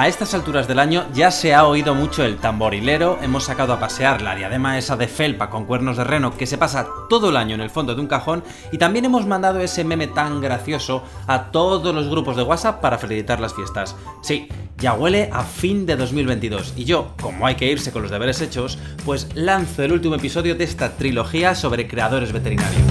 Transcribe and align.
A 0.00 0.08
estas 0.08 0.32
alturas 0.32 0.66
del 0.66 0.78
año 0.78 1.04
ya 1.12 1.30
se 1.30 1.52
ha 1.52 1.66
oído 1.66 1.94
mucho 1.94 2.24
el 2.24 2.38
tamborilero, 2.38 3.18
hemos 3.20 3.44
sacado 3.44 3.74
a 3.74 3.80
pasear 3.80 4.22
la 4.22 4.34
diadema 4.34 4.78
esa 4.78 4.96
de 4.96 5.06
felpa 5.06 5.50
con 5.50 5.66
cuernos 5.66 5.98
de 5.98 6.04
reno 6.04 6.34
que 6.38 6.46
se 6.46 6.56
pasa 6.56 6.88
todo 7.10 7.28
el 7.28 7.36
año 7.36 7.54
en 7.54 7.60
el 7.60 7.68
fondo 7.68 7.94
de 7.94 8.00
un 8.00 8.06
cajón 8.06 8.42
y 8.72 8.78
también 8.78 9.04
hemos 9.04 9.26
mandado 9.26 9.60
ese 9.60 9.84
meme 9.84 10.06
tan 10.06 10.40
gracioso 10.40 11.04
a 11.26 11.50
todos 11.50 11.94
los 11.94 12.08
grupos 12.08 12.38
de 12.38 12.44
WhatsApp 12.44 12.80
para 12.80 12.96
felicitar 12.96 13.40
las 13.40 13.52
fiestas. 13.52 13.94
Sí, 14.22 14.48
ya 14.78 14.94
huele 14.94 15.28
a 15.34 15.42
fin 15.42 15.84
de 15.84 15.96
2022 15.96 16.72
y 16.78 16.84
yo, 16.84 17.12
como 17.20 17.46
hay 17.46 17.56
que 17.56 17.70
irse 17.70 17.92
con 17.92 18.00
los 18.00 18.10
deberes 18.10 18.40
hechos, 18.40 18.78
pues 19.04 19.28
lanzo 19.34 19.82
el 19.82 19.92
último 19.92 20.14
episodio 20.14 20.54
de 20.54 20.64
esta 20.64 20.96
trilogía 20.96 21.54
sobre 21.54 21.86
creadores 21.86 22.32
veterinarios. 22.32 22.86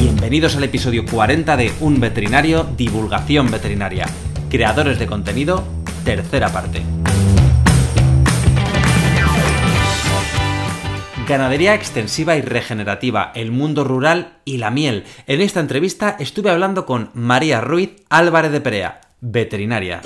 Bienvenidos 0.00 0.56
al 0.56 0.64
episodio 0.64 1.04
40 1.04 1.54
de 1.58 1.70
Un 1.80 2.00
veterinario, 2.00 2.66
divulgación 2.78 3.50
veterinaria. 3.50 4.06
Creadores 4.48 4.98
de 4.98 5.06
contenido, 5.06 5.62
tercera 6.04 6.48
parte. 6.48 6.82
Ganadería 11.28 11.74
extensiva 11.74 12.36
y 12.36 12.40
regenerativa, 12.40 13.32
el 13.34 13.50
mundo 13.50 13.84
rural 13.84 14.38
y 14.46 14.56
la 14.56 14.70
miel. 14.70 15.04
En 15.26 15.42
esta 15.42 15.60
entrevista 15.60 16.16
estuve 16.18 16.50
hablando 16.50 16.86
con 16.86 17.10
María 17.12 17.60
Ruiz 17.60 17.90
Álvarez 18.08 18.50
de 18.50 18.62
Perea, 18.62 19.00
veterinaria. 19.20 20.00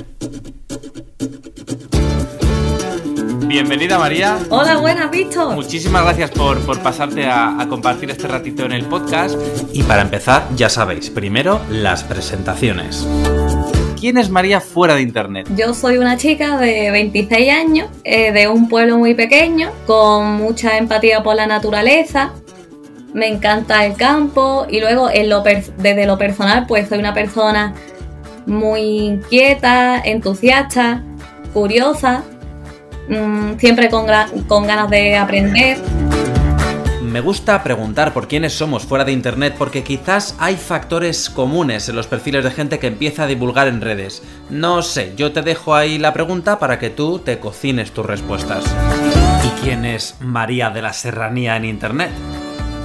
Bienvenida 3.46 3.98
María. 3.98 4.38
Hola, 4.48 4.78
buenas, 4.78 5.10
Víctor. 5.10 5.54
Muchísimas 5.54 6.02
gracias 6.02 6.30
por, 6.30 6.58
pasarte 6.80 7.26
a, 7.26 7.60
a, 7.60 7.68
compartir 7.68 8.10
este 8.10 8.26
ratito 8.26 8.64
en 8.64 8.72
el 8.72 8.86
podcast. 8.86 9.38
Y 9.72 9.82
para 9.84 10.02
empezar, 10.02 10.48
ya 10.56 10.68
sabéis, 10.68 11.10
primero 11.10 11.60
las 11.70 12.02
presentaciones. 12.02 13.06
¿Quién 14.02 14.18
es 14.18 14.30
María 14.30 14.60
fuera 14.60 14.96
de 14.96 15.02
Internet? 15.02 15.48
Yo 15.54 15.74
soy 15.74 15.96
una 15.96 16.16
chica 16.16 16.58
de 16.58 16.90
26 16.90 17.52
años, 17.52 17.88
eh, 18.02 18.32
de 18.32 18.48
un 18.48 18.68
pueblo 18.68 18.98
muy 18.98 19.14
pequeño, 19.14 19.70
con 19.86 20.34
mucha 20.38 20.76
empatía 20.76 21.22
por 21.22 21.36
la 21.36 21.46
naturaleza. 21.46 22.32
Me 23.14 23.28
encanta 23.28 23.86
el 23.86 23.94
campo 23.94 24.66
y 24.68 24.80
luego 24.80 25.08
desde 25.08 26.04
lo 26.04 26.18
personal 26.18 26.66
pues 26.66 26.88
soy 26.88 26.98
una 26.98 27.14
persona 27.14 27.74
muy 28.44 28.80
inquieta, 28.80 30.02
entusiasta, 30.04 31.04
curiosa, 31.54 32.24
mmm, 33.08 33.56
siempre 33.58 33.88
con 33.88 34.06
ganas 34.66 34.90
de 34.90 35.14
aprender 35.14 35.78
me 37.12 37.20
gusta 37.20 37.62
preguntar 37.62 38.14
por 38.14 38.26
quiénes 38.26 38.54
somos 38.54 38.84
fuera 38.84 39.04
de 39.04 39.12
Internet 39.12 39.54
porque 39.58 39.84
quizás 39.84 40.34
hay 40.38 40.56
factores 40.56 41.28
comunes 41.28 41.86
en 41.90 41.96
los 41.96 42.06
perfiles 42.06 42.42
de 42.42 42.50
gente 42.50 42.78
que 42.78 42.86
empieza 42.86 43.24
a 43.24 43.26
divulgar 43.26 43.68
en 43.68 43.82
redes. 43.82 44.22
No 44.48 44.80
sé, 44.80 45.12
yo 45.14 45.30
te 45.30 45.42
dejo 45.42 45.74
ahí 45.74 45.98
la 45.98 46.14
pregunta 46.14 46.58
para 46.58 46.78
que 46.78 46.88
tú 46.88 47.18
te 47.18 47.38
cocines 47.38 47.90
tus 47.92 48.06
respuestas. 48.06 48.64
¿Y 49.44 49.62
quién 49.62 49.84
es 49.84 50.16
María 50.20 50.70
de 50.70 50.80
la 50.80 50.94
Serranía 50.94 51.58
en 51.58 51.66
Internet? 51.66 52.10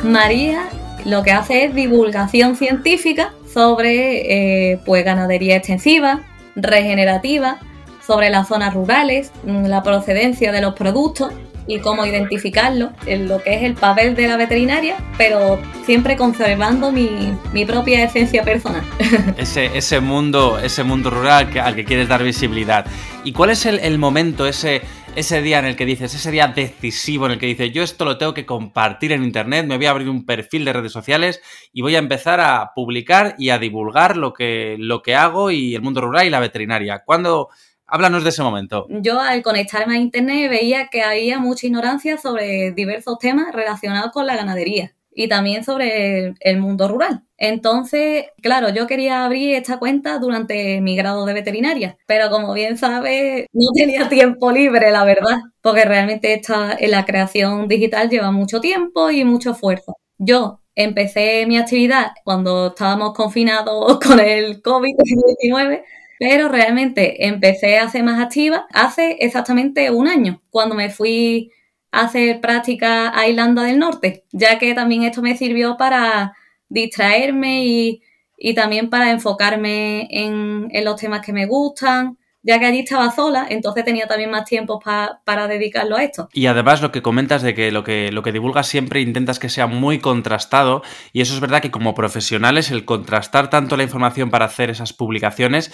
María 0.04 0.68
lo 1.06 1.24
que 1.24 1.32
hace 1.32 1.64
es 1.64 1.74
divulgación 1.74 2.58
científica 2.58 3.32
sobre 3.54 4.72
eh, 4.72 4.80
pues 4.86 5.06
ganadería 5.06 5.56
extensiva, 5.56 6.20
regenerativa, 6.58 7.60
sobre 8.06 8.30
las 8.30 8.50
zonas 8.50 8.74
rurales, 8.74 9.32
la 9.46 9.84
procedencia 9.84 10.52
de 10.52 10.62
los 10.62 10.74
productos 10.74 11.32
y 11.68 11.80
cómo 11.80 12.06
identificarlo 12.06 12.92
en 13.06 13.28
lo 13.28 13.44
que 13.44 13.56
es 13.56 13.64
el 13.64 13.76
papel 13.76 14.16
de 14.16 14.28
la 14.28 14.38
veterinaria, 14.38 14.96
pero 15.18 15.60
siempre 15.86 16.16
conservando 16.16 16.92
mi, 16.92 17.36
propia 17.66 18.04
esencia 18.04 18.44
personal. 18.44 18.84
Ese, 19.38 19.78
ese, 19.78 20.00
mundo, 20.00 20.58
ese 20.60 20.84
mundo 20.84 21.10
rural 21.10 21.50
al 21.62 21.76
que 21.76 21.84
quieres 21.84 22.08
dar 22.08 22.24
visibilidad. 22.24 22.86
¿Y 23.24 23.34
cuál 23.34 23.50
es 23.50 23.66
el, 23.66 23.98
momento, 23.98 24.48
ese, 24.48 24.82
ese 25.16 25.42
día 25.42 25.60
en 25.60 25.66
el 25.66 25.76
que 25.76 25.86
dices, 25.86 26.14
ese 26.14 26.32
día 26.32 26.48
decisivo 26.48 27.26
en 27.26 27.34
el 27.34 27.40
que 27.40 27.48
dices, 27.48 27.74
yo 27.74 27.84
esto 27.84 28.06
lo 28.06 28.18
tengo 28.18 28.34
que 28.34 28.46
compartir 28.46 29.12
en 29.12 29.24
Internet, 29.24 29.66
me 29.66 29.76
voy 29.76 29.86
a 29.86 29.92
abrir 29.92 30.10
un 30.10 30.26
perfil 30.26 30.64
de 30.64 30.74
redes 30.74 30.94
sociales 30.94 31.42
y 31.74 31.82
voy 31.82 31.96
a 31.96 32.00
empezar 32.00 32.40
a 32.40 32.72
publicar 32.74 33.36
y 33.38 33.50
a 33.50 33.60
divulgar 33.60 34.16
lo 34.16 34.34
que, 34.34 34.78
lo 34.80 35.02
que 35.02 35.16
hago 35.16 35.52
y 35.52 35.76
el 35.76 35.82
mundo 35.82 36.00
rural 36.02 36.26
y 36.26 36.30
la 36.30 36.40
veterinaria? 36.40 37.04
¿Cuándo 37.04 37.50
Háblanos 37.88 38.24
de 38.24 38.30
ese 38.30 38.44
momento. 38.44 38.86
Yo 38.90 39.20
al 39.20 39.42
conectarme 39.42 39.96
a 39.96 40.00
Internet 40.00 40.50
veía 40.50 40.88
que 40.88 41.04
había 41.04 41.40
mucha 41.40 41.68
ignorancia 41.68 42.18
sobre 42.18 42.72
diversos 42.72 43.18
temas 43.18 43.54
relacionados 43.54 44.12
con 44.12 44.28
la 44.28 44.36
ganadería 44.36 44.94
y 45.18 45.28
también 45.28 45.64
sobre 45.64 46.36
el, 46.40 46.60
mundo 46.60 46.88
rural. 46.88 47.24
Entonces, 47.38 48.26
claro, 48.42 48.70
yo 48.70 48.86
quería 48.86 49.26
abrir 49.26 49.56
esta 49.56 49.80
cuenta 49.80 50.20
durante 50.20 50.80
mi 50.82 50.96
grado 50.96 51.26
de 51.26 51.34
veterinaria, 51.34 51.98
pero 52.06 52.30
como 52.30 52.54
bien 52.54 52.78
sabes, 52.78 53.48
no 53.52 53.72
tenía 53.76 54.10
tiempo 54.10 54.52
libre, 54.52 54.92
la 54.92 55.06
verdad, 55.06 55.40
porque 55.62 55.86
realmente 55.86 56.34
esta, 56.34 56.78
la 56.80 57.06
creación 57.06 57.68
digital 57.68 58.10
lleva 58.10 58.32
mucho 58.32 58.62
tiempo 58.62 59.10
y 59.10 59.24
mucho 59.24 59.52
esfuerzo. 59.52 59.98
Yo 60.20 60.60
empecé 60.76 61.46
mi 61.48 61.58
actividad 61.58 62.12
cuando 62.24 62.68
estábamos 62.68 63.14
confinados 63.14 64.00
con 64.06 64.20
el 64.20 64.62
COVID-19 64.62 65.84
pero 66.20 66.50
realmente 66.50 67.28
empecé 67.28 67.78
a 67.78 67.90
ser 67.90 68.04
más 68.04 68.20
activa 68.20 68.68
hace 68.74 69.18
exactamente 69.20 69.92
un 69.92 70.08
año, 70.08 70.42
cuando 70.50 70.76
me 70.76 70.90
fui 70.90 71.52
a 71.92 72.02
hacer 72.02 72.42
práctica 72.42 73.18
a 73.18 73.28
Irlanda 73.28 73.64
del 73.64 73.80
Norte, 73.80 74.24
ya 74.32 74.60
que 74.60 74.74
también 74.74 75.04
esto 75.04 75.22
me 75.22 75.38
sirvió 75.38 75.78
para 75.78 76.34
distraerme 76.70 77.66
y, 77.66 78.54
también 78.56 78.90
para 78.90 79.12
enfocarme 79.12 80.08
en, 80.12 80.70
los 80.84 81.00
temas 81.00 81.26
que 81.26 81.34
me 81.34 81.46
gustan, 81.46 82.18
ya 82.44 82.60
que 82.60 82.66
allí 82.66 82.80
estaba 82.80 83.12
sola, 83.12 83.46
entonces 83.50 83.84
tenía 83.84 84.08
también 84.08 84.30
más 84.30 84.46
tiempo 84.46 84.80
para 84.80 85.48
dedicarlo 85.48 85.98
a 85.98 86.04
esto. 86.04 86.30
Y 86.34 86.46
además 86.46 86.82
lo 86.82 86.92
que 86.92 87.02
comentas 87.02 87.42
de 87.42 87.54
que 87.54 87.72
lo, 87.72 87.84
que 87.84 88.12
lo 88.12 88.24
que 88.24 88.32
divulgas 88.32 88.68
siempre 88.68 89.02
intentas 89.02 89.40
que 89.40 89.50
sea 89.50 89.68
muy 89.68 90.00
contrastado, 90.00 90.82
y 91.14 91.22
eso 91.22 91.34
es 91.34 91.40
verdad 91.40 91.62
que 91.62 91.72
como 91.72 91.94
profesionales 91.94 92.72
el 92.72 92.86
contrastar 92.86 93.50
tanto 93.50 93.76
la 93.76 93.84
información 93.84 94.30
para 94.30 94.46
hacer 94.46 94.70
esas 94.70 94.94
publicaciones 94.94 95.74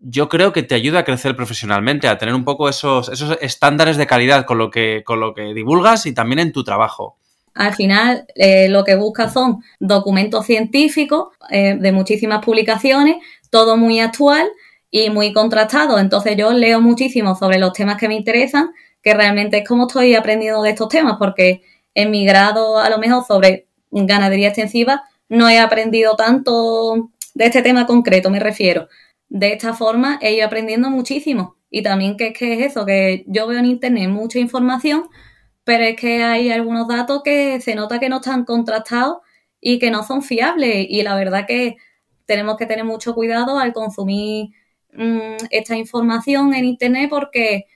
yo 0.00 0.28
creo 0.28 0.52
que 0.52 0.62
te 0.62 0.74
ayuda 0.74 1.00
a 1.00 1.04
crecer 1.04 1.34
profesionalmente, 1.34 2.08
a 2.08 2.18
tener 2.18 2.34
un 2.34 2.44
poco 2.44 2.68
esos, 2.68 3.08
esos 3.08 3.36
estándares 3.40 3.96
de 3.96 4.06
calidad 4.06 4.44
con 4.44 4.58
lo, 4.58 4.70
que, 4.70 5.02
con 5.04 5.20
lo 5.20 5.34
que 5.34 5.54
divulgas 5.54 6.06
y 6.06 6.14
también 6.14 6.38
en 6.38 6.52
tu 6.52 6.64
trabajo. 6.64 7.16
Al 7.54 7.74
final, 7.74 8.26
eh, 8.36 8.68
lo 8.68 8.84
que 8.84 8.94
buscas 8.94 9.32
son 9.32 9.64
documentos 9.80 10.46
científicos 10.46 11.28
eh, 11.50 11.76
de 11.78 11.92
muchísimas 11.92 12.44
publicaciones, 12.44 13.16
todo 13.50 13.76
muy 13.76 13.98
actual 13.98 14.48
y 14.90 15.10
muy 15.10 15.32
contrastado. 15.32 15.98
Entonces 15.98 16.36
yo 16.36 16.52
leo 16.52 16.80
muchísimo 16.80 17.34
sobre 17.34 17.58
los 17.58 17.72
temas 17.72 17.96
que 17.96 18.06
me 18.06 18.14
interesan, 18.14 18.70
que 19.02 19.14
realmente 19.14 19.58
es 19.58 19.68
como 19.68 19.88
estoy 19.88 20.14
aprendiendo 20.14 20.62
de 20.62 20.70
estos 20.70 20.88
temas, 20.88 21.16
porque 21.18 21.62
en 21.94 22.12
mi 22.12 22.24
grado 22.24 22.78
a 22.78 22.88
lo 22.90 22.98
mejor 22.98 23.24
sobre 23.26 23.66
ganadería 23.90 24.48
extensiva 24.48 25.02
no 25.28 25.48
he 25.48 25.58
aprendido 25.58 26.14
tanto 26.14 27.10
de 27.34 27.46
este 27.46 27.62
tema 27.62 27.86
concreto, 27.86 28.30
me 28.30 28.38
refiero 28.38 28.88
de 29.28 29.52
esta 29.52 29.74
forma 29.74 30.18
he 30.22 30.34
ido 30.34 30.46
aprendiendo 30.46 30.90
muchísimo. 30.90 31.56
Y 31.70 31.82
también 31.82 32.16
que, 32.16 32.32
que 32.32 32.54
es 32.54 32.70
eso, 32.70 32.86
que 32.86 33.24
yo 33.26 33.46
veo 33.46 33.58
en 33.58 33.66
internet 33.66 34.08
mucha 34.08 34.38
información, 34.38 35.04
pero 35.64 35.84
es 35.84 35.96
que 35.96 36.22
hay 36.22 36.50
algunos 36.50 36.88
datos 36.88 37.22
que 37.22 37.60
se 37.60 37.74
nota 37.74 37.98
que 38.00 38.08
no 38.08 38.16
están 38.16 38.44
contrastados 38.44 39.18
y 39.60 39.78
que 39.78 39.90
no 39.90 40.02
son 40.02 40.22
fiables. 40.22 40.86
Y 40.88 41.02
la 41.02 41.14
verdad 41.14 41.46
que 41.46 41.76
tenemos 42.26 42.56
que 42.56 42.66
tener 42.66 42.84
mucho 42.84 43.14
cuidado 43.14 43.58
al 43.58 43.72
consumir 43.72 44.50
mm, 44.92 45.46
esta 45.50 45.76
información 45.76 46.54
en 46.54 46.64
internet 46.64 47.10
porque 47.10 47.66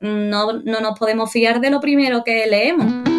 no, 0.00 0.54
no 0.54 0.80
nos 0.80 0.98
podemos 0.98 1.30
fiar 1.30 1.60
de 1.60 1.70
lo 1.70 1.80
primero 1.80 2.24
que 2.24 2.46
leemos. 2.46 3.15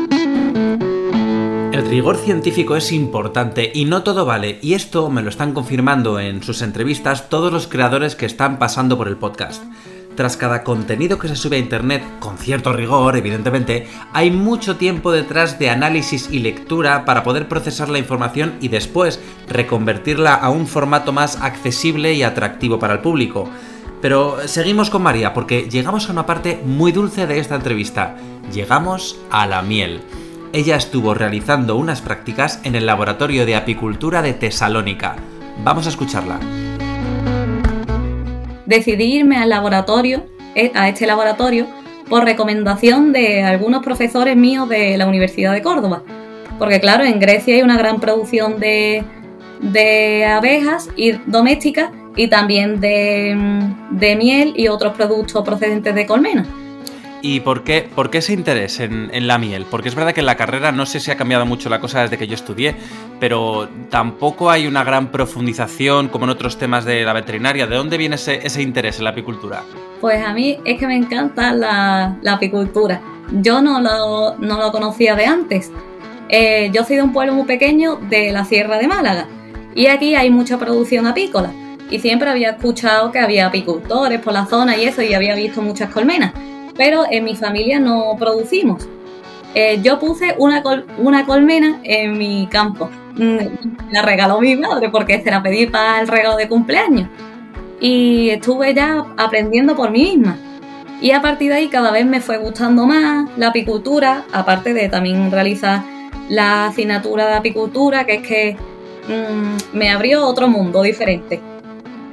El 1.78 1.86
rigor 1.86 2.18
científico 2.18 2.76
es 2.76 2.92
importante 2.92 3.72
y 3.72 3.86
no 3.86 4.02
todo 4.02 4.26
vale, 4.26 4.58
y 4.64 4.74
esto 4.74 5.12
me 5.12 5.22
lo 5.22 5.30
están 5.30 5.54
confirmando 5.54 6.20
en 6.20 6.42
sus 6.42 6.64
entrevistas 6.64 7.30
todos 7.30 7.54
los 7.54 7.68
creadores 7.68 8.16
que 8.16 8.26
están 8.26 8.58
pasando 8.58 8.97
por 8.97 9.08
el 9.08 9.16
podcast. 9.16 9.62
Tras 10.16 10.38
cada 10.38 10.64
contenido 10.64 11.20
que 11.20 11.28
se 11.28 11.35
sube 11.35 11.58
a 11.58 11.59
internet, 11.59 12.03
con 12.20 12.40
cierto 12.40 12.74
rigor, 12.74 13.16
evidentemente, 13.16 13.88
hay 14.12 14.32
mucho 14.32 14.78
tiempo 14.78 15.12
detrás 15.12 15.59
de 15.59 15.70
análisis 15.70 16.29
y 16.32 16.40
lectura 16.40 17.06
para 17.06 17.22
poder 17.22 17.47
procesar 17.47 17.90
la 17.90 18.00
información 18.00 18.56
y 18.59 18.70
después 18.70 19.20
reconvertirla 19.47 20.34
a 20.34 20.50
un 20.50 20.66
formato 20.66 21.14
más 21.14 21.40
accesible 21.40 22.12
y 22.16 22.23
atractivo 22.23 22.80
para 22.80 22.94
el 22.94 23.02
público. 23.02 23.47
Pero 24.02 24.40
seguimos 24.47 24.90
con 24.90 25.03
María 25.03 25.32
porque 25.32 25.70
llegamos 25.70 26.09
a 26.09 26.12
una 26.12 26.26
parte 26.26 26.59
muy 26.66 26.91
dulce 26.91 27.28
de 27.28 27.38
esta 27.38 27.53
entrevista. 27.53 28.16
Llegamos 28.52 29.20
a 29.30 29.46
la 29.46 29.62
miel 29.62 30.02
ella 30.53 30.76
estuvo 30.76 31.14
realizando 31.14 31.76
unas 31.76 32.02
prácticas 32.02 32.61
en 32.64 32.76
el 32.76 32.85
Laboratorio 32.85 33.46
de 33.46 33.55
Apicultura 33.55 34.22
de 34.22 34.34
Tesalónica. 34.34 35.16
Vamos 35.64 35.85
a 35.85 35.90
escucharla. 35.90 36.40
Decidí 38.66 39.17
irme 39.17 39.38
al 39.38 39.49
laboratorio, 39.49 40.26
eh, 40.55 40.72
a 40.76 40.90
este 40.90 41.05
laboratorio, 41.08 41.67
por 42.09 42.23
recomendación 42.23 43.11
de 43.11 43.44
algunos 43.44 43.84
profesores 43.84 44.35
míos 44.35 44.70
de 44.70 44.97
la 44.97 45.08
Universidad 45.08 45.53
de 45.53 45.61
Córdoba. 45.61 46.03
Porque 46.58 46.79
claro, 46.79 47.03
en 47.03 47.20
Grecia 47.20 47.55
hay 47.55 47.61
una 47.61 47.78
gran 47.78 47.99
producción 47.99 48.59
de, 48.59 49.03
de 49.61 50.26
abejas 50.26 50.90
y 50.96 51.11
domésticas 51.26 51.91
y 52.16 52.29
también 52.29 52.79
de, 52.79 53.38
de 53.91 54.16
miel 54.16 54.53
y 54.55 54.70
otros 54.70 54.96
productos 54.96 55.44
procedentes 55.44 55.94
de 55.94 56.05
colmena. 56.05 56.46
¿Y 57.22 57.40
por 57.40 57.64
qué, 57.64 57.87
por 57.96 58.09
qué 58.09 58.19
ese 58.19 58.34
interés 58.34 58.79
en, 58.79 59.28
la 59.28 59.37
miel? 59.37 59.66
Porque 59.69 59.90
es 59.90 59.96
verdad 59.96 60.14
que 60.14 60.19
en 60.19 60.28
la 60.28 60.35
carrera 60.35 60.72
no 60.72 60.85
sé 60.85 60.99
si 60.99 61.09
ha 61.09 61.17
cambiado 61.17 61.46
mucho 61.46 61.69
la 61.69 61.79
cosa 61.79 62.02
desde 62.02 62.17
que 62.17 62.28
yo 62.28 62.35
estudié, 62.35 62.75
pero 63.19 63.67
tampoco 63.90 64.52
hay 64.52 64.67
una 64.67 64.84
gran 64.84 65.11
profundización 65.11 66.09
como 66.09 66.25
en 66.25 66.31
otros 66.31 66.58
temas 66.58 66.85
de 66.85 67.03
la 67.03 67.14
veterinaria. 67.14 67.66
¿De 67.66 67.75
dónde 67.75 67.97
viene 67.97 68.16
ese, 68.16 68.46
ese 68.46 68.61
interés 68.61 68.99
en 68.99 69.05
la 69.05 69.11
apicultura? 69.11 69.64
Pues 69.99 70.23
a 70.23 70.34
mí 70.34 70.59
es 70.64 70.79
que 70.79 70.85
me 70.85 70.96
encanta 70.96 71.53
la, 71.53 72.17
apicultura. 72.28 73.02
Yo 73.31 73.61
no 73.61 73.81
lo, 73.81 74.35
no 74.37 74.58
lo, 74.58 74.72
conocía 74.72 75.16
de 75.16 75.25
antes. 75.25 75.72
Eh, 76.29 76.70
yo 76.72 76.84
soy 76.84 76.97
de 76.97 77.02
un 77.02 77.13
pueblo 77.13 77.34
muy 77.34 77.46
pequeño 77.46 77.96
de 77.96 78.31
la 78.31 78.46
Sierra 78.46 78.78
de 78.78 78.87
Málaga 78.87 79.28
y 79.73 79.87
aquí 79.87 80.13
hay 80.16 80.29
mucha 80.29 80.58
producción 80.58 81.08
apícola. 81.08 81.52
Y 81.90 81.99
siempre 81.99 82.29
había 82.29 82.52
escuchado 82.52 83.11
que 83.11 83.20
había 83.20 83.47
apicultores 83.47 84.20
por 84.20 84.34
la 84.34 84.46
zona 84.46 84.75
y 84.78 84.84
eso, 84.84 85.02
y 85.02 85.13
había 85.13 85.35
visto 85.35 85.61
muchas 85.61 85.90
colmenas 85.90 86.34
pero 86.78 87.03
en 87.09 87.24
mi 87.24 87.35
familia 87.35 87.79
no 87.79 88.16
producimos. 88.18 88.88
Eh, 89.56 89.79
yo 89.82 90.00
puse 90.00 90.35
una, 90.38 90.64
una 91.00 91.26
colmena 91.26 91.79
en 91.84 92.18
mi 92.18 92.47
campo. 92.47 92.90
Mm, 93.16 93.91
la 93.91 94.03
regaló 94.03 94.40
mi 94.40 94.56
madre 94.56 94.90
porque 94.90 95.22
se 95.22 95.32
la 95.32 95.41
pedí 95.41 95.66
para 95.66 96.00
el 96.00 96.08
regalo 96.08 96.38
de 96.38 96.47
cumpleaños. 96.47 97.09
Y 97.79 98.29
estuve 98.29 98.74
ya 98.74 99.06
aprendiendo 99.18 99.76
por 99.76 99.91
mí 99.91 100.16
misma. 100.16 100.38
Y 101.02 101.12
a 101.12 101.22
partir 101.22 101.50
de 101.50 101.58
ahí 101.58 101.68
cada 101.68 101.91
vez 101.91 102.06
me 102.06 102.22
fue 102.22 102.38
gustando 102.38 102.85
más 102.85 103.30
la 103.38 103.47
apicultura, 103.47 104.26
aparte 104.32 104.73
de 104.73 104.90
también 104.90 105.32
realizar 105.32 105.84
la 106.30 106.68
asignatura 106.68 107.28
de 107.28 107.34
apicultura, 107.35 108.06
que 108.06 108.16
es 108.16 108.28
que 108.28 108.58
mm, 109.08 109.78
me 109.78 109.90
abrió 109.90 110.26
otro 110.26 110.47
mundo 110.47 110.82
diferente. 110.82 111.40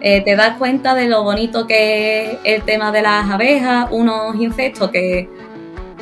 Eh, 0.06 0.20
te 0.20 0.36
das 0.36 0.58
cuenta 0.58 0.94
de 0.94 1.08
lo 1.08 1.22
bonito 1.24 1.66
que 1.66 2.32
es 2.32 2.38
el 2.44 2.62
tema 2.62 2.92
de 2.92 3.00
las 3.00 3.30
abejas, 3.30 3.88
unos 3.90 4.36
insectos 4.36 4.90
que, 4.90 5.30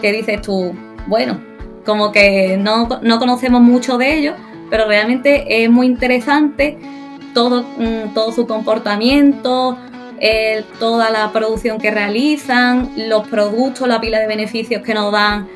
dices 0.03 0.43
tú, 0.43 0.75
bueno, 1.07 1.41
como 1.87 2.11
que 2.11 2.57
no, 2.57 2.89
conocemos 3.21 3.61
mucho 3.61 3.99
de 3.99 4.19
ellos, 4.19 4.35
pero 4.71 4.89
realmente 4.89 5.63
es 5.63 5.71
muy 5.71 5.87
interesante 5.87 6.81
todo, 7.33 7.63
mm, 7.63 8.13
todo 8.13 8.33
su 8.33 8.45
comportamiento, 8.49 9.79
toda 10.81 11.11
la 11.11 11.31
producción 11.31 11.79
que 11.79 11.93
realizan, 11.93 12.91
los 12.97 13.29
productos, 13.29 13.87
la 13.87 14.01
pila 14.01 14.19
de 14.19 14.27
beneficios 14.27 14.83
que 14.83 14.95
nos 14.95 15.13
dan 15.13 15.47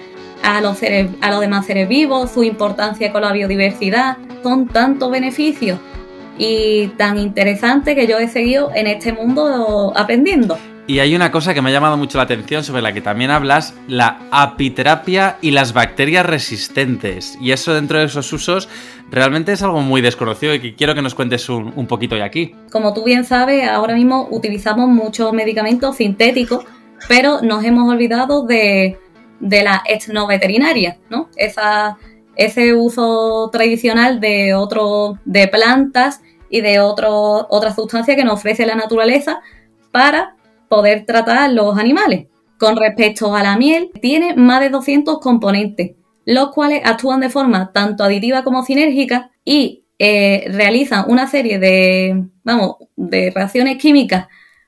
a 0.44 0.60
los, 0.60 0.78
a 1.20 1.30
los 1.30 1.40
demás 1.40 1.66
seres 1.66 1.88
vivos, 1.88 2.30
su 2.30 2.44
importancia 2.44 3.10
con 3.10 3.22
la 3.22 3.32
biodiversidad. 3.32 4.18
Son 4.44 4.68
tantos 4.68 5.10
beneficios 5.10 5.80
y 6.38 6.88
tan 6.96 7.18
interesante 7.18 7.94
que 7.94 8.06
yo 8.06 8.18
he 8.18 8.28
seguido 8.28 8.70
en 8.74 8.86
este 8.86 9.12
mundo 9.12 9.92
aprendiendo. 9.96 10.58
Y 10.88 11.00
hay 11.00 11.16
una 11.16 11.32
cosa 11.32 11.52
que 11.52 11.60
me 11.60 11.70
ha 11.70 11.72
llamado 11.72 11.96
mucho 11.96 12.16
la 12.16 12.24
atención 12.24 12.62
sobre 12.62 12.80
la 12.80 12.92
que 12.92 13.00
también 13.00 13.32
hablas, 13.32 13.74
la 13.88 14.20
apiterapia 14.30 15.36
y 15.40 15.50
las 15.50 15.72
bacterias 15.72 16.24
resistentes. 16.24 17.36
Y 17.40 17.50
eso 17.50 17.74
dentro 17.74 17.98
de 17.98 18.04
esos 18.04 18.32
usos 18.32 18.68
realmente 19.10 19.50
es 19.52 19.62
algo 19.62 19.80
muy 19.80 20.00
desconocido 20.00 20.54
y 20.54 20.60
que 20.60 20.76
quiero 20.76 20.94
que 20.94 21.02
nos 21.02 21.16
cuentes 21.16 21.48
un, 21.48 21.86
poquito 21.88 22.14
de 22.14 22.22
aquí. 22.22 22.54
Como 22.70 22.94
tú 22.94 23.02
bien 23.02 23.24
sabes, 23.24 23.68
ahora 23.68 23.94
mismo 23.96 24.28
utilizamos 24.30 24.88
muchos 24.88 25.32
medicamentos 25.32 25.96
sintéticos, 25.96 26.64
pero 27.08 27.42
nos 27.42 27.64
hemos 27.64 27.92
olvidado 27.92 28.46
de, 28.46 28.96
de 29.40 29.64
la 29.64 29.82
etnoveterinaria, 29.86 30.98
¿no? 31.10 31.30
Esa 31.36 31.98
ese 32.36 32.74
uso 32.74 33.50
tradicional 33.50 34.20
de 34.20 34.54
otro, 34.54 35.18
de 35.24 35.48
plantas 35.48 36.20
y 36.50 36.60
de 36.60 36.80
otro, 36.80 37.46
otra 37.50 37.74
sustancia 37.74 38.14
que 38.14 38.24
nos 38.24 38.34
ofrece 38.34 38.66
la 38.66 38.74
naturaleza 38.74 39.40
para 39.90 40.36
poder 40.68 41.04
tratar 41.06 41.50
los 41.52 41.78
animales. 41.78 42.26
Con 42.58 42.76
respecto 42.76 43.34
a 43.34 43.42
la 43.42 43.56
miel, 43.56 43.90
tiene 44.00 44.34
más 44.34 44.60
de 44.60 44.70
200 44.70 45.18
componentes, 45.20 45.96
los 46.24 46.52
cuales 46.52 46.82
actúan 46.84 47.20
de 47.20 47.30
forma 47.30 47.72
tanto 47.72 48.04
aditiva 48.04 48.44
como 48.44 48.64
sinérgica 48.64 49.30
y 49.44 49.84
eh, 49.98 50.44
realizan 50.50 51.04
una 51.08 51.26
serie 51.26 51.58
de, 51.58 52.26
vamos, 52.44 52.76
de 52.96 53.30
reacciones 53.34 53.78
químicas 53.78 54.26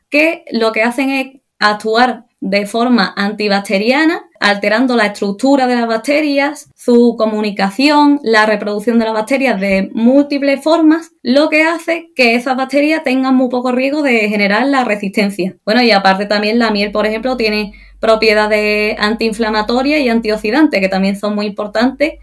que 0.09 0.45
lo 0.53 0.73
que 0.73 0.83
hacen 0.83 1.11
es 1.11 1.27
actuar 1.59 2.25
de 2.41 2.67
forma 2.67 3.13
antibacteriana, 3.17 4.23
alterando 4.39 4.95
la 4.95 5.07
estructura 5.07 5.67
de 5.67 5.75
las 5.75 5.89
bacterias, 5.89 6.71
su 6.77 7.17
comunicación, 7.19 8.21
la 8.23 8.47
reproducción 8.47 8.99
de 8.99 9.07
las 9.07 9.15
bacterias 9.15 9.61
de 9.61 9.91
múltiples 9.93 10.63
formas, 10.63 11.11
lo 11.23 11.49
que 11.49 11.65
hace 11.65 12.11
que 12.15 12.37
esas 12.37 12.57
bacterias 12.57 13.03
tengan 13.03 13.35
muy 13.35 13.49
poco 13.49 13.73
riesgo 13.73 14.03
de 14.03 14.29
generar 14.29 14.67
la 14.67 14.85
resistencia. 14.85 15.57
Bueno, 15.65 15.83
y 15.83 15.91
aparte 15.91 16.27
también 16.27 16.59
la 16.59 16.71
miel, 16.71 16.93
por 16.93 17.07
ejemplo, 17.07 17.37
tiene 17.37 17.73
propiedades 17.99 18.97
antiinflamatorias 19.01 20.01
y 20.01 20.09
antioxidantes, 20.09 20.81
que 20.81 20.89
también 20.89 21.17
son 21.17 21.35
muy 21.35 21.47
importantes 21.47 22.15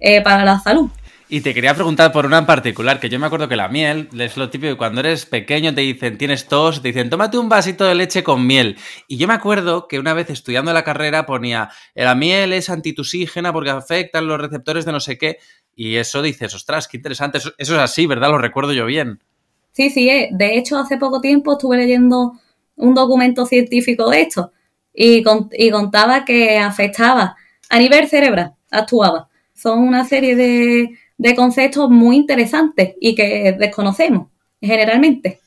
eh, 0.00 0.20
para 0.22 0.44
la 0.44 0.58
salud. 0.58 0.90
Y 1.32 1.42
te 1.42 1.54
quería 1.54 1.74
preguntar 1.74 2.10
por 2.10 2.26
una 2.26 2.38
en 2.38 2.46
particular, 2.46 2.98
que 2.98 3.08
yo 3.08 3.20
me 3.20 3.26
acuerdo 3.26 3.48
que 3.48 3.54
la 3.54 3.68
miel 3.68 4.08
es 4.18 4.36
lo 4.36 4.50
típico 4.50 4.72
que 4.72 4.76
cuando 4.76 4.98
eres 4.98 5.26
pequeño 5.26 5.72
te 5.72 5.82
dicen, 5.82 6.18
tienes 6.18 6.48
tos, 6.48 6.82
te 6.82 6.88
dicen, 6.88 7.08
tómate 7.08 7.38
un 7.38 7.48
vasito 7.48 7.84
de 7.84 7.94
leche 7.94 8.24
con 8.24 8.44
miel. 8.48 8.76
Y 9.06 9.16
yo 9.16 9.28
me 9.28 9.34
acuerdo 9.34 9.86
que 9.86 10.00
una 10.00 10.12
vez 10.12 10.28
estudiando 10.28 10.72
la 10.72 10.82
carrera 10.82 11.26
ponía, 11.26 11.70
la 11.94 12.16
miel 12.16 12.52
es 12.52 12.68
antitusígena 12.68 13.52
porque 13.52 13.70
afecta 13.70 14.20
los 14.20 14.40
receptores 14.40 14.84
de 14.84 14.90
no 14.90 14.98
sé 14.98 15.18
qué. 15.18 15.38
Y 15.76 15.98
eso 15.98 16.20
dices, 16.20 16.52
ostras, 16.52 16.88
qué 16.88 16.96
interesante. 16.96 17.38
Eso, 17.38 17.52
es 17.56 17.70
así, 17.70 18.06
¿verdad? 18.06 18.30
Lo 18.30 18.38
recuerdo 18.38 18.72
yo 18.72 18.86
bien. 18.86 19.22
Sí, 19.70 19.88
sí, 19.90 20.10
eh. 20.10 20.30
de 20.32 20.58
hecho 20.58 20.78
hace 20.78 20.96
poco 20.96 21.20
tiempo 21.20 21.52
estuve 21.52 21.76
leyendo 21.76 22.32
un 22.74 22.92
documento 22.92 23.46
científico 23.46 24.10
de 24.10 24.22
esto 24.22 24.50
y, 24.92 25.22
y 25.52 25.70
contaba 25.70 26.24
que 26.24 26.58
afectaba 26.58 27.36
a 27.68 27.78
nivel 27.78 28.08
cerebral, 28.08 28.54
actuaba. 28.68 29.28
Son 29.54 29.78
una 29.78 30.04
serie 30.04 30.34
de 30.34 30.98
de 31.20 31.36
conceptos 31.36 31.90
muy 31.90 32.16
interesantes 32.16 32.94
y 32.98 33.14
que 33.14 33.54
desconocemos 33.58 34.28
generalmente. 34.58 35.40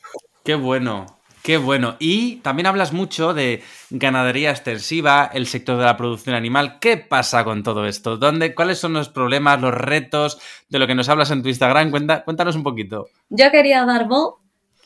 Qué 0.44 0.54
bueno, 0.54 1.08
Qué 1.42 1.58
bueno. 1.58 1.98
Y 2.00 2.38
también 2.38 2.68
hablas 2.68 2.94
mucho 2.94 3.34
de 3.34 3.62
ganadería 3.90 4.52
extensiva, 4.52 5.30
el 5.34 5.46
sector 5.46 5.78
de 5.78 5.84
la 5.84 5.98
producción 5.98 6.38
animal. 6.38 6.80
¿Qué 6.80 6.96
pasa 6.96 7.44
con 7.44 7.64
todo 7.64 7.86
esto? 7.86 8.16
¿Dónde, 8.16 8.56
¿Cuáles 8.56 8.80
son 8.80 8.94
los 8.94 9.10
problemas, 9.10 9.60
los 9.60 9.74
retos 9.74 10.40
de 10.70 10.80
lo 10.80 10.88
que 10.88 10.96
nos 10.96 11.10
hablas 11.10 11.31
en 11.31 11.44
tu 11.44 11.50
Instagram? 11.50 11.92
cuéntanos 12.24 12.56
un 12.56 12.64
poquito. 12.64 13.08
Yo 13.28 13.52
quería 13.52 13.84
dar 13.84 14.08
voz 14.08 14.36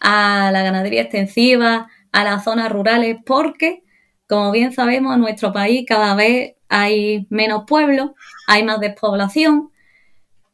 a 0.02 0.50
la 0.52 0.64
ganadería 0.64 1.04
extensiva, 1.04 1.92
a 2.12 2.24
las 2.24 2.44
zonas 2.44 2.72
rurales, 2.72 3.18
porque, 3.24 3.84
como 4.28 4.52
bien 4.52 4.74
sabemos, 4.74 5.14
en 5.14 5.22
nuestro 5.22 5.54
país 5.54 5.86
cada 5.88 6.16
vez 6.16 6.56
hay 6.70 7.28
menos 7.30 7.66
pueblos, 7.68 8.12
hay 8.48 8.64
más 8.64 8.80
despoblación 8.80 9.70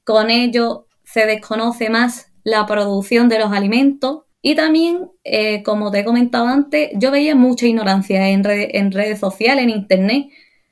con 0.03 0.29
ello 0.29 0.88
se 1.03 1.25
desconoce 1.25 1.89
más 1.89 2.31
la 2.43 2.65
producción 2.65 3.29
de 3.29 3.39
los 3.39 3.51
alimentos 3.51 4.24
y 4.45 4.55
también, 4.55 5.10
eh, 5.24 5.63
como 5.63 5.89
te 5.89 6.00
he 6.00 6.05
comentado 6.05 6.48
antes, 6.48 6.89
yo 6.95 7.12
veía 7.12 7.33
mucha 7.33 7.65
ignorancia 7.65 8.27
en, 8.27 8.43
redes 8.43 9.19
sociales, 9.19 9.63
en 9.63 9.69
Internet, 9.69 10.27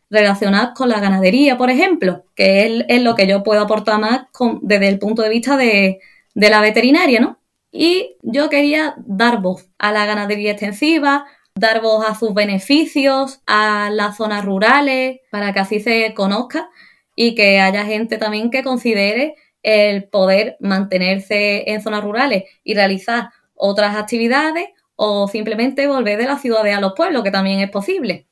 relacionadas 0.10 0.72
con 0.76 0.90
la 0.90 1.00
ganadería, 1.00 1.58
por 1.58 1.70
ejemplo, 1.70 2.26
que 2.36 2.84
es, 2.90 3.02
lo 3.02 3.16
que 3.16 3.28
yo 3.28 3.44
puedo 3.44 3.62
aportar 3.62 3.98
más 3.98 4.24
desde 4.62 4.90
el 4.90 5.00
punto 5.00 5.22
de 5.22 5.30
vista 5.30 5.56
de, 5.56 6.00
de 6.36 6.50
la 6.50 6.60
veterinaria, 6.60 7.22
¿no? 7.22 7.40
Y 7.72 8.18
yo 8.24 8.50
quería 8.50 8.94
dar 8.98 9.42
voz 9.42 9.70
a 9.78 9.94
la 9.94 10.06
ganadería 10.06 10.52
extensiva, 10.52 11.26
dar 11.56 11.82
voz 11.82 12.06
a 12.06 12.16
sus 12.16 12.34
beneficios, 12.34 13.42
a 13.48 13.90
las 13.90 14.18
zonas 14.18 14.44
rurales, 14.44 15.22
para 15.32 15.54
que 15.54 15.62
así 15.62 15.80
se 15.80 16.14
conozca 16.14 16.70
y 17.16 17.36
que 17.36 17.60
haya 17.60 17.86
gente 17.86 18.18
también 18.18 18.52
que 18.52 18.64
considere 18.64 19.36
el 19.64 20.06
poder 20.06 20.58
mantenerse 20.60 21.70
en 21.72 21.82
zonas 21.82 22.04
rurales 22.04 22.44
y 22.64 22.74
realizar 22.74 23.30
otras 23.54 23.96
actividades 23.96 24.70
o 24.96 25.28
simplemente 25.28 25.88
volver 25.88 26.18
de 26.18 26.26
las 26.26 26.42
ciudades 26.42 26.76
a 26.76 26.82
los 26.82 26.94
pueblos, 26.94 27.24
que 27.24 27.32
también 27.32 27.60
es 27.60 27.70
posible. 27.70 28.28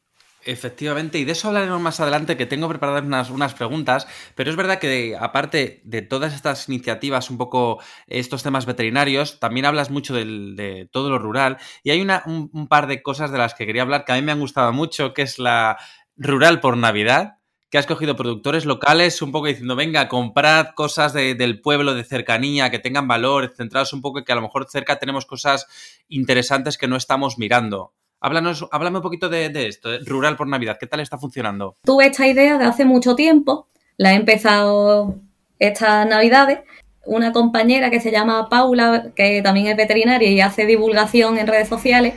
Efectivamente, 0.45 1.19
y 1.19 1.25
de 1.25 1.33
eso 1.33 1.49
hablaremos 1.49 1.81
más 1.81 1.99
adelante, 1.99 2.37
que 2.37 2.45
tengo 2.45 2.69
preparadas 2.69 3.03
unas, 3.03 3.29
unas 3.29 3.53
preguntas, 3.53 4.07
pero 4.35 4.49
es 4.49 4.55
verdad 4.55 4.79
que 4.79 5.15
aparte 5.19 5.81
de 5.83 6.01
todas 6.01 6.33
estas 6.33 6.69
iniciativas, 6.69 7.29
un 7.29 7.37
poco 7.37 7.81
estos 8.07 8.41
temas 8.41 8.65
veterinarios, 8.65 9.39
también 9.39 9.65
hablas 9.65 9.89
mucho 9.89 10.13
de 10.13 10.87
todo 10.91 11.09
lo 11.09 11.19
rural, 11.19 11.57
y 11.83 11.91
hay 11.91 12.01
una, 12.01 12.23
un 12.25 12.67
par 12.69 12.87
de 12.87 13.01
cosas 13.01 13.31
de 13.31 13.37
las 13.37 13.53
que 13.53 13.65
quería 13.65 13.81
hablar 13.81 14.05
que 14.05 14.13
a 14.13 14.15
mí 14.15 14.21
me 14.21 14.31
han 14.31 14.39
gustado 14.39 14.71
mucho, 14.71 15.13
que 15.13 15.23
es 15.23 15.39
la 15.39 15.77
rural 16.15 16.61
por 16.61 16.77
Navidad, 16.77 17.38
que 17.69 17.77
has 17.77 17.85
cogido 17.85 18.15
productores 18.15 18.65
locales 18.65 19.21
un 19.21 19.31
poco 19.31 19.47
diciendo, 19.47 19.75
venga, 19.75 20.07
comprad 20.07 20.69
cosas 20.75 21.13
del 21.13 21.61
pueblo, 21.61 21.93
de 21.93 22.03
cercanía, 22.03 22.71
que 22.71 22.79
tengan 22.79 23.07
valor, 23.07 23.53
centrados 23.55 23.93
un 23.93 24.01
poco 24.01 24.23
que 24.23 24.31
a 24.31 24.35
lo 24.35 24.41
mejor 24.41 24.67
cerca 24.69 24.97
tenemos 24.97 25.25
cosas 25.25 25.67
interesantes 26.07 26.77
que 26.77 26.87
no 26.87 26.95
estamos 26.95 27.37
mirando. 27.37 27.93
Háblanos, 28.21 28.67
háblame 28.71 28.97
un 28.97 29.03
poquito 29.03 29.29
de, 29.29 29.67
esto, 29.67 29.89
Rural 30.05 30.35
por 30.35 30.47
Navidad, 30.47 30.77
¿qué 30.79 30.87
tal 30.87 30.99
está 30.99 31.17
funcionando? 31.17 31.77
Tuve 31.85 32.07
esta 32.07 32.27
idea 32.27 32.57
de 32.57 32.65
hace 32.65 32.85
mucho 32.85 33.15
tiempo, 33.15 33.69
la 33.97 34.13
he 34.13 34.15
empezado 34.15 35.15
estas 35.59 36.07
Navidades 36.07 36.59
una 37.05 37.31
compañera 37.31 37.89
que 37.89 37.99
se 37.99 38.11
llama 38.11 38.49
Paula, 38.49 39.11
que 39.15 39.41
también 39.41 39.67
es 39.67 39.77
veterinaria 39.77 40.29
y 40.29 40.41
hace 40.41 40.65
divulgación 40.65 41.37
en 41.37 41.47
redes 41.47 41.67
sociales, 41.67 42.13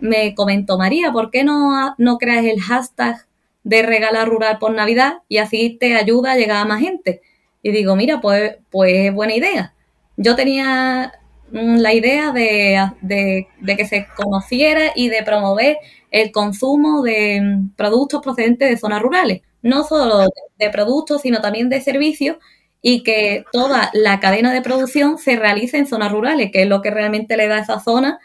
me 0.00 0.34
comentó, 0.34 0.78
María, 0.78 1.12
¿por 1.12 1.30
qué 1.30 1.44
no, 1.44 1.94
no 1.96 2.18
creas 2.18 2.44
el 2.44 2.60
hashtag 2.60 3.26
de 3.62 3.82
regala 3.82 4.24
rural 4.24 4.58
por 4.58 4.72
Navidad 4.72 5.18
y 5.28 5.38
así 5.38 5.76
te 5.78 5.94
ayuda 5.94 6.32
a 6.32 6.36
llegar 6.36 6.58
a 6.58 6.64
más 6.64 6.80
gente? 6.80 7.22
Y 7.62 7.72
digo, 7.72 7.96
mira, 7.96 8.20
pues, 8.20 8.56
pues 8.70 9.08
es 9.08 9.14
buena 9.14 9.34
idea. 9.34 9.74
Yo 10.16 10.36
tenía 10.36 11.12
mm, 11.50 11.76
la 11.78 11.92
idea 11.94 12.32
de, 12.32 13.46
que 13.76 13.86
se 13.86 14.06
conociera 14.16 14.92
y 14.94 15.08
de 15.08 15.22
promover 15.22 15.78
el 16.10 16.32
consumo 16.32 17.02
de 17.02 17.40
mm, 17.40 17.70
productos 17.76 18.22
procedentes 18.22 18.70
de 18.70 18.76
zonas 18.76 19.02
rurales, 19.02 19.42
no 19.62 19.84
solo 19.84 20.28
de 20.58 20.70
productos, 20.70 21.22
sino 21.22 21.40
también 21.40 21.68
de 21.68 21.80
servicios 21.80 22.38
y 22.82 23.02
que 23.02 23.44
toda 23.52 23.90
la 23.92 24.20
cadena 24.20 24.52
de 24.52 24.62
producción 24.62 25.18
se 25.18 25.36
realice 25.36 25.78
en 25.78 25.86
zonas 25.86 26.12
rurales, 26.12 26.50
que 26.52 26.62
es 26.62 26.68
lo 26.68 26.80
que 26.82 26.90
realmente 26.90 27.36
le 27.36 27.46
da 27.46 27.56
a 27.56 27.60
esa 27.60 27.80
zona 27.80 28.18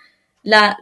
la 0.44 0.78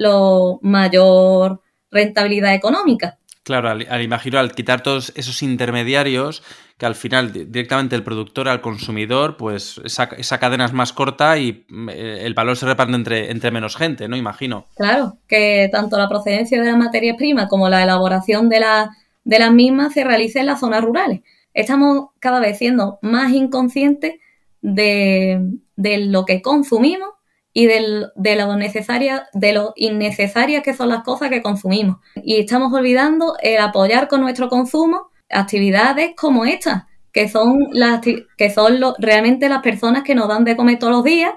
mayor 0.61 1.61
rentabilidad 1.89 2.53
económica. 2.53 3.17
Claro, 3.43 3.69
al, 3.69 4.01
imagino, 4.01 4.39
al 4.39 4.53
quitar 4.53 4.83
todos 4.83 5.11
esos 5.15 5.43
intermediarios, 5.43 6.43
que 6.77 6.85
al 6.85 6.95
final 6.95 7.33
directamente 7.33 7.93
el 7.93 8.03
productor 8.03 8.47
al 8.47 8.61
consumidor, 8.61 9.35
pues 9.35 9.81
esa, 9.83 10.05
esa 10.17 10.39
cadena 10.39 10.63
es 10.63 10.71
más 10.71 10.93
corta 10.93 11.37
y 11.37 11.65
mm, 11.67 11.89
eh, 11.89 12.25
el 12.25 12.33
valor 12.33 12.55
se 12.55 12.65
reparte 12.65 12.95
entre, 12.95 13.31
entre 13.31 13.51
menos 13.51 13.75
gente, 13.75 14.07
¿no? 14.07 14.15
Imagino. 14.15 14.65
Claro, 14.75 15.17
que 15.27 15.67
tanto 15.73 15.97
la 15.97 16.07
procedencia 16.07 16.61
de 16.61 16.71
la 16.71 16.77
materia 16.77 17.17
prima 17.17 17.49
como 17.49 17.67
la 17.67 17.83
elaboración 17.83 18.47
de, 18.47 18.61
la, 18.61 18.95
de 19.25 19.39
las 19.39 19.51
mismas 19.51 19.93
se 19.93 20.05
realice 20.05 20.39
en 20.39 20.45
las 20.45 20.61
zonas 20.61 20.81
rurales. 20.81 21.19
Estamos 21.53 22.11
cada 22.19 22.39
vez 22.39 22.57
siendo 22.57 22.97
más 23.01 23.33
inconscientes 23.33 24.15
de, 24.61 25.41
de 25.75 25.97
lo 25.97 26.23
que 26.23 26.41
consumimos 26.41 27.09
y 27.53 27.67
de, 27.67 28.35
lo 28.35 28.55
necesaria, 28.55 29.27
de 29.33 29.53
lo 29.53 29.73
innecesarias 29.75 30.63
que 30.63 30.73
son 30.73 30.89
las 30.89 31.03
cosas 31.03 31.29
que 31.29 31.43
consumimos. 31.43 31.97
Y 32.15 32.39
estamos 32.39 32.73
olvidando 32.73 33.35
el 33.41 33.59
apoyar 33.59 34.07
con 34.07 34.21
nuestro 34.21 34.49
consumo 34.49 35.11
actividades 35.29 36.13
como 36.15 36.45
estas, 36.45 36.83
que 37.11 37.29
son 37.29 37.67
las 37.71 38.01
que 38.37 38.49
son 38.49 38.79
realmente 38.97 39.49
las 39.49 39.61
personas 39.61 40.03
que 40.03 40.15
nos 40.15 40.27
dan 40.27 40.43
de 40.43 40.55
comer 40.55 40.79
todos 40.79 40.93
los 40.93 41.03
días 41.03 41.33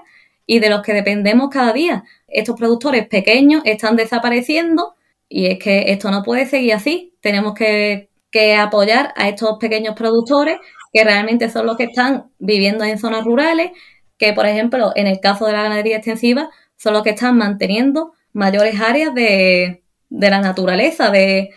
y 0.47 0.59
de 0.59 0.69
los 0.69 0.81
que 0.81 0.93
dependemos 0.93 1.49
cada 1.49 1.71
día. 1.71 2.03
Estos 2.27 2.55
productores 2.57 3.07
pequeños 3.07 3.61
están 3.65 3.95
desapareciendo 3.95 4.95
y 5.29 5.47
es 5.47 5.59
que 5.59 5.91
esto 5.91 6.09
no 6.09 6.23
puede 6.23 6.47
seguir 6.47 6.73
así. 6.73 7.13
Tenemos 7.21 7.53
que, 7.53 8.09
que 8.31 8.55
apoyar 8.55 9.13
a 9.15 9.29
estos 9.29 9.57
pequeños 9.59 9.95
productores 9.95 10.57
que 10.93 11.03
realmente 11.03 11.49
son 11.49 11.67
los 11.67 11.77
que 11.77 11.83
están 11.83 12.31
viviendo 12.39 12.83
en 12.83 12.97
zonas 12.97 13.23
rurales, 13.23 13.71
que, 14.17 14.33
por 14.33 14.45
ejemplo, 14.45 14.91
en 14.95 15.07
el 15.07 15.19
caso 15.19 15.45
de 15.45 15.53
la 15.53 15.63
ganadería 15.63 15.97
extensiva, 15.97 16.49
son 16.75 16.93
los 16.93 17.03
que 17.03 17.11
están 17.11 17.37
manteniendo 17.37 18.13
mayores 18.33 18.79
áreas 18.79 19.13
de, 19.13 19.83
la 20.09 20.41
naturaleza, 20.41 21.09
de 21.09 21.51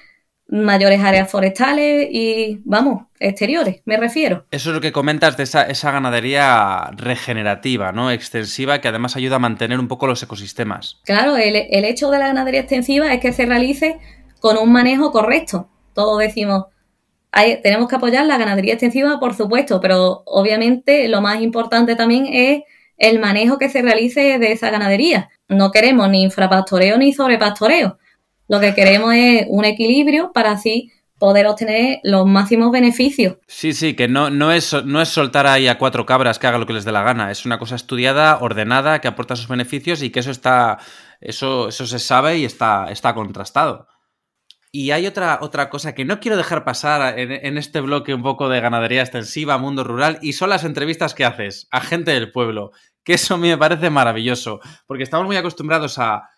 mayores 0.49 1.01
áreas 1.01 1.31
forestales 1.31 2.09
y, 2.11 2.61
vamos, 2.65 3.05
exteriores, 3.21 3.83
me 3.85 3.97
refiero. 3.97 4.47
Eso 4.51 4.71
es 4.71 4.75
lo 4.75 4.81
que 4.81 4.93
comentas 4.93 5.37
de 5.37 5.45
esa, 5.45 5.63
esa 5.63 5.93
ganadería 5.93 6.91
regenerativa, 6.97 7.93
¿no? 7.93 8.11
Extensiva, 8.11 8.81
que 8.81 8.89
además 8.89 9.17
ayuda 9.17 9.37
a 9.37 9.41
mantener 9.41 9.79
un 9.79 9.89
poco 9.89 10.07
los 10.07 10.23
ecosistemas. 10.23 11.01
Claro, 11.05 11.37
el, 11.37 11.55
el 11.55 11.85
hecho 11.85 12.11
de 12.11 12.19
la 12.19 12.29
ganadería 12.29 12.61
extensiva 12.61 13.13
es 13.13 13.21
que 13.21 13.33
se 13.33 13.47
realice 13.47 13.99
con 14.41 14.57
un 14.57 14.73
manejo 14.73 15.13
correcto. 15.13 15.69
Todos 15.95 16.19
decimos, 16.19 16.65
tenemos 17.63 17.89
que 17.89 17.97
apoyar 17.97 18.27
la 18.27 18.39
ganadería 18.39 18.75
extensiva, 18.75 19.21
por 19.21 19.35
supuesto, 19.35 19.81
pero 19.81 20.23
obviamente 20.27 21.09
lo 21.09 21.21
más 21.21 21.41
importante 21.41 21.97
también 21.97 22.27
es 22.27 22.63
el 22.97 23.19
manejo 23.19 23.59
que 23.59 23.71
se 23.71 23.83
realice 23.83 24.39
de 24.39 24.53
esa 24.53 24.71
ganadería. 24.71 25.31
No 25.49 25.71
queremos 25.71 26.09
ni 26.11 26.23
infrapastoreo 26.23 26.99
ni 26.99 27.13
sobrepastoreo. 27.13 27.99
Lo 28.49 28.61
que 28.61 28.75
queremos 28.75 29.15
es 29.15 29.47
un 29.49 29.65
equilibrio 29.65 30.33
para 30.33 30.53
así 30.53 30.93
poder 31.21 31.47
obtener 31.47 32.01
los 32.03 32.27
máximos 32.27 32.73
beneficios. 32.73 33.37
Sí, 33.47 33.75
sí, 33.75 33.95
que 33.95 34.09
no, 34.09 34.31
no, 34.31 34.51
es, 34.53 34.73
no 34.85 35.01
es 35.03 35.09
soltar 35.11 35.47
ahí 35.47 35.69
a 35.69 35.79
cuatro 35.79 36.07
cabras 36.07 36.39
que 36.39 36.47
hagan 36.47 36.61
lo 36.61 36.67
que 36.67 36.73
les 36.73 36.85
dé 36.85 36.93
la 36.93 37.03
gana. 37.03 37.31
Es 37.31 37.47
una 37.47 37.59
cosa 37.59 37.77
estudiada, 37.77 38.39
ordenada, 38.41 39.01
que 39.01 39.09
aporta 39.09 39.37
sus 39.37 39.47
beneficios 39.47 40.03
y 40.03 40.11
que 40.11 40.21
eso 40.21 40.31
está. 40.31 40.79
Eso, 41.21 41.69
eso 41.69 41.87
se 41.87 41.99
sabe 41.99 42.39
y 42.39 42.47
está, 42.47 42.91
está 42.91 43.15
contrastado. 43.15 43.87
Y 44.73 44.93
hay 44.93 45.07
otra, 45.07 45.39
otra 45.43 45.69
cosa 45.69 45.95
que 45.95 46.05
no 46.05 46.21
quiero 46.21 46.37
dejar 46.37 46.65
pasar 46.65 47.19
en, 47.19 47.59
este 47.59 47.81
bloque 47.81 48.15
un 48.15 48.23
poco 48.23 48.49
de 48.49 48.61
ganadería 48.61 49.03
extensiva, 49.03 49.59
mundo 49.59 49.83
rural, 49.83 50.19
y 50.23 50.35
son 50.35 50.51
las 50.51 50.63
entrevistas 50.63 51.13
que 51.15 51.25
haces 51.25 51.67
a 51.73 51.81
gente 51.81 52.13
del 52.13 52.31
pueblo, 52.31 52.71
que 53.03 53.15
eso 53.15 53.35
a 53.35 53.39
mí 53.39 53.49
me 53.49 53.59
parece 53.59 53.91
maravilloso, 53.91 54.61
porque 54.87 55.03
estamos 55.03 55.27
muy 55.27 55.37
acostumbrados 55.37 55.99
a, 55.99 56.31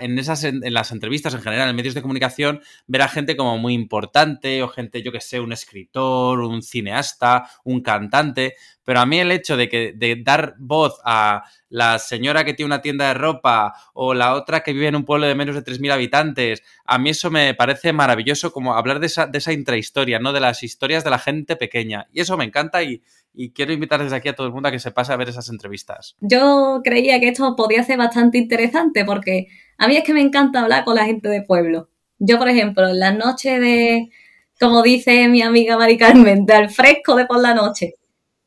en, 0.00 0.18
esas, 0.18 0.44
en, 0.44 0.60
las 0.72 0.90
entrevistas 0.92 1.34
en 1.34 1.42
general, 1.42 1.68
en 1.68 1.76
medios 1.76 1.94
de 1.94 2.02
comunicación, 2.02 2.60
ver 2.86 3.02
a 3.02 3.08
gente 3.08 3.36
como 3.36 3.58
muy 3.58 3.74
importante 3.74 4.62
o 4.62 4.68
gente, 4.68 5.02
yo 5.02 5.12
que 5.12 5.20
sé, 5.20 5.40
un 5.40 5.52
escritor, 5.52 6.40
un 6.40 6.62
cineasta, 6.62 7.48
un 7.64 7.82
cantante, 7.82 8.54
pero 8.84 9.00
a 9.00 9.06
mí 9.06 9.20
el 9.20 9.30
hecho 9.30 9.56
de, 9.56 9.68
que, 9.68 9.92
de 9.94 10.16
dar 10.16 10.54
voz 10.58 11.00
a 11.04 11.44
la 11.68 11.98
señora 11.98 12.44
que 12.44 12.54
tiene 12.54 12.66
una 12.66 12.82
tienda 12.82 13.08
de 13.08 13.14
ropa 13.14 13.74
o 13.92 14.14
la 14.14 14.34
otra 14.34 14.60
que 14.60 14.72
vive 14.72 14.88
en 14.88 14.96
un 14.96 15.04
pueblo 15.04 15.26
de 15.26 15.34
menos 15.34 15.54
de 15.54 15.62
3.000 15.62 15.92
habitantes, 15.92 16.62
a 16.84 16.98
mí 16.98 17.10
eso 17.10 17.30
me 17.30 17.54
parece 17.54 17.92
maravilloso 17.92 18.52
como 18.52 18.74
hablar 18.74 18.98
de 18.98 19.06
esa, 19.06 19.26
de 19.26 19.38
esa 19.38 19.52
intrahistoria, 19.52 20.18
¿no? 20.18 20.32
De 20.32 20.40
las 20.40 20.62
historias 20.62 21.04
de 21.04 21.10
la 21.10 21.18
gente 21.18 21.56
pequeña. 21.56 22.08
Y 22.12 22.20
eso 22.20 22.36
me 22.36 22.44
encanta 22.44 22.82
y, 22.82 23.02
y 23.32 23.52
quiero 23.52 23.72
invitar 23.72 24.02
desde 24.02 24.16
aquí 24.16 24.28
a 24.28 24.34
todo 24.34 24.46
el 24.46 24.52
mundo 24.52 24.68
a 24.68 24.72
que 24.72 24.78
se 24.78 24.90
pase 24.90 25.12
a 25.12 25.16
ver 25.16 25.28
esas 25.28 25.48
entrevistas. 25.48 26.16
Yo 26.20 26.80
creía 26.82 27.20
que 27.20 27.28
esto 27.28 27.54
podía 27.56 27.82
ser 27.84 27.98
bastante 27.98 28.38
interesante 28.38 29.04
porque 29.04 29.48
a 29.78 29.88
mí 29.88 29.96
es 29.96 30.04
que 30.04 30.14
me 30.14 30.20
encanta 30.20 30.60
hablar 30.60 30.84
con 30.84 30.96
la 30.96 31.04
gente 31.04 31.28
de 31.28 31.42
pueblo. 31.42 31.88
Yo, 32.18 32.38
por 32.38 32.48
ejemplo, 32.48 32.88
en 32.88 33.00
las 33.00 33.16
noches 33.16 33.60
de, 33.60 34.10
como 34.58 34.82
dice 34.82 35.28
mi 35.28 35.42
amiga 35.42 35.78
Mari 35.78 35.96
Carmen, 35.96 36.44
del 36.44 36.68
fresco 36.68 37.14
de 37.16 37.26
por 37.26 37.40
la 37.40 37.54
noche, 37.54 37.94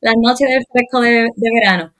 las 0.00 0.14
noches 0.16 0.48
del 0.48 0.64
fresco 0.70 1.00
de, 1.00 1.26
verano, 1.36 1.92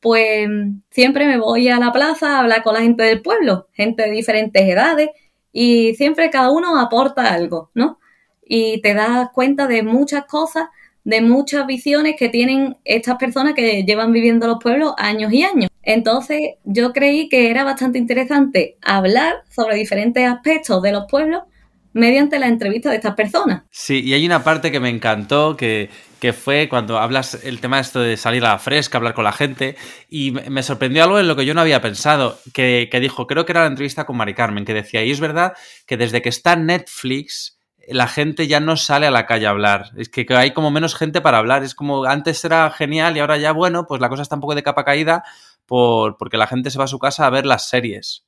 pues 0.00 0.48
siempre 0.90 1.26
me 1.26 1.38
voy 1.38 1.68
a 1.68 1.78
la 1.78 1.90
plaza 1.92 2.36
a 2.36 2.40
hablar 2.40 2.62
con 2.62 2.74
la 2.74 2.82
gente 2.82 3.02
del 3.02 3.22
pueblo, 3.22 3.68
gente 3.72 4.04
de 4.04 4.10
diferentes 4.10 4.62
edades, 4.62 5.08
y 5.52 5.94
siempre 5.94 6.30
cada 6.30 6.50
uno 6.50 6.78
aporta 6.78 7.32
algo, 7.32 7.70
¿no? 7.74 7.98
Y 8.44 8.80
te 8.82 8.94
das 8.94 9.30
cuenta 9.32 9.66
de 9.66 9.82
muchas 9.82 10.26
cosas 10.26 10.68
de 11.06 11.20
muchas 11.20 11.68
visiones 11.68 12.16
que 12.18 12.28
tienen 12.28 12.76
estas 12.84 13.14
personas 13.14 13.54
que 13.54 13.84
llevan 13.84 14.10
viviendo 14.10 14.48
los 14.48 14.58
pueblos 14.60 14.92
años 14.98 15.32
y 15.32 15.44
años. 15.44 15.70
Entonces 15.84 16.40
yo 16.64 16.92
creí 16.92 17.28
que 17.28 17.48
era 17.48 17.62
bastante 17.62 17.98
interesante 17.98 18.76
hablar 18.82 19.36
sobre 19.48 19.76
diferentes 19.76 20.26
aspectos 20.28 20.82
de 20.82 20.90
los 20.90 21.04
pueblos 21.08 21.44
mediante 21.92 22.40
la 22.40 22.48
entrevista 22.48 22.90
de 22.90 22.96
estas 22.96 23.14
personas. 23.14 23.62
Sí, 23.70 24.02
y 24.04 24.14
hay 24.14 24.26
una 24.26 24.42
parte 24.42 24.72
que 24.72 24.80
me 24.80 24.88
encantó, 24.90 25.56
que, 25.56 25.88
fue 26.32 26.68
cuando 26.68 26.98
hablas 26.98 27.38
el 27.44 27.60
tema 27.60 27.76
de 27.76 27.82
esto 27.82 28.00
de 28.00 28.16
salir 28.16 28.44
a 28.44 28.48
la 28.48 28.58
fresca, 28.58 28.98
hablar 28.98 29.14
con 29.14 29.22
la 29.22 29.30
gente, 29.30 29.76
y 30.10 30.32
me 30.32 30.64
sorprendió 30.64 31.04
algo 31.04 31.20
en 31.20 31.28
lo 31.28 31.36
que 31.36 31.46
yo 31.46 31.54
no 31.54 31.60
había 31.60 31.80
pensado, 31.80 32.36
que, 32.52 32.88
que 32.90 32.98
dijo, 32.98 33.28
creo 33.28 33.46
que 33.46 33.52
era 33.52 33.60
la 33.60 33.68
entrevista 33.68 34.06
con 34.06 34.16
Mari 34.16 34.34
Carmen, 34.34 34.64
que 34.64 34.74
decía, 34.74 35.04
y 35.04 35.12
es 35.12 35.20
verdad 35.20 35.52
que 35.86 35.96
desde 35.96 36.20
que 36.20 36.30
está 36.30 36.56
Netflix, 36.56 37.55
la 37.88 38.08
gente 38.08 38.46
ya 38.46 38.60
no 38.60 38.76
sale 38.76 39.06
a 39.06 39.10
la 39.10 39.26
calle 39.26 39.46
a 39.46 39.50
hablar. 39.50 39.90
Es 39.96 40.08
que 40.08 40.26
hay 40.30 40.52
como 40.52 40.70
menos 40.70 40.94
gente 40.94 41.20
para 41.20 41.38
hablar. 41.38 41.62
Es 41.62 41.74
como 41.74 42.04
antes 42.04 42.44
era 42.44 42.70
genial 42.70 43.16
y 43.16 43.20
ahora 43.20 43.36
ya, 43.36 43.52
bueno, 43.52 43.86
pues 43.86 44.00
la 44.00 44.08
cosa 44.08 44.22
está 44.22 44.34
un 44.34 44.40
poco 44.40 44.54
de 44.54 44.62
capa 44.62 44.84
caída 44.84 45.24
por, 45.66 46.16
porque 46.16 46.36
la 46.36 46.46
gente 46.46 46.70
se 46.70 46.78
va 46.78 46.84
a 46.84 46.88
su 46.88 46.98
casa 46.98 47.26
a 47.26 47.30
ver 47.30 47.46
las 47.46 47.68
series. 47.68 48.24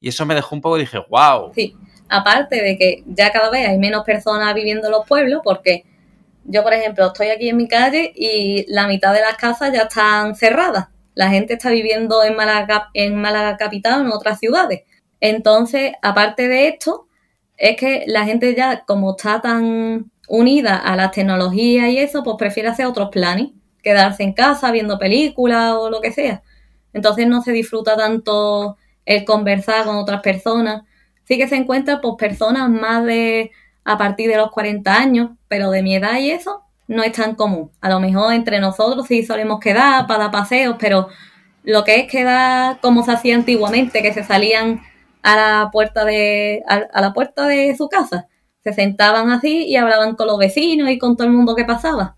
Y 0.00 0.08
eso 0.08 0.26
me 0.26 0.34
dejó 0.34 0.54
un 0.54 0.60
poco, 0.60 0.76
dije, 0.76 0.98
wow. 1.08 1.52
Sí, 1.54 1.74
aparte 2.08 2.62
de 2.62 2.76
que 2.76 3.02
ya 3.06 3.32
cada 3.32 3.50
vez 3.50 3.68
hay 3.68 3.78
menos 3.78 4.04
personas 4.04 4.54
viviendo 4.54 4.86
en 4.86 4.92
los 4.92 5.06
pueblos, 5.06 5.40
porque 5.42 5.84
yo, 6.44 6.62
por 6.62 6.72
ejemplo, 6.72 7.06
estoy 7.06 7.28
aquí 7.28 7.48
en 7.48 7.56
mi 7.56 7.66
calle 7.66 8.12
y 8.14 8.64
la 8.72 8.86
mitad 8.86 9.12
de 9.12 9.20
las 9.20 9.36
casas 9.36 9.72
ya 9.72 9.82
están 9.82 10.34
cerradas. 10.36 10.88
La 11.14 11.30
gente 11.30 11.54
está 11.54 11.70
viviendo 11.70 12.22
en 12.22 12.36
Málaga, 12.36 12.90
en 12.92 13.20
Málaga 13.20 13.56
capital 13.56 14.02
en 14.02 14.12
otras 14.12 14.38
ciudades. 14.38 14.82
Entonces, 15.18 15.92
aparte 16.02 16.46
de 16.46 16.68
esto, 16.68 17.05
es 17.56 17.76
que 17.76 18.04
la 18.06 18.24
gente 18.24 18.54
ya, 18.54 18.84
como 18.86 19.12
está 19.12 19.40
tan 19.40 20.10
unida 20.28 20.76
a 20.76 20.96
las 20.96 21.12
tecnologías 21.12 21.88
y 21.88 21.98
eso, 21.98 22.22
pues 22.22 22.36
prefiere 22.38 22.68
hacer 22.68 22.86
otros 22.86 23.10
planes, 23.10 23.50
quedarse 23.82 24.22
en 24.22 24.32
casa 24.32 24.70
viendo 24.72 24.98
películas 24.98 25.74
o 25.74 25.90
lo 25.90 26.00
que 26.00 26.12
sea. 26.12 26.42
Entonces 26.92 27.26
no 27.26 27.42
se 27.42 27.52
disfruta 27.52 27.96
tanto 27.96 28.76
el 29.04 29.24
conversar 29.24 29.84
con 29.84 29.96
otras 29.96 30.20
personas. 30.20 30.82
Sí 31.24 31.38
que 31.38 31.48
se 31.48 31.56
encuentran 31.56 32.00
pues 32.00 32.14
personas 32.18 32.68
más 32.70 33.04
de 33.04 33.50
a 33.84 33.96
partir 33.96 34.28
de 34.28 34.36
los 34.36 34.50
40 34.50 34.94
años, 34.94 35.30
pero 35.48 35.70
de 35.70 35.82
mi 35.82 35.94
edad 35.94 36.18
y 36.18 36.30
eso 36.30 36.62
no 36.88 37.02
es 37.02 37.12
tan 37.12 37.34
común. 37.34 37.70
A 37.80 37.88
lo 37.88 38.00
mejor 38.00 38.32
entre 38.32 38.60
nosotros 38.60 39.06
sí 39.06 39.24
solemos 39.24 39.60
quedar 39.60 40.06
para 40.06 40.30
paseos, 40.30 40.76
pero 40.78 41.08
lo 41.62 41.84
que 41.84 42.00
es 42.00 42.10
quedar 42.10 42.80
como 42.80 43.04
se 43.04 43.12
hacía 43.12 43.34
antiguamente, 43.36 44.02
que 44.02 44.12
se 44.12 44.24
salían 44.24 44.82
a 45.26 45.34
la 45.34 45.70
puerta 45.72 46.04
de, 46.04 46.62
a, 46.68 47.00
la 47.00 47.12
puerta 47.12 47.48
de 47.48 47.76
su 47.76 47.88
casa. 47.88 48.28
Se 48.62 48.72
sentaban 48.72 49.30
así 49.30 49.64
y 49.66 49.74
hablaban 49.74 50.14
con 50.14 50.28
los 50.28 50.38
vecinos 50.38 50.88
y 50.88 50.98
con 50.98 51.16
todo 51.16 51.26
el 51.26 51.32
mundo 51.32 51.56
que 51.56 51.64
pasaba. 51.64 52.16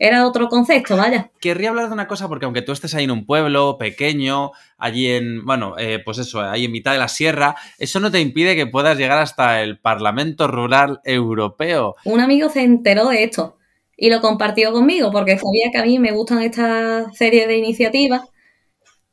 era 0.00 0.26
otro 0.26 0.48
concepto, 0.48 0.96
vaya. 0.96 1.30
Querría 1.40 1.70
hablar 1.70 1.86
de 1.86 1.92
una 1.92 2.08
cosa 2.08 2.26
porque 2.26 2.46
aunque 2.46 2.62
tú 2.62 2.72
estés 2.72 2.96
ahí 2.96 3.04
en 3.04 3.12
un 3.12 3.26
pueblo 3.26 3.78
pequeño, 3.78 4.50
allí 4.76 5.06
en, 5.06 5.44
bueno, 5.44 5.76
eh, 5.78 6.00
pues 6.04 6.18
eso, 6.18 6.40
ahí 6.40 6.64
en 6.64 6.72
mitad 6.72 6.92
de 6.92 6.98
la 6.98 7.06
sierra, 7.06 7.54
eso 7.78 8.00
no 8.00 8.10
te 8.10 8.20
impide 8.20 8.56
que 8.56 8.66
puedas 8.66 8.98
llegar 8.98 9.20
hasta 9.20 9.62
el 9.62 9.78
Parlamento 9.78 10.48
Rural 10.48 11.00
Europeo. 11.04 11.94
Un 12.04 12.20
amigo 12.20 12.48
se 12.48 12.64
enteró 12.64 13.08
de 13.08 13.22
esto 13.22 13.56
y 13.96 14.10
lo 14.10 14.20
compartió 14.20 14.72
conmigo 14.72 15.12
porque 15.12 15.38
sabía 15.38 15.70
que 15.70 15.78
a 15.78 15.84
mí 15.84 16.00
me 16.00 16.10
gustan 16.10 16.42
esta 16.42 17.12
serie 17.12 17.46
de 17.46 17.56
iniciativas 17.56 18.22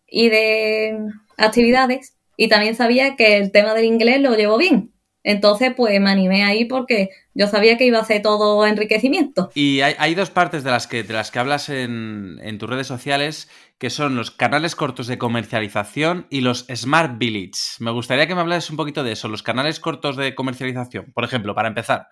y 0.07 0.29
de 0.29 0.97
actividades 1.37 2.14
y 2.38 2.50
también 2.50 2.75
sabía 2.75 3.15
que 3.15 3.38
el 3.38 3.51
tema 3.51 3.74
del 3.74 3.86
inglés 3.86 4.22
lo 4.22 4.36
llevo 4.36 4.58
bien. 4.58 4.92
Entonces, 5.24 5.74
pues 5.75 6.00
me 6.00 6.12
animé 6.12 6.44
ahí 6.44 6.65
porque 6.65 7.10
yo 7.34 7.48
sabía 7.48 7.77
que 7.77 7.86
iba 7.86 7.98
a 7.98 8.06
ser 8.06 8.22
todo 8.22 8.65
enriquecimiento. 8.68 9.50
Y 9.56 9.82
hay, 9.82 10.13
dos 10.13 10.30
partes 10.30 10.63
de 10.63 10.70
las 10.70 10.86
que, 10.86 11.01
de 11.01 11.13
las 11.15 11.32
que 11.32 11.39
hablas 11.39 11.70
en, 11.70 12.38
en, 12.44 12.60
tus 12.60 12.70
redes 12.70 12.86
sociales, 12.86 13.50
que 13.80 13.89
son 13.89 14.15
los 14.15 14.30
canales 14.30 14.75
cortos 14.75 15.08
de 15.08 15.18
comercialización 15.18 16.27
y 16.30 16.42
los 16.42 16.68
Smart 16.74 17.18
Village. 17.18 17.54
Me 17.80 17.89
gustaría 17.89 18.27
que 18.27 18.36
me 18.36 18.42
hablases 18.42 18.70
un 18.70 18.77
poquito 18.77 19.04
de 19.04 19.13
eso, 19.13 19.27
los 19.27 19.42
canales 19.42 19.80
cortos 19.80 20.15
de 20.15 20.36
comercialización, 20.36 21.12
por 21.12 21.24
ejemplo, 21.24 21.56
para 21.56 21.70
empezar. 21.70 22.08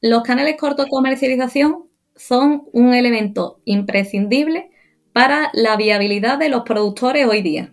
Los 0.00 0.22
canales 0.22 0.56
cortos 0.56 0.86
de 0.86 0.90
comercialización 0.90 1.88
son 2.14 2.64
un 2.72 2.94
elemento 2.94 3.60
imprescindible 3.64 4.70
para 5.12 5.50
la 5.54 5.76
viabilidad 5.76 6.38
de 6.38 6.48
los 6.48 6.62
productores 6.62 7.26
hoy 7.26 7.42
día, 7.42 7.72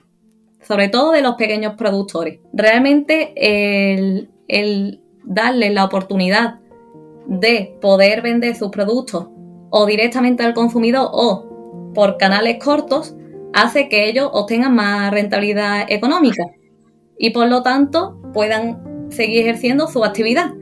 sobre 0.69 0.87
todo 0.87 1.13
de 1.13 1.21
los 1.21 1.33
pequeños 1.33 1.73
productores. 1.73 2.41
Realmente 2.53 3.33
el, 3.35 4.29
el 4.47 5.01
darles 5.23 5.73
la 5.73 5.83
oportunidad 5.83 6.59
de 7.25 7.75
poder 7.81 8.21
vender 8.21 8.55
sus 8.55 8.69
productos 8.69 9.29
o 9.71 9.85
directamente 9.87 10.43
al 10.43 10.53
consumidor 10.53 11.09
o 11.11 11.91
por 11.95 12.17
canales 12.17 12.63
cortos 12.63 13.15
hace 13.51 13.89
que 13.89 14.07
ellos 14.07 14.29
obtengan 14.31 14.75
más 14.75 15.11
rentabilidad 15.11 15.91
económica 15.91 16.43
y 17.17 17.31
por 17.31 17.47
lo 17.47 17.63
tanto 17.63 18.21
puedan 18.31 19.09
seguir 19.09 19.41
ejerciendo 19.41 19.87
su 19.87 20.05
actividad, 20.05 20.53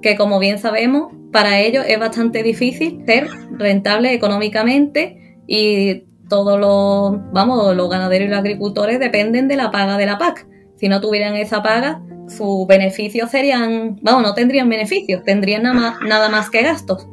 que 0.00 0.16
como 0.16 0.38
bien 0.38 0.58
sabemos, 0.58 1.12
para 1.32 1.60
ellos 1.60 1.84
es 1.88 1.98
bastante 1.98 2.44
difícil 2.44 3.02
ser 3.04 3.26
rentable 3.50 4.14
económicamente 4.14 5.40
y 5.48 6.04
todos 6.28 6.58
los, 6.58 7.32
vamos, 7.32 7.74
los 7.76 7.88
ganaderos 7.88 8.26
y 8.26 8.30
los 8.30 8.38
agricultores 8.38 8.98
dependen 8.98 9.48
de 9.48 9.56
la 9.56 9.70
paga 9.70 9.96
de 9.96 10.06
la 10.06 10.18
PAC. 10.18 10.46
Si 10.76 10.88
no 10.88 11.00
tuvieran 11.00 11.36
esa 11.36 11.62
paga, 11.62 12.02
sus 12.28 12.66
beneficios 12.66 13.30
serían, 13.30 13.98
vamos, 14.02 14.22
no 14.22 14.34
tendrían 14.34 14.68
beneficios, 14.68 15.22
tendrían 15.22 15.62
nada 15.62 15.74
más, 15.74 15.96
nada 16.02 16.28
más 16.28 16.50
que 16.50 16.62
gastos. 16.62 17.06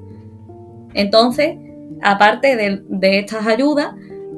Entonces, 0.94 1.58
aparte 2.02 2.56
de, 2.56 3.20
estas 3.20 3.48
ayudas, 3.48 3.90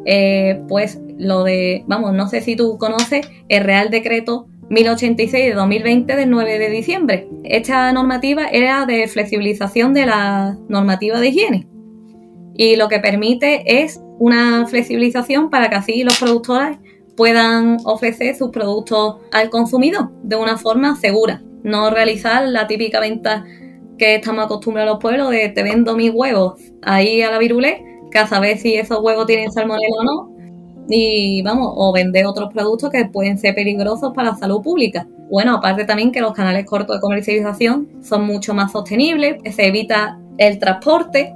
eh, 0.06 0.62
pues 0.68 1.00
lo 1.18 1.44
de, 1.44 1.84
vamos, 1.88 2.14
no 2.14 2.28
sé 2.28 2.42
si 2.42 2.56
tú 2.56 2.78
conoces 2.78 3.28
el 3.48 3.64
Real 3.64 3.90
Decreto 3.90 4.48
1086 4.70 5.46
de 5.46 5.54
2020 5.54 6.16
del 6.16 6.30
9 6.30 6.60
de 6.60 6.70
diciembre. 6.70 7.28
Esta 7.44 7.92
normativa 7.94 8.48
era 8.48 8.86
de 8.86 9.08
flexibilización 9.08 9.94
de 9.94 10.06
la 10.06 10.58
normativa 10.68 11.20
de 11.20 11.28
higiene 11.30 11.75
y 12.58 12.76
lo 12.76 12.88
que 12.88 13.00
permite 13.00 13.82
es 13.84 14.02
una 14.20 14.66
flexibilización 14.66 15.50
para 15.50 15.70
que 15.70 15.76
así 15.76 16.04
los 16.04 16.18
productores 16.20 16.78
puedan 17.16 17.78
ofrecer 17.86 18.36
sus 18.36 18.50
productos 18.50 19.18
al 19.32 19.50
consumidor 19.50 20.10
de 20.24 20.36
una 20.36 20.58
forma 20.58 20.96
segura. 20.96 21.42
No 21.64 21.90
realizar 21.90 22.48
la 22.48 22.68
típica 22.68 23.00
venta 23.00 23.46
que 23.98 24.16
estamos 24.16 24.46
acostumbrados 24.46 24.94
los 24.94 25.02
pueblos 25.02 25.32
de 25.32 25.50
te 25.50 25.64
vendo 25.64 25.96
mis 25.96 26.12
huevos 26.14 26.60
ahí 26.82 27.22
a 27.22 27.32
la 27.32 27.40
virulé, 27.40 27.84
que 28.12 28.20
a 28.20 28.28
saber 28.28 28.58
si 28.58 28.76
esos 28.76 29.00
huevos 29.02 29.26
tienen 29.26 29.52
salmonella 29.52 29.96
o 30.00 30.04
no, 30.04 30.36
y 30.88 31.42
vamos, 31.42 31.74
o 31.76 31.92
vender 31.92 32.26
otros 32.26 32.54
productos 32.54 32.90
que 32.92 33.06
pueden 33.06 33.38
ser 33.38 33.56
peligrosos 33.56 34.14
para 34.14 34.32
la 34.32 34.36
salud 34.36 34.62
pública. 34.62 35.08
Bueno, 35.32 35.56
aparte 35.56 35.86
también 35.86 36.12
que 36.12 36.22
los 36.22 36.34
canales 36.34 36.66
cortos 36.66 36.98
de 36.98 37.02
comercialización 37.02 38.04
son 38.04 38.26
mucho 38.26 38.54
más 38.54 38.72
sostenibles, 38.72 39.38
se 39.52 39.68
evita 39.68 40.20
el 40.38 40.60
transporte, 40.60 41.34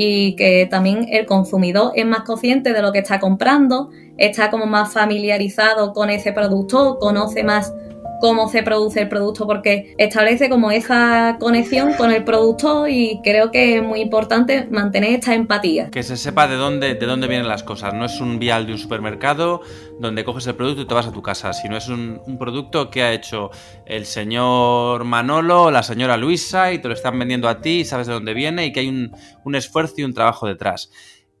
y 0.00 0.36
que 0.36 0.68
también 0.70 1.08
el 1.10 1.26
consumidor 1.26 1.90
es 1.96 2.06
más 2.06 2.20
consciente 2.20 2.72
de 2.72 2.82
lo 2.82 2.92
que 2.92 3.00
está 3.00 3.18
comprando, 3.18 3.90
está 4.16 4.48
como 4.48 4.64
más 4.64 4.92
familiarizado 4.92 5.92
con 5.92 6.08
ese 6.08 6.32
producto, 6.32 6.98
conoce 7.00 7.42
más 7.42 7.74
cómo 8.20 8.48
se 8.48 8.62
produce 8.62 9.02
el 9.02 9.08
producto 9.08 9.46
porque 9.46 9.94
establece 9.98 10.48
como 10.48 10.70
esa 10.70 11.36
conexión 11.38 11.94
con 11.94 12.12
el 12.12 12.24
producto 12.24 12.86
y 12.88 13.20
creo 13.22 13.50
que 13.50 13.76
es 13.76 13.82
muy 13.82 14.00
importante 14.00 14.66
mantener 14.70 15.12
esta 15.12 15.34
empatía. 15.34 15.90
Que 15.90 16.02
se 16.02 16.16
sepa 16.16 16.48
de 16.48 16.56
dónde, 16.56 16.94
de 16.94 17.06
dónde 17.06 17.28
vienen 17.28 17.48
las 17.48 17.62
cosas. 17.62 17.94
No 17.94 18.04
es 18.04 18.20
un 18.20 18.38
vial 18.38 18.66
de 18.66 18.72
un 18.72 18.78
supermercado 18.78 19.62
donde 20.00 20.24
coges 20.24 20.46
el 20.46 20.54
producto 20.54 20.82
y 20.82 20.86
te 20.86 20.94
vas 20.94 21.06
a 21.06 21.12
tu 21.12 21.22
casa, 21.22 21.52
sino 21.52 21.76
es 21.76 21.88
un, 21.88 22.20
producto 22.38 22.90
que 22.90 23.02
ha 23.02 23.12
hecho 23.12 23.50
el 23.84 24.06
señor 24.06 25.04
Manolo 25.04 25.64
o 25.64 25.70
la 25.70 25.82
señora 25.82 26.16
Luisa 26.16 26.72
y 26.72 26.78
te 26.78 26.88
lo 26.88 26.94
están 26.94 27.18
vendiendo 27.18 27.48
a 27.48 27.60
ti 27.60 27.80
y 27.80 27.84
sabes 27.84 28.06
de 28.06 28.12
dónde 28.12 28.32
viene 28.32 28.66
y 28.66 28.72
que 28.72 28.80
hay 28.80 28.88
un, 28.88 29.10
un 29.44 29.54
esfuerzo 29.54 29.94
y 29.98 30.04
un 30.04 30.14
trabajo 30.14 30.46
detrás. 30.46 30.90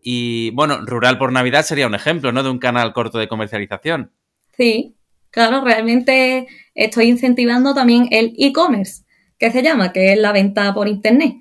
Y 0.02 0.50
bueno, 0.50 0.78
Rural 0.84 1.18
por 1.18 1.32
Navidad 1.32 1.64
sería 1.64 1.86
un 1.86 1.94
ejemplo, 1.94 2.32
¿no? 2.32 2.42
De 2.42 2.50
un 2.50 2.58
canal 2.58 2.92
corto 2.92 3.18
de 3.18 3.28
comercialización. 3.28 4.12
Sí, 4.56 4.97
Claro, 5.38 5.60
realmente 5.64 6.48
estoy 6.74 7.04
incentivando 7.04 7.72
también 7.72 8.08
el 8.10 8.34
e-commerce, 8.38 9.04
que 9.38 9.52
se 9.52 9.62
llama, 9.62 9.92
que 9.92 10.12
es 10.12 10.18
la 10.18 10.32
venta 10.32 10.74
por 10.74 10.88
internet. 10.88 11.36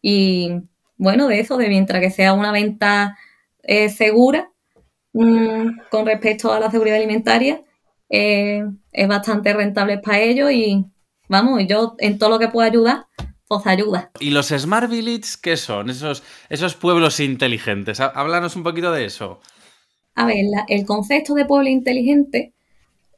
Y 0.00 0.52
bueno, 0.96 1.28
de 1.28 1.40
eso, 1.40 1.58
de 1.58 1.68
mientras 1.68 2.00
que 2.00 2.10
sea 2.10 2.32
una 2.32 2.50
venta 2.50 3.18
eh, 3.62 3.90
segura 3.90 4.50
mm, 5.12 5.80
con 5.90 6.06
respecto 6.06 6.50
a 6.50 6.60
la 6.60 6.70
seguridad 6.70 6.96
alimentaria, 6.96 7.62
eh, 8.08 8.64
es 8.90 9.06
bastante 9.06 9.52
rentable 9.52 9.98
para 9.98 10.20
ellos 10.20 10.50
y 10.50 10.86
vamos, 11.28 11.62
yo 11.68 11.94
en 11.98 12.18
todo 12.18 12.30
lo 12.30 12.38
que 12.38 12.48
pueda 12.48 12.68
ayudar, 12.68 13.04
pues 13.46 13.66
ayuda. 13.66 14.12
¿Y 14.18 14.30
los 14.30 14.48
Smart 14.48 14.90
Villages 14.90 15.36
qué 15.36 15.58
son? 15.58 15.90
Esos, 15.90 16.22
esos 16.48 16.74
pueblos 16.74 17.20
inteligentes. 17.20 18.00
Háblanos 18.00 18.56
un 18.56 18.62
poquito 18.62 18.92
de 18.92 19.04
eso. 19.04 19.40
A 20.14 20.24
ver, 20.24 20.38
el 20.68 20.86
concepto 20.86 21.34
de 21.34 21.44
pueblo 21.44 21.68
inteligente 21.68 22.54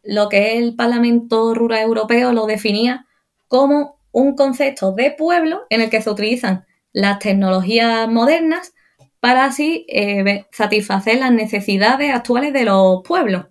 lo 0.09 0.31
que 0.31 0.57
el 0.57 0.75
Parlamento 0.75 1.55
Rural 1.55 1.83
Europeo 1.83 2.33
lo 2.33 2.47
definía 2.47 3.07
como 3.47 4.01
un 4.11 4.37
concepto 4.37 4.93
de 4.93 5.11
pueblo 5.11 5.67
en 5.69 5.83
el 5.83 5.91
que 5.91 6.01
se 6.01 6.09
utilizan 6.09 6.65
las 6.95 7.19
tecnologías 7.19 8.09
modernas 8.09 8.73
para 9.21 9.45
así 9.45 9.85
eh, 9.87 10.47
satisfacer 10.51 11.19
las 11.19 11.31
necesidades 11.33 12.15
actuales 12.15 12.55
de 12.55 12.65
los 12.65 13.03
pueblos. 13.07 13.49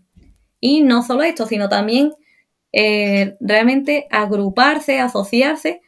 Y 0.60 0.82
no 0.82 1.04
solo 1.04 1.22
esto, 1.22 1.46
sino 1.46 1.70
también 1.70 2.14
eh, 2.72 3.38
realmente 3.40 4.08
agruparse, 4.10 5.00
asociarse 5.00 5.82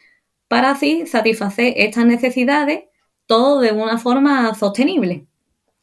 para 0.48 0.70
así 0.70 1.08
satisfacer 1.08 1.74
estas 1.78 2.06
necesidades 2.06 2.84
todo 3.26 3.60
de 3.60 3.72
una 3.72 3.98
forma 3.98 4.54
sostenible, 4.54 5.26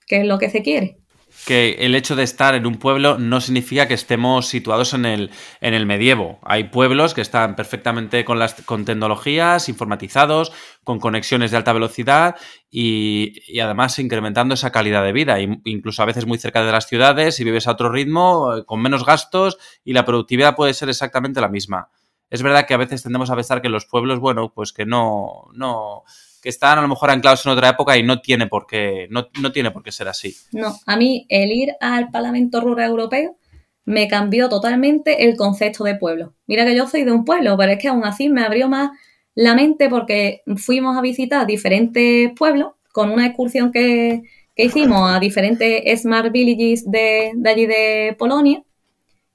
que 0.07 0.21
es 0.21 0.27
lo 0.27 0.39
que 0.39 0.49
se 0.49 0.63
quiere 0.63 1.01
que 1.47 1.77
el 1.79 1.95
hecho 1.95 2.17
de 2.17 2.25
estar 2.25 2.57
en 2.57 2.67
un 2.67 2.77
pueblo 2.77 3.19
no 3.19 3.41
significa 3.41 3.87
que 3.87 3.95
estemos 3.95 4.49
situados 4.49 4.95
en 4.95 5.07
el, 5.07 5.31
en 5.61 5.75
el 5.75 5.87
medievo. 5.87 6.41
Hay 6.43 6.65
pueblos 6.65 7.15
que 7.15 7.21
están 7.21 7.55
perfectamente 7.55 8.25
con, 8.25 8.41
las, 8.41 8.55
con 8.63 8.85
tecnologías, 8.85 9.69
informatizados, 9.69 10.53
con 10.83 10.99
conexiones 10.99 11.53
de 11.53 11.57
alta 11.57 11.73
velocidad 11.73 12.35
y, 12.69 13.61
además 13.61 13.97
incrementando 14.01 14.55
esa 14.55 14.73
calidad 14.73 15.05
de 15.05 15.13
vida, 15.13 15.39
incluso 15.41 16.03
a 16.03 16.07
veces 16.07 16.27
muy 16.27 16.39
cerca 16.39 16.65
de 16.65 16.73
las 16.73 16.89
ciudades 16.89 17.39
y 17.39 17.45
vives 17.45 17.69
a 17.69 17.73
otro 17.73 17.91
ritmo, 17.91 18.65
con 18.67 18.83
menos 18.83 19.07
gastos 19.07 19.57
y 19.85 19.93
la 19.93 20.05
productividad 20.05 20.57
puede 20.57 20.75
ser 20.75 20.89
exactamente 20.89 21.41
la 21.41 21.49
misma. 21.49 21.91
Es 22.29 22.43
verdad 22.43 22.67
que 22.67 22.75
a 22.75 22.79
veces 22.79 23.05
tendemos 23.05 23.31
a 23.31 23.37
pensar 23.37 23.63
que 23.63 23.69
los 23.69 23.87
pueblos, 23.87 24.19
bueno, 24.19 24.53
pues 24.53 24.73
que 24.73 24.85
no, 24.85 25.49
no, 25.53 26.03
que 26.47 26.51
están 26.51 26.79
a 26.79 26.83
lo 26.83 26.87
mejor 26.87 27.11
anclados 27.11 27.45
en 27.45 27.51
otra 27.51 27.71
época 27.71 27.99
y 27.99 28.05
no 28.05 28.21
tiene 28.21 28.47
por 28.47 28.69
qué, 28.69 29.09
no, 29.11 29.51
tiene 29.51 29.73
por 29.73 29.83
qué 29.83 29.91
ser 29.91 30.07
así. 30.07 30.37
No, 30.53 30.79
a 30.87 30.97
mí 30.97 31.27
el 31.29 31.51
ir 31.51 31.73
al 31.81 32.09
Parlamento 32.13 32.61
Rural 32.61 32.91
Europeo 32.91 33.37
me 33.85 34.07
cambió 34.07 34.49
totalmente 34.49 35.25
el 35.25 35.35
concepto 35.35 35.83
de 35.83 35.97
pueblo. 35.97 36.35
Mira 36.47 36.65
que 36.65 36.77
yo 36.77 36.87
soy 36.87 37.03
de 37.03 37.11
un 37.11 37.25
pueblo, 37.25 37.57
pero 37.57 37.73
es 37.73 37.81
que 37.81 37.89
aún 37.89 38.05
así 38.05 38.29
me 38.29 38.45
abrió 38.45 38.69
más 38.69 38.91
la 39.35 39.57
mente 39.57 39.89
porque 39.89 40.43
fuimos 40.55 40.97
a 40.97 41.01
visitar 41.01 41.49
diferentes 41.49 42.31
pueblos 42.39 42.75
con 42.93 43.11
una 43.11 43.27
excursión 43.27 43.73
que, 43.73 44.23
hicimos 44.55 45.11
a 45.11 45.19
diferentes 45.19 46.01
Smart 46.01 46.31
Villages 46.31 46.89
de, 46.89 47.33
allí 47.45 47.67
de 47.67 48.15
Polonia 48.17 48.63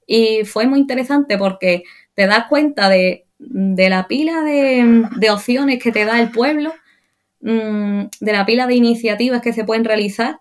y 0.06 0.46
fue 0.46 0.66
muy 0.66 0.78
interesante 0.78 1.36
porque 1.36 1.82
te 2.14 2.26
das 2.26 2.46
cuenta 2.48 2.88
de, 2.88 3.26
la 3.38 4.08
pila 4.08 4.40
de, 4.40 5.04
de, 5.18 5.30
opciones 5.30 5.78
que 5.82 5.92
te 5.92 6.06
da 6.06 6.18
el 6.18 6.30
pueblo 6.30 6.72
Mm, 7.42 8.04
de 8.20 8.32
la 8.32 8.46
pila 8.46 8.68
de 8.68 8.76
iniciativas 8.76 9.42
que 9.42 9.52
se 9.52 9.64
pueden 9.64 9.84
realizar 9.84 10.38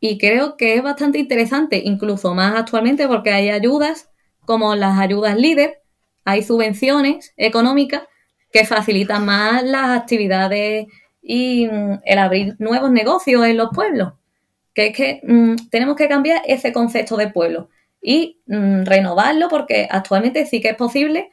y 0.00 0.18
creo 0.18 0.56
que 0.56 0.74
es 0.74 0.82
bastante 0.82 1.18
interesante, 1.18 1.80
incluso 1.84 2.34
más 2.34 2.56
actualmente 2.56 3.06
porque 3.06 3.30
hay 3.30 3.50
ayudas 3.50 4.10
como 4.44 4.74
las 4.74 4.98
ayudas 4.98 5.36
líder, 5.36 5.82
hay 6.24 6.42
subvenciones 6.42 7.32
económicas 7.36 8.02
que 8.52 8.66
facilitan 8.66 9.24
más 9.24 9.62
las 9.62 10.00
actividades 10.00 10.86
y 11.22 11.68
mm, 11.68 12.00
el 12.04 12.18
abrir 12.18 12.56
nuevos 12.58 12.90
negocios 12.90 13.46
en 13.46 13.56
los 13.56 13.70
pueblos. 13.70 14.14
Que 14.74 14.88
es 14.88 14.96
que 14.96 15.20
mm, 15.22 15.68
tenemos 15.70 15.94
que 15.94 16.08
cambiar 16.08 16.42
ese 16.46 16.72
concepto 16.72 17.16
de 17.16 17.28
pueblo 17.28 17.70
y 18.02 18.40
renovarlo 18.46 19.48
porque 19.48 19.88
actualmente 19.90 20.44
sí 20.44 20.60
que 20.60 20.70
es 20.70 20.76
posible 20.76 21.30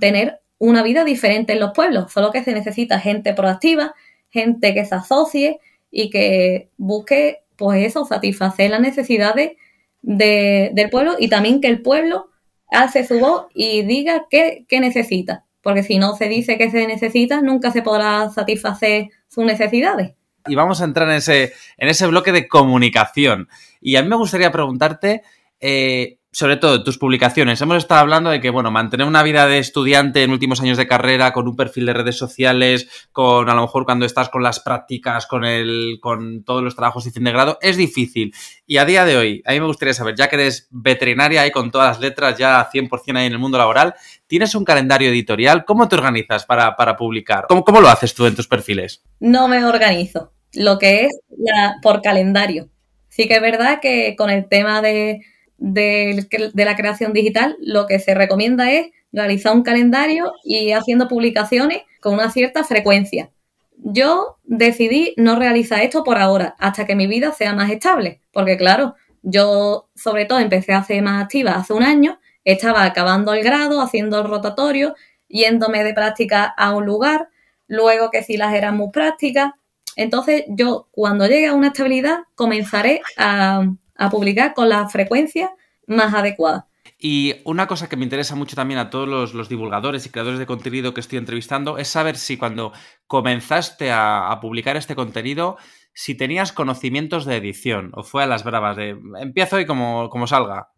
tener 0.00 0.39
una 0.60 0.84
vida 0.84 1.02
diferente 1.02 1.54
en 1.54 1.60
los 1.60 1.72
pueblos, 1.72 2.12
solo 2.12 2.30
que 2.30 2.44
se 2.44 2.52
necesita 2.52 3.00
gente 3.00 3.34
proactiva, 3.34 3.96
gente 4.28 4.72
que 4.72 4.84
se 4.84 4.94
asocie 4.94 5.58
y 5.90 6.10
que 6.10 6.70
busque, 6.76 7.42
pues 7.56 7.84
eso, 7.84 8.04
satisfacer 8.04 8.70
las 8.70 8.80
necesidades 8.80 9.56
del 10.02 10.90
pueblo 10.90 11.16
y 11.18 11.28
también 11.28 11.60
que 11.60 11.66
el 11.66 11.82
pueblo 11.82 12.30
hace 12.70 13.04
su 13.04 13.18
voz 13.18 13.46
y 13.52 13.82
diga 13.82 14.26
qué, 14.30 14.64
qué 14.68 14.78
necesita 14.78 15.44
porque 15.62 15.82
si 15.82 15.98
no 15.98 16.16
se 16.16 16.28
dice 16.28 16.56
que 16.56 16.70
se 16.70 16.86
necesita, 16.86 17.42
nunca 17.42 17.70
se 17.70 17.82
podrá 17.82 18.30
satisfacer 18.30 19.08
sus 19.28 19.44
necesidades. 19.44 20.12
Y 20.46 20.54
vamos 20.54 20.80
a 20.80 20.84
entrar 20.84 21.08
en 21.08 21.16
ese, 21.16 21.52
en 21.76 21.88
ese 21.88 22.06
bloque 22.06 22.32
de 22.32 22.48
comunicación. 22.48 23.48
Y 23.80 23.96
a 23.96 24.02
mí 24.02 24.08
me 24.08 24.16
gustaría 24.16 24.50
preguntarte, 24.50 25.22
eh, 25.60 26.18
sobre 26.32 26.56
todo 26.56 26.84
tus 26.84 26.96
publicaciones. 26.96 27.60
Hemos 27.60 27.78
estado 27.78 28.00
hablando 28.00 28.30
de 28.30 28.40
que, 28.40 28.50
bueno, 28.50 28.70
mantener 28.70 29.06
una 29.06 29.22
vida 29.22 29.46
de 29.46 29.58
estudiante 29.58 30.22
en 30.22 30.30
últimos 30.30 30.60
años 30.60 30.78
de 30.78 30.86
carrera, 30.86 31.32
con 31.32 31.48
un 31.48 31.56
perfil 31.56 31.86
de 31.86 31.92
redes 31.92 32.16
sociales, 32.16 32.88
con 33.10 33.50
a 33.50 33.54
lo 33.54 33.62
mejor 33.62 33.84
cuando 33.84 34.06
estás 34.06 34.28
con 34.28 34.42
las 34.42 34.60
prácticas, 34.60 35.26
con 35.26 35.44
el, 35.44 35.98
con 36.00 36.44
todos 36.44 36.62
los 36.62 36.76
trabajos 36.76 37.04
de 37.04 37.10
fin 37.10 37.24
de 37.24 37.32
grado, 37.32 37.58
es 37.60 37.76
difícil. 37.76 38.32
Y 38.64 38.76
a 38.76 38.84
día 38.84 39.04
de 39.04 39.16
hoy, 39.16 39.42
a 39.44 39.52
mí 39.52 39.60
me 39.60 39.66
gustaría 39.66 39.94
saber, 39.94 40.14
ya 40.14 40.28
que 40.28 40.36
eres 40.36 40.68
veterinaria 40.70 41.46
y 41.46 41.50
con 41.50 41.70
todas 41.70 41.96
las 41.96 42.00
letras 42.00 42.38
ya 42.38 42.68
100% 42.70 43.18
ahí 43.18 43.26
en 43.26 43.32
el 43.32 43.38
mundo 43.38 43.58
laboral, 43.58 43.94
¿tienes 44.28 44.54
un 44.54 44.64
calendario 44.64 45.08
editorial? 45.08 45.64
¿Cómo 45.64 45.88
te 45.88 45.96
organizas 45.96 46.46
para, 46.46 46.76
publicar? 46.96 47.46
¿Cómo, 47.48 47.64
¿Cómo, 47.64 47.80
lo 47.80 47.88
haces 47.88 48.14
tú 48.14 48.26
en 48.26 48.36
tus 48.36 48.46
perfiles? 48.46 49.02
No 49.18 49.48
me 49.48 49.64
organizo, 49.64 50.32
lo 50.52 50.78
que 50.78 51.06
es 51.06 51.20
la, 51.36 51.76
por 51.82 52.02
calendario. 52.02 52.68
Sí 53.08 53.26
que 53.26 53.34
es 53.34 53.42
verdad 53.42 53.80
que 53.80 54.14
con 54.16 54.30
el 54.30 54.48
tema 54.48 54.80
de 54.80 55.22
de, 55.60 56.26
la 56.54 56.74
creación 56.74 57.12
digital, 57.12 57.56
lo 57.60 57.86
que 57.86 58.00
se 58.00 58.14
recomienda 58.14 58.72
es 58.72 58.90
realizar 59.12 59.54
un 59.54 59.62
calendario 59.62 60.32
y 60.42 60.72
haciendo 60.72 61.06
publicaciones 61.06 61.82
con 62.00 62.14
una 62.14 62.30
cierta 62.30 62.64
frecuencia. 62.64 63.30
Yo 63.76 64.38
decidí 64.44 65.14
no 65.16 65.38
realizar 65.38 65.82
esto 65.82 66.02
por 66.02 66.18
ahora, 66.18 66.56
hasta 66.58 66.86
que 66.86 66.96
mi 66.96 67.06
vida 67.06 67.32
sea 67.32 67.54
más 67.54 67.70
estable, 67.70 68.20
porque 68.32 68.56
claro, 68.56 68.94
yo 69.22 69.88
sobre 69.94 70.24
todo 70.24 70.38
empecé 70.38 70.72
a 70.72 70.82
ser 70.82 71.02
más 71.02 71.22
activa 71.22 71.52
hace 71.52 71.72
un 71.72 71.82
año, 71.82 72.18
estaba 72.44 72.84
acabando 72.84 73.34
el 73.34 73.44
grado, 73.44 73.82
haciendo 73.82 74.18
el 74.18 74.28
rotatorio, 74.28 74.94
yéndome 75.28 75.84
de 75.84 75.94
práctica 75.94 76.44
a 76.44 76.74
un 76.74 76.86
lugar, 76.86 77.28
luego 77.68 78.10
que 78.10 78.22
si 78.22 78.36
las 78.36 78.54
eran 78.54 78.76
muy 78.76 78.90
prácticas. 78.90 79.52
Entonces 79.96 80.44
yo 80.48 80.88
cuando 80.90 81.26
llegue 81.26 81.46
a 81.46 81.54
una 81.54 81.68
estabilidad 81.68 82.20
comenzaré 82.34 83.02
a, 83.18 83.62
a 84.00 84.08
publicar 84.08 84.54
con 84.54 84.68
la 84.70 84.88
frecuencia 84.88 85.52
más 85.86 86.14
adecuada. 86.14 86.66
Y 86.98 87.36
una 87.44 87.66
cosa 87.66 87.88
que 87.88 87.96
me 87.96 88.04
interesa 88.04 88.34
mucho 88.34 88.56
también 88.56 88.80
a 88.80 88.88
todos 88.88 89.34
los, 89.34 89.48
divulgadores 89.48 90.06
y 90.06 90.10
creadores 90.10 90.38
de 90.38 90.46
contenido 90.46 90.94
que 90.94 91.00
estoy 91.00 91.18
entrevistando 91.18 91.76
es 91.76 91.88
saber 91.88 92.16
si 92.16 92.38
cuando 92.38 92.72
comenzaste 93.06 93.90
a, 93.92 94.36
publicar 94.40 94.76
este 94.76 94.94
contenido, 94.94 95.58
si 95.92 96.16
tenías 96.16 96.52
conocimientos 96.52 97.26
de 97.26 97.36
edición 97.36 97.92
o 97.94 98.02
fue 98.02 98.22
a 98.22 98.26
las 98.26 98.42
bravas 98.42 98.76
de 98.76 98.96
empiezo 99.20 99.60
y 99.60 99.66
como, 99.66 100.08
como 100.08 100.26
salga. 100.26 100.70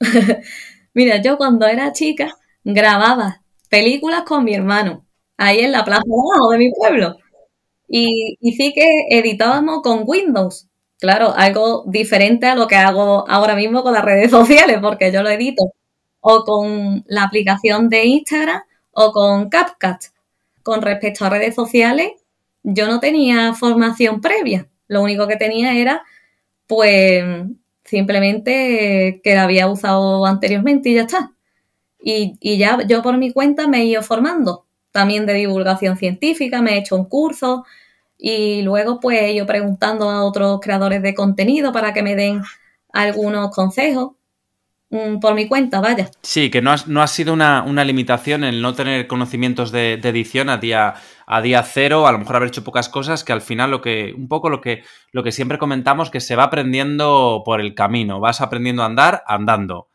Mira, 0.94 1.22
yo 1.22 1.38
cuando 1.38 1.66
era 1.66 1.92
chica 1.92 2.36
grababa 2.64 3.42
películas 3.70 4.24
con 4.24 4.44
mi 4.44 4.54
hermano, 4.54 5.06
ahí 5.38 5.60
en 5.60 5.72
la 5.72 5.84
plaza 5.84 6.02
de 6.04 6.12
abajo 6.12 6.50
de 6.52 6.58
mi 6.58 6.70
pueblo. 6.70 7.16
Y, 7.88 8.36
y 8.40 8.52
sí 8.52 8.74
que 8.74 8.86
editábamos 9.10 9.80
con 9.82 10.02
Windows 10.04 10.68
claro, 10.98 11.34
algo 11.36 11.84
diferente 11.86 12.46
a 12.46 12.54
lo 12.54 12.66
que 12.68 12.76
hago 12.76 13.28
ahora 13.28 13.54
mismo 13.54 13.82
con 13.82 13.94
las 13.94 14.04
redes 14.04 14.30
sociales, 14.32 14.78
porque 14.80 15.12
yo 15.12 15.22
lo 15.22 15.30
edito 15.30 15.72
o 16.20 16.44
con 16.44 17.04
la 17.06 17.24
aplicación 17.24 17.88
de 17.88 18.04
Instagram 18.06 18.62
o 18.92 19.12
con 19.12 19.48
CapCut. 19.48 20.12
Con 20.62 20.82
respecto 20.82 21.24
a 21.24 21.30
redes 21.30 21.54
sociales, 21.54 22.12
yo 22.62 22.86
no 22.88 23.00
tenía 23.00 23.54
formación 23.54 24.20
previa. 24.20 24.68
Lo 24.88 25.02
único 25.02 25.26
que 25.28 25.36
tenía 25.36 25.74
era, 25.74 26.02
pues, 26.66 27.24
simplemente 27.84 29.20
que 29.24 29.34
la 29.34 29.44
había 29.44 29.68
usado 29.68 30.26
anteriormente 30.26 30.90
y 30.90 30.94
ya 30.94 31.02
está. 31.02 31.32
Y, 32.00 32.36
y 32.40 32.58
ya 32.58 32.78
yo 32.86 33.02
por 33.02 33.16
mi 33.18 33.32
cuenta 33.32 33.66
me 33.68 33.82
he 33.82 33.84
ido 33.86 34.02
formando. 34.02 34.66
También 34.92 35.26
de 35.26 35.34
divulgación 35.34 35.96
científica, 35.96 36.62
me 36.62 36.74
he 36.74 36.78
hecho 36.78 36.96
un 36.96 37.06
curso, 37.06 37.64
y 38.18 38.62
luego 38.62 38.98
pues 38.98 39.34
yo 39.34 39.46
preguntando 39.46 40.10
a 40.10 40.24
otros 40.24 40.58
creadores 40.60 41.00
de 41.02 41.14
contenido 41.14 41.72
para 41.72 41.92
que 41.92 42.02
me 42.02 42.16
den 42.16 42.42
algunos 42.92 43.54
consejos 43.54 44.12
mm, 44.90 45.20
por 45.20 45.34
mi 45.34 45.46
cuenta, 45.46 45.80
vaya. 45.80 46.10
Sí, 46.22 46.50
que 46.50 46.60
no 46.60 46.74
no 46.86 47.00
ha 47.00 47.06
sido 47.06 47.32
una, 47.32 47.84
limitación 47.84 48.42
el 48.42 48.60
no 48.60 48.74
tener 48.74 49.06
conocimientos 49.06 49.70
de, 49.70 49.94
edición 49.94 50.50
a 50.50 50.56
día, 50.56 50.94
a 51.26 51.40
día 51.40 51.62
cero, 51.62 52.08
a 52.08 52.12
lo 52.12 52.18
mejor 52.18 52.36
haber 52.36 52.48
hecho 52.48 52.64
pocas 52.64 52.88
cosas, 52.88 53.22
que 53.22 53.32
al 53.32 53.40
final 53.40 53.70
lo 53.70 53.80
que, 53.80 54.12
un 54.16 54.26
poco 54.26 54.50
lo 54.50 54.60
que, 54.60 54.82
lo 55.12 55.22
que 55.22 55.30
siempre 55.30 55.58
comentamos, 55.58 56.10
que 56.10 56.20
se 56.20 56.34
va 56.34 56.44
aprendiendo 56.44 57.42
por 57.44 57.60
el 57.60 57.74
camino, 57.74 58.18
vas 58.18 58.40
aprendiendo 58.40 58.82
a 58.82 58.86
andar 58.86 59.22
andando. 59.28 59.88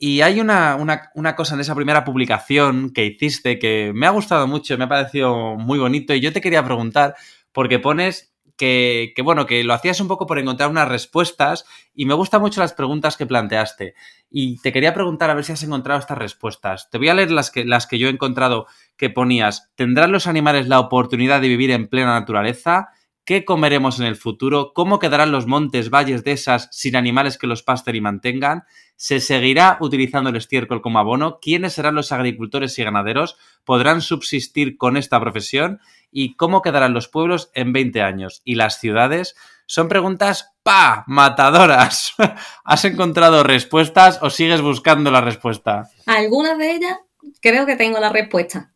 Y 0.00 0.20
hay 0.20 0.38
una, 0.38 0.76
una, 0.76 1.34
cosa 1.34 1.54
en 1.56 1.60
esa 1.60 1.74
primera 1.74 2.04
publicación 2.04 2.92
que 2.92 3.04
hiciste 3.04 3.58
que 3.58 3.90
me 3.92 4.06
ha 4.06 4.10
gustado 4.10 4.46
mucho, 4.46 4.78
me 4.78 4.84
ha 4.84 4.88
parecido 4.88 5.56
muy 5.56 5.80
bonito 5.80 6.14
y 6.14 6.20
yo 6.20 6.32
te 6.32 6.40
quería 6.40 6.64
preguntar, 6.64 7.16
porque 7.52 7.78
pones 7.78 8.34
que, 8.58 9.14
bueno, 9.22 9.46
que 9.46 9.62
lo 9.62 9.72
hacías 9.72 10.00
un 10.00 10.08
poco 10.08 10.26
por 10.26 10.38
encontrar 10.38 10.68
unas 10.68 10.88
respuestas 10.88 11.64
y 11.94 12.06
me 12.06 12.14
gustan 12.14 12.40
mucho 12.40 12.60
las 12.60 12.72
preguntas 12.72 13.16
que 13.16 13.24
planteaste. 13.24 13.94
Y 14.30 14.60
te 14.60 14.72
quería 14.72 14.92
preguntar 14.92 15.30
a 15.30 15.34
ver 15.34 15.44
si 15.44 15.52
has 15.52 15.62
encontrado 15.62 16.00
estas 16.00 16.18
respuestas. 16.18 16.90
Te 16.90 16.98
voy 16.98 17.08
a 17.08 17.14
leer 17.14 17.30
las 17.30 17.52
que, 17.52 17.64
las 17.64 17.86
que 17.86 17.98
yo 17.98 18.08
he 18.08 18.10
encontrado 18.10 18.66
que 18.96 19.10
ponías. 19.10 19.70
¿Tendrán 19.76 20.10
los 20.10 20.26
animales 20.26 20.66
la 20.66 20.80
oportunidad 20.80 21.40
de 21.40 21.48
vivir 21.48 21.70
en 21.70 21.86
plena 21.86 22.18
naturaleza? 22.18 22.88
¿Qué 23.24 23.44
comeremos 23.44 24.00
en 24.00 24.06
el 24.06 24.16
futuro? 24.16 24.72
¿Cómo 24.74 24.98
quedarán 24.98 25.30
los 25.30 25.46
montes, 25.46 25.90
valles 25.90 26.24
de 26.24 26.32
esas 26.32 26.68
sin 26.72 26.96
animales 26.96 27.38
que 27.38 27.46
los 27.46 27.62
pasten 27.62 27.94
y 27.94 28.00
mantengan? 28.00 28.64
¿Se 28.96 29.20
seguirá 29.20 29.76
utilizando 29.80 30.30
el 30.30 30.36
estiércol 30.36 30.80
como 30.80 30.98
abono? 30.98 31.38
¿Quiénes 31.40 31.74
serán 31.74 31.94
los 31.94 32.10
agricultores 32.10 32.78
y 32.78 32.84
ganaderos? 32.84 33.36
¿Podrán 33.64 34.00
subsistir 34.00 34.78
con 34.78 34.96
esta 34.96 35.20
profesión? 35.20 35.78
¿Y 36.10 36.36
cómo 36.36 36.62
quedarán 36.62 36.94
los 36.94 37.08
pueblos 37.08 37.50
en 37.54 37.72
20 37.72 38.02
años? 38.02 38.42
¿Y 38.44 38.54
las 38.54 38.80
ciudades? 38.80 39.36
Son 39.66 39.88
preguntas 39.88 40.54
¡pa! 40.62 41.04
matadoras. 41.06 42.14
¿Has 42.64 42.84
encontrado 42.84 43.42
respuestas 43.42 44.18
o 44.22 44.30
sigues 44.30 44.62
buscando 44.62 45.10
la 45.10 45.20
respuesta? 45.20 45.90
Algunas 46.06 46.56
de 46.58 46.72
ellas 46.72 46.98
creo 47.40 47.66
que 47.66 47.76
tengo 47.76 48.00
la 48.00 48.10
respuesta. 48.10 48.72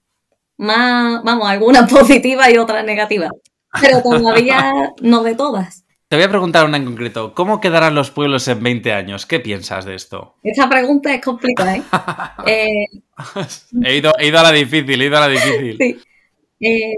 Más, 0.59 1.23
vamos, 1.23 1.49
algunas 1.49 1.91
positivas 1.93 2.51
y 2.51 2.59
otras 2.59 2.85
negativas. 2.85 3.31
Pero 3.81 4.03
todavía 4.03 4.93
no 5.01 5.23
de 5.23 5.35
todas. 5.35 5.85
Te 6.09 6.17
voy 6.17 6.27
a 6.27 6.29
preguntar 6.29 6.67
una 6.67 6.77
en 6.77 6.85
concreto. 6.85 7.33
¿Cómo 7.33 7.59
quedarán 7.59 7.95
los 7.95 8.11
pueblos 8.11 8.47
en 8.49 8.63
20 8.63 8.93
años? 8.93 9.25
¿Qué 9.25 9.41
piensas 9.41 9.87
de 9.87 9.95
esto? 9.95 10.35
Esta 10.43 10.69
pregunta 10.69 11.15
es 11.15 11.25
complicada, 11.25 11.77
¿eh? 11.77 11.83
eh 12.47 12.87
he, 13.83 13.97
ido, 13.97 14.13
a 14.13 14.43
la 14.43 14.53
difícil, 14.53 15.01
he 15.01 15.07
ido 15.07 15.17
a 15.17 15.21
la 15.21 15.29
difícil. 15.29 15.79
Sí. 15.81 16.01
Eh, 16.63 16.95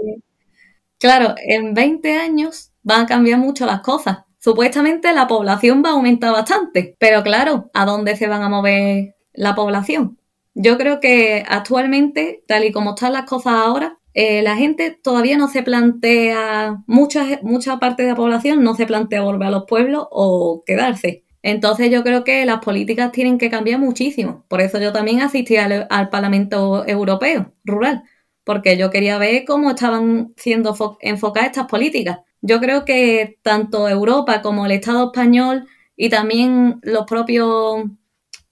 claro, 0.99 1.35
en 1.37 1.73
20 1.73 2.17
años 2.17 2.71
van 2.83 3.01
a 3.01 3.05
cambiar 3.07 3.39
mucho 3.39 3.65
las 3.65 3.81
cosas. 3.81 4.19
Supuestamente 4.39 5.13
la 5.13 5.27
población 5.27 5.81
va 5.83 5.89
a 5.89 5.93
aumentar 5.93 6.31
bastante, 6.31 6.95
pero 6.99 7.23
claro, 7.23 7.69
¿a 7.73 7.85
dónde 7.85 8.15
se 8.15 8.27
van 8.27 8.43
a 8.43 8.49
mover 8.49 9.15
la 9.33 9.55
población? 9.55 10.19
Yo 10.53 10.77
creo 10.77 10.99
que 10.99 11.43
actualmente, 11.47 12.43
tal 12.47 12.63
y 12.63 12.71
como 12.71 12.91
están 12.91 13.13
las 13.13 13.25
cosas 13.25 13.53
ahora, 13.53 13.99
eh, 14.13 14.41
la 14.43 14.55
gente 14.55 14.91
todavía 14.91 15.37
no 15.37 15.49
se 15.49 15.63
plantea, 15.63 16.83
mucha, 16.87 17.25
mucha 17.41 17.79
parte 17.79 18.03
de 18.03 18.09
la 18.09 18.15
población 18.15 18.63
no 18.63 18.75
se 18.75 18.85
plantea 18.85 19.21
volver 19.23 19.47
a 19.49 19.51
los 19.51 19.65
pueblos 19.65 20.07
o 20.11 20.63
quedarse. 20.65 21.25
Entonces 21.41 21.91
yo 21.91 22.03
creo 22.03 22.23
que 22.23 22.45
las 22.45 22.59
políticas 22.59 23.11
tienen 23.11 23.37
que 23.37 23.49
cambiar 23.51 23.79
muchísimo. 23.79 24.45
Por 24.47 24.61
eso 24.61 24.79
yo 24.79 24.93
también 24.93 25.21
asistí 25.21 25.57
al, 25.57 26.09
Parlamento 26.09 26.87
Europeo 26.87 27.53
rural, 27.63 28.03
porque 28.45 28.77
yo 28.77 28.89
quería 28.89 29.17
ver 29.17 29.43
cómo 29.43 29.71
estaban 29.71 30.33
siendo 30.37 30.75
enfocadas 31.01 31.49
estas 31.49 31.67
políticas. 31.67 32.19
Yo 32.41 32.59
creo 32.61 32.85
que 32.85 33.39
tanto 33.41 33.89
Europa 33.89 34.41
como 34.41 34.65
el 34.65 34.71
Estado 34.71 35.07
español 35.07 35.67
y 35.97 36.09
también 36.09 36.79
los 36.83 37.05
propios, 37.05 37.83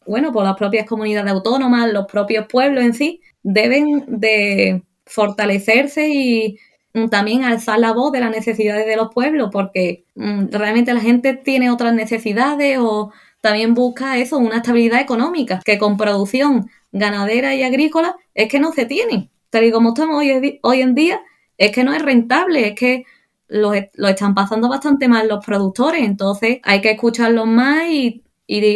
bueno, 0.06 0.32
pues 0.34 0.46
las 0.46 0.58
propias 0.58 0.88
comunidades 0.88 1.32
autónomas, 1.32 1.94
los 1.94 2.08
propios 2.08 2.48
pueblos 2.48 2.84
en 2.84 2.94
sí, 2.96 3.22
deben 3.44 4.06
de 4.08 4.84
fortalecerse 5.06 6.10
y 6.10 6.58
mm, 6.94 7.10
también 7.10 7.44
alzar 7.44 7.78
la 7.80 7.94
voz 7.94 8.12
de 8.12 8.22
las 8.22 8.32
necesidades 8.32 8.88
de 8.88 8.96
los 8.96 9.14
pueblos, 9.14 9.50
porque 9.52 10.06
mm, 10.16 10.46
realmente 10.52 10.94
la 10.94 11.02
gente 11.02 11.36
tiene 11.36 11.70
otras 11.70 11.94
necesidades 11.94 12.80
o 12.80 13.12
también 13.42 13.74
busca 13.76 14.18
eso, 14.18 14.38
una 14.38 14.58
estabilidad 14.58 15.02
económica, 15.02 15.62
que 15.64 15.78
con 15.78 15.98
producción 15.98 16.70
ganadera 16.92 17.54
y 17.54 17.64
agrícola 17.64 18.16
es 18.34 18.48
que 18.48 18.60
no 18.60 18.72
se 18.72 18.86
tiene. 18.86 19.30
Tal 19.54 19.66
y 19.66 19.72
como 19.72 19.90
estamos 19.90 20.18
hoy, 20.18 20.60
hoy 20.64 20.82
en 20.82 20.96
día, 20.96 21.22
es 21.60 21.72
que 21.72 21.84
no 21.84 21.94
es 21.94 22.02
rentable, 22.02 22.70
es 22.70 22.74
que 22.74 23.06
lo, 23.48 23.72
están 23.76 24.34
pasando 24.34 24.68
bastante 24.68 25.08
mal 25.08 25.28
los 25.28 25.46
productores, 25.46 26.02
entonces 26.04 26.58
hay 26.64 26.82
que 26.82 26.90
escucharlos 26.90 27.46
más 27.46 27.84
y, 27.88 28.24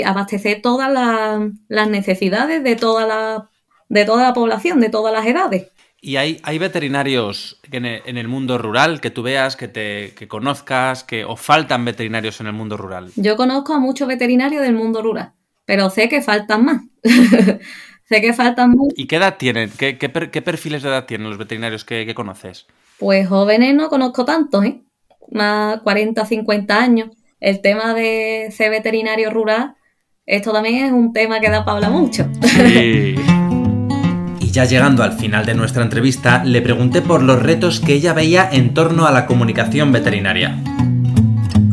abastecer 0.06 0.62
todas 0.62 0.92
las, 0.94 1.90
necesidades 1.90 2.63
de 2.63 2.76
toda 2.76 3.08
la, 3.08 3.50
de 3.90 4.06
toda 4.06 4.22
la 4.22 4.34
población, 4.36 4.80
de 4.80 4.90
todas 4.90 5.12
las 5.12 5.26
edades. 5.26 5.66
¿Y 6.00 6.18
hay, 6.18 6.40
hay 6.44 6.60
veterinarios 6.60 7.60
en 7.72 7.86
el, 7.86 8.28
mundo 8.28 8.60
rural 8.60 9.02
que 9.02 9.10
tú 9.10 9.24
veas, 9.24 9.56
que 9.56 9.68
te 9.68 10.13
que 10.13 10.28
conozcas, 10.28 11.04
que 11.04 11.26
o 11.26 11.36
faltan 11.36 11.86
veterinarios 11.86 12.40
en 12.40 12.46
el 12.46 12.54
mundo 12.54 12.78
rural? 12.78 13.12
Yo 13.16 13.36
conozco 13.36 13.74
a 13.74 13.80
muchos 13.80 14.08
veterinarios 14.08 14.62
del 14.62 14.76
mundo 14.76 15.02
rural, 15.02 15.34
pero 15.66 15.90
sé 15.90 16.08
que 16.08 16.22
faltan 16.22 16.66
más. 16.66 16.82
sé 18.08 18.22
que 18.22 18.34
faltan. 18.34 18.76
¿Y 18.96 19.08
qué 19.08 19.17
edad 19.17 19.38
tienen? 19.38 19.72
¿Qué, 19.78 19.93
perfiles 20.41 20.84
de 20.84 20.89
edad 20.89 21.06
tienen 21.06 21.30
los 21.30 21.38
veterinarios 21.38 21.84
que, 21.86 22.13
conoces? 22.15 22.65
Pues 23.00 23.28
jóvenes 23.28 23.76
no 23.76 23.89
conozco 23.89 24.26
tantos, 24.26 24.65
¿eh? 24.65 24.82
Más 25.32 25.82
40, 25.82 26.26
50 26.26 26.82
años. 26.82 27.10
El 27.39 27.62
tema 27.62 27.93
de 27.93 28.50
ser 28.52 28.72
veterinario 28.72 29.30
rural, 29.30 29.76
esto 30.26 30.52
también 30.52 30.86
es 30.86 30.91
un 30.91 31.13
tema 31.13 31.39
que 31.39 31.50
da 31.50 31.63
para 31.63 31.78
hablar 31.78 31.91
mucho. 31.91 32.28
Sí. 32.43 33.15
Ya 34.58 34.65
llegando 34.65 35.04
al 35.04 35.13
final 35.13 35.46
de 35.46 35.54
nuestra 35.54 35.84
entrevista, 35.84 36.43
le 36.43 36.63
pregunté 36.63 37.04
por 37.04 37.22
los 37.22 37.39
retos 37.43 37.80
que 37.80 37.93
ella 37.93 38.13
veía 38.13 38.50
en 38.52 38.74
torno 38.74 39.06
a 39.06 39.12
la 39.12 39.28
comunicación 39.28 39.91
veterinaria. 39.91 40.58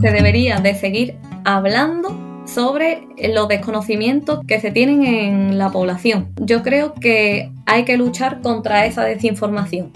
Se 0.03 0.11
debería 0.11 0.59
de 0.59 0.75
seguir 0.75 1.17
hablando 1.47 2.24
sobre 2.45 3.07
los 3.33 3.49
desconocimientos 3.49 4.41
que 4.47 4.61
se 4.61 4.71
tienen 4.71 5.05
en 5.05 5.59
la 5.59 5.71
población. 5.71 6.33
Yo 6.41 6.63
creo 6.63 6.95
que 6.95 7.51
hay 7.67 7.85
que 7.85 7.97
luchar 7.97 8.41
contra 8.41 8.87
esa 8.87 9.05
desinformación. 9.05 9.93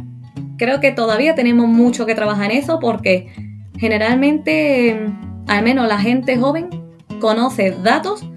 Creo 0.57 0.81
que 0.81 0.93
todavía 0.93 1.35
tenemos 1.35 1.69
mucho 1.69 2.07
que 2.07 2.15
trabajar 2.15 2.51
en 2.51 2.59
eso 2.59 2.79
porque 2.81 3.33
generalmente, 3.79 5.09
al 5.47 5.63
menos 5.63 5.87
la 5.89 5.99
gente 5.99 6.37
joven, 6.37 6.69
conoce 7.21 7.73
datos 7.83 8.29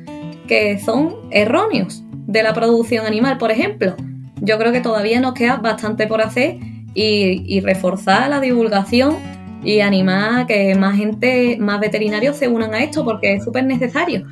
que 0.48 0.80
son 0.80 1.16
erróneos 1.32 2.04
de 2.28 2.44
la 2.44 2.54
producción 2.54 3.06
animal, 3.06 3.38
por 3.38 3.52
ejemplo 3.52 3.96
yo 4.42 4.58
creo 4.58 4.72
que 4.72 4.82
todavía 4.82 5.22
nos 5.22 5.34
queda 5.34 5.58
bastante 5.58 6.08
por 6.08 6.22
hacer 6.22 6.58
y, 6.94 7.62
reforzar 7.62 8.30
la 8.30 8.42
divulgación 8.42 9.16
y 9.64 9.80
animar 9.82 10.42
a 10.42 10.48
que 10.48 10.76
más 10.76 10.96
gente, 10.98 11.58
más 11.60 11.80
veterinarios 11.80 12.38
se 12.38 12.48
unan 12.48 12.74
a 12.74 12.84
esto 12.84 13.04
porque 13.04 13.36
es 13.36 13.44
súper 13.44 13.66
necesario. 13.66 14.26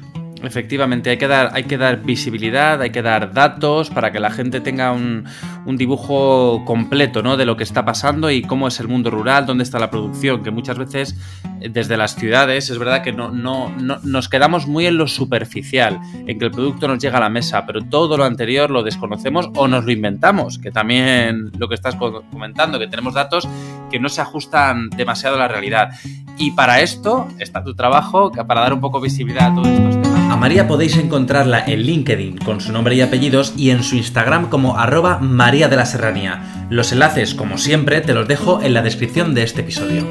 Efectivamente, 0.43 1.10
hay 1.10 1.17
que, 1.17 1.28
dar, 1.28 1.52
hay 1.54 1.63
que 1.63 1.78
dar 1.78 2.02
visibilidad, 2.02 2.82
hay 2.82 2.91
que 2.91 3.02
dar 3.02 3.34
datos 3.34 3.89
para 3.89 4.12
que 4.12 4.19
la 4.19 4.32
gente 4.32 4.62
tenga 4.62 4.91
un, 4.91 5.25
dibujo 5.65 6.63
completo 6.65 7.21
¿no? 7.21 7.38
de 7.38 7.45
lo 7.45 7.56
que 7.56 7.63
está 7.63 7.86
pasando 7.86 8.32
y 8.32 8.41
cómo 8.41 8.67
es 8.67 8.80
el 8.80 8.88
mundo 8.88 9.12
rural, 9.12 9.45
dónde 9.45 9.63
está 9.63 9.80
la 9.80 9.91
producción, 9.91 10.43
que 10.43 10.49
muchas 10.49 10.78
veces 10.78 11.15
eh, 11.62 11.69
desde 11.69 11.95
las 11.95 12.15
ciudades 12.15 12.69
es 12.69 12.78
verdad 12.80 13.04
que 13.04 13.13
no, 13.13 13.30
no, 13.30 13.69
nos 13.78 14.30
quedamos 14.30 14.67
muy 14.67 14.88
en 14.88 14.97
lo 14.97 15.08
superficial, 15.08 15.99
en 16.25 16.39
que 16.39 16.45
el 16.45 16.52
producto 16.52 16.88
nos 16.88 16.99
llega 16.99 17.17
a 17.17 17.21
la 17.21 17.30
mesa, 17.30 17.65
pero 17.65 17.82
todo 17.82 18.17
lo 18.17 18.25
anterior 18.25 18.71
lo 18.71 18.82
desconocemos 18.82 19.49
o 19.56 19.67
nos 19.67 19.86
lo 19.86 19.91
inventamos, 19.91 20.58
que 20.58 20.71
también 20.71 21.52
lo 21.58 21.69
que 21.69 21.75
estás 21.75 21.95
comentando, 21.95 22.80
que 22.80 22.88
tenemos 22.88 23.13
datos 23.13 23.47
que 23.91 23.99
no 23.99 24.10
se 24.10 24.21
ajustan 24.21 24.89
demasiado 24.89 25.36
a 25.36 25.39
la 25.39 25.47
realidad. 25.47 25.89
Y 26.38 26.52
para 26.52 26.82
esto 26.82 27.28
está 27.38 27.63
tu 27.63 27.75
trabajo, 27.75 28.32
para 28.32 28.62
dar 28.62 28.73
un 28.73 28.82
poco 28.82 29.02
visibilidad 29.02 29.52
a 29.52 29.56
todos 29.56 29.67
estos 29.67 30.02
temas. 30.02 30.09
María 30.39 30.69
podéis 30.69 30.95
encontrarla 30.95 31.65
en 31.67 31.82
LinkedIn 31.82 32.38
con 32.38 32.62
su 32.62 32.71
nombre 32.71 32.95
y 32.95 33.02
apellidos 33.02 33.54
y 33.58 33.71
en 33.71 33.84
su 33.84 33.97
Instagram 33.97 34.47
como 34.47 34.78
arroba 34.78 35.19
María 35.19 35.67
de 35.67 35.75
la 35.75 35.86
Serranía. 35.86 36.67
Los 36.69 36.93
enlaces, 36.93 37.36
como 37.36 37.58
siempre, 37.58 37.99
te 37.99 38.13
los 38.13 38.25
dejo 38.25 38.62
en 38.62 38.73
la 38.73 38.82
descripción 38.82 39.34
de 39.34 39.43
este 39.43 39.62
episodio. 39.62 40.08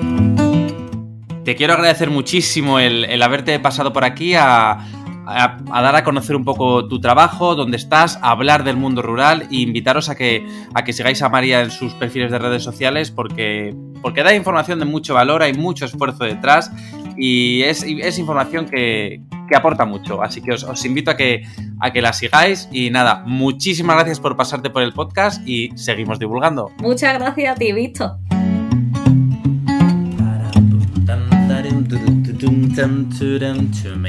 Te 1.46 1.56
quiero 1.56 1.72
agradecer 1.72 2.10
muchísimo 2.10 2.78
el, 2.78 3.22
haberte 3.22 3.58
pasado 3.58 3.94
por 3.94 4.04
aquí 4.04 4.34
a, 4.34 4.76
dar 5.24 5.96
a 5.96 6.04
conocer 6.04 6.36
un 6.36 6.44
poco 6.44 6.86
tu 6.88 7.00
trabajo, 7.00 7.54
dónde 7.54 7.78
estás, 7.78 8.18
a 8.20 8.30
hablar 8.30 8.64
del 8.64 8.76
mundo 8.76 9.00
rural 9.00 9.48
e 9.50 9.56
invitaros 9.56 10.10
a 10.10 10.14
que, 10.14 10.46
a 10.74 10.84
que 10.84 10.92
sigáis 10.92 11.22
a 11.22 11.30
María 11.30 11.62
en 11.62 11.70
sus 11.70 11.94
perfiles 11.94 12.30
de 12.30 12.38
redes 12.38 12.62
sociales 12.62 13.10
porque, 13.10 13.74
porque 14.02 14.22
da 14.22 14.34
información 14.34 14.78
de 14.78 14.84
mucho 14.84 15.14
valor, 15.14 15.42
hay 15.42 15.54
mucho 15.54 15.86
esfuerzo 15.86 16.24
detrás 16.24 16.70
y 17.18 17.62
es, 17.62 17.84
es 17.84 18.18
información 18.18 18.66
que, 18.66 19.20
que 19.48 19.56
aporta 19.56 19.84
mucho. 19.84 20.22
Así 20.22 20.40
que 20.40 20.52
os, 20.52 20.84
invito 20.84 21.10
a 21.10 21.16
que, 21.16 21.42
a 21.80 21.92
que 21.92 22.00
la 22.00 22.12
sigáis. 22.12 22.68
Y 22.70 22.90
nada, 22.90 23.24
muchísimas 23.26 23.96
gracias 23.96 24.20
por 24.20 24.36
pasarte 24.36 24.70
por 24.70 24.82
el 24.82 24.92
podcast 24.92 25.46
y 25.46 25.70
seguimos 25.76 26.18
divulgando. 26.18 26.70
Muchas 26.78 27.18
gracias 27.18 27.56
a 27.56 27.58
ti, 27.58 27.72
Víctor. 27.72 28.12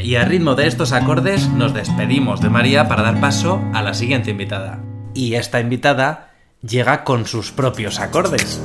Y 0.03 0.15
a 0.15 0.25
ritmo 0.25 0.55
de 0.55 0.67
estos 0.67 0.91
acordes 0.91 1.49
nos 1.49 1.73
despedimos 1.73 2.41
de 2.41 2.49
María 2.49 2.87
para 2.87 3.01
dar 3.01 3.19
paso 3.19 3.61
a 3.73 3.81
la 3.81 3.93
siguiente 3.93 4.29
invitada. 4.31 4.83
Y 5.15 5.33
esta 5.33 5.59
invitada 5.59 6.31
llega 6.61 7.03
con 7.03 7.25
sus 7.25 7.51
propios 7.51 7.99
acordes. 7.99 8.61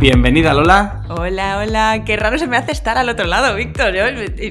Bienvenida, 0.00 0.54
Lola. 0.54 1.02
Hola, 1.10 1.58
hola. 1.58 2.04
Qué 2.06 2.16
raro 2.16 2.38
se 2.38 2.46
me 2.46 2.56
hace 2.56 2.72
estar 2.72 2.96
al 2.96 3.10
otro 3.10 3.26
lado, 3.26 3.54
Víctor. 3.54 3.92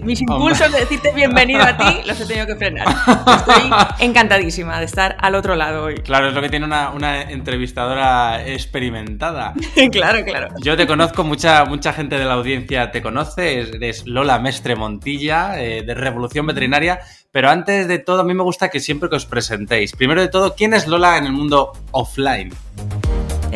mis 0.04 0.22
impulsos 0.22 0.72
de 0.72 0.82
decirte 0.82 1.12
bienvenido 1.12 1.64
a 1.64 1.76
ti 1.76 2.02
los 2.06 2.22
he 2.22 2.28
tenido 2.28 2.46
que 2.46 2.56
frenar. 2.56 2.86
Estoy 2.88 3.72
encantadísima 4.00 4.78
de 4.78 4.86
estar 4.86 5.18
al 5.20 5.34
otro 5.34 5.56
lado 5.56 5.86
hoy. 5.86 5.96
Claro, 5.96 6.28
es 6.28 6.36
lo 6.36 6.42
que 6.44 6.50
tiene 6.50 6.68
una, 6.68 7.22
entrevistadora 7.24 8.48
experimentada. 8.48 9.56
claro, 9.92 10.24
claro. 10.24 10.50
Yo 10.62 10.78
te 10.78 10.86
conozco, 10.86 11.24
mucha, 11.24 11.66
mucha 11.66 11.94
gente 11.94 12.20
de 12.20 12.26
la 12.26 12.36
audiencia 12.36 12.92
te 12.92 13.02
conoce. 13.02 13.62
Eres 13.62 14.06
Lola 14.06 14.38
Mestre 14.38 14.76
Montilla, 14.76 15.60
eh, 15.60 15.82
de 15.82 15.96
Revolución 15.96 16.46
Veterinaria. 16.46 17.00
Pero 17.32 17.50
antes 17.50 17.88
de 17.88 17.98
todo, 17.98 18.22
a 18.22 18.24
mí 18.24 18.36
me 18.36 18.44
gusta 18.44 18.70
que 18.70 18.80
siempre 18.80 19.10
que 19.10 19.16
os 19.16 19.26
presentéis. 19.26 19.94
Primero 19.94 20.22
de 20.22 20.28
todo, 20.28 20.54
¿quién 20.54 20.76
es 20.76 20.86
Lola 20.86 21.18
en 21.18 21.26
el 21.26 21.32
mundo 21.32 21.72
offline? 21.90 22.54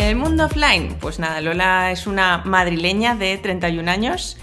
El 0.03 0.17
mundo 0.17 0.43
offline, 0.47 0.97
pues 0.99 1.17
nada, 1.17 1.39
Lola 1.39 1.89
es 1.91 2.07
una 2.07 2.39
madrileña 2.39 3.15
de 3.15 3.37
31 3.37 3.89
años 3.89 4.37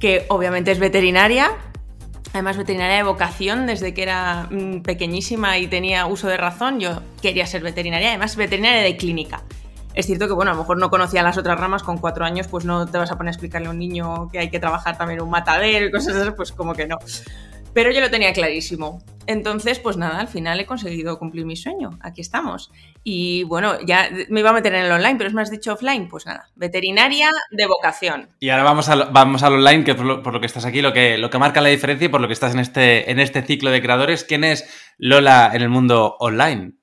que 0.00 0.26
obviamente 0.28 0.72
es 0.72 0.80
veterinaria, 0.80 1.52
además 2.32 2.56
veterinaria 2.56 2.96
de 2.96 3.02
vocación 3.04 3.68
desde 3.68 3.94
que 3.94 4.02
era 4.02 4.48
mm, 4.50 4.80
pequeñísima 4.80 5.58
y 5.58 5.68
tenía 5.68 6.06
uso 6.06 6.26
de 6.26 6.36
razón, 6.36 6.80
yo 6.80 7.02
quería 7.22 7.46
ser 7.46 7.62
veterinaria, 7.62 8.08
además 8.08 8.34
veterinaria 8.34 8.82
de 8.82 8.96
clínica. 8.96 9.44
Es 9.94 10.06
cierto 10.06 10.26
que, 10.26 10.34
bueno, 10.34 10.50
a 10.50 10.54
lo 10.54 10.60
mejor 10.62 10.76
no 10.76 10.90
conocía 10.90 11.22
las 11.22 11.38
otras 11.38 11.58
ramas, 11.58 11.84
con 11.84 11.98
cuatro 11.98 12.24
años 12.24 12.48
pues 12.48 12.64
no 12.64 12.84
te 12.86 12.98
vas 12.98 13.12
a 13.12 13.16
poner 13.16 13.28
a 13.28 13.32
explicarle 13.34 13.68
a 13.68 13.70
un 13.70 13.78
niño 13.78 14.28
que 14.32 14.40
hay 14.40 14.50
que 14.50 14.58
trabajar 14.58 14.98
también 14.98 15.22
un 15.22 15.30
matadero 15.30 15.86
y 15.86 15.92
cosas 15.92 16.16
así, 16.16 16.32
pues 16.32 16.50
como 16.50 16.74
que 16.74 16.88
no. 16.88 16.98
Pero 17.76 17.90
yo 17.90 18.00
lo 18.00 18.10
tenía 18.10 18.32
clarísimo. 18.32 19.02
Entonces, 19.26 19.78
pues 19.78 19.98
nada, 19.98 20.20
al 20.20 20.28
final 20.28 20.58
he 20.58 20.64
conseguido 20.64 21.18
cumplir 21.18 21.44
mi 21.44 21.56
sueño. 21.56 21.90
Aquí 22.00 22.22
estamos. 22.22 22.72
Y 23.04 23.42
bueno, 23.42 23.78
ya 23.84 24.08
me 24.30 24.40
iba 24.40 24.48
a 24.48 24.54
meter 24.54 24.74
en 24.74 24.86
el 24.86 24.92
online, 24.92 25.16
pero 25.16 25.28
es 25.28 25.34
más 25.34 25.50
dicho 25.50 25.74
offline. 25.74 26.08
Pues 26.08 26.24
nada, 26.24 26.48
veterinaria 26.54 27.30
de 27.50 27.66
vocación. 27.66 28.30
Y 28.40 28.48
ahora 28.48 28.62
vamos, 28.62 28.88
a, 28.88 28.94
vamos 28.94 29.42
al 29.42 29.52
online, 29.52 29.84
que 29.84 29.94
por 29.94 30.32
lo, 30.32 30.40
que 30.40 30.46
estás 30.46 30.64
aquí, 30.64 30.80
lo 30.80 30.94
que, 30.94 31.18
lo 31.18 31.28
que 31.28 31.36
marca 31.36 31.60
la 31.60 31.68
diferencia 31.68 32.06
y 32.06 32.08
por 32.08 32.22
lo 32.22 32.28
que 32.28 32.32
estás 32.32 32.54
en 32.54 32.60
este, 32.60 33.10
en 33.10 33.20
este 33.20 33.42
ciclo 33.42 33.68
de 33.68 33.82
creadores. 33.82 34.24
¿Quién 34.24 34.44
es 34.44 34.66
Lola 34.96 35.50
en 35.52 35.60
el 35.60 35.68
mundo 35.68 36.16
online? 36.18 36.78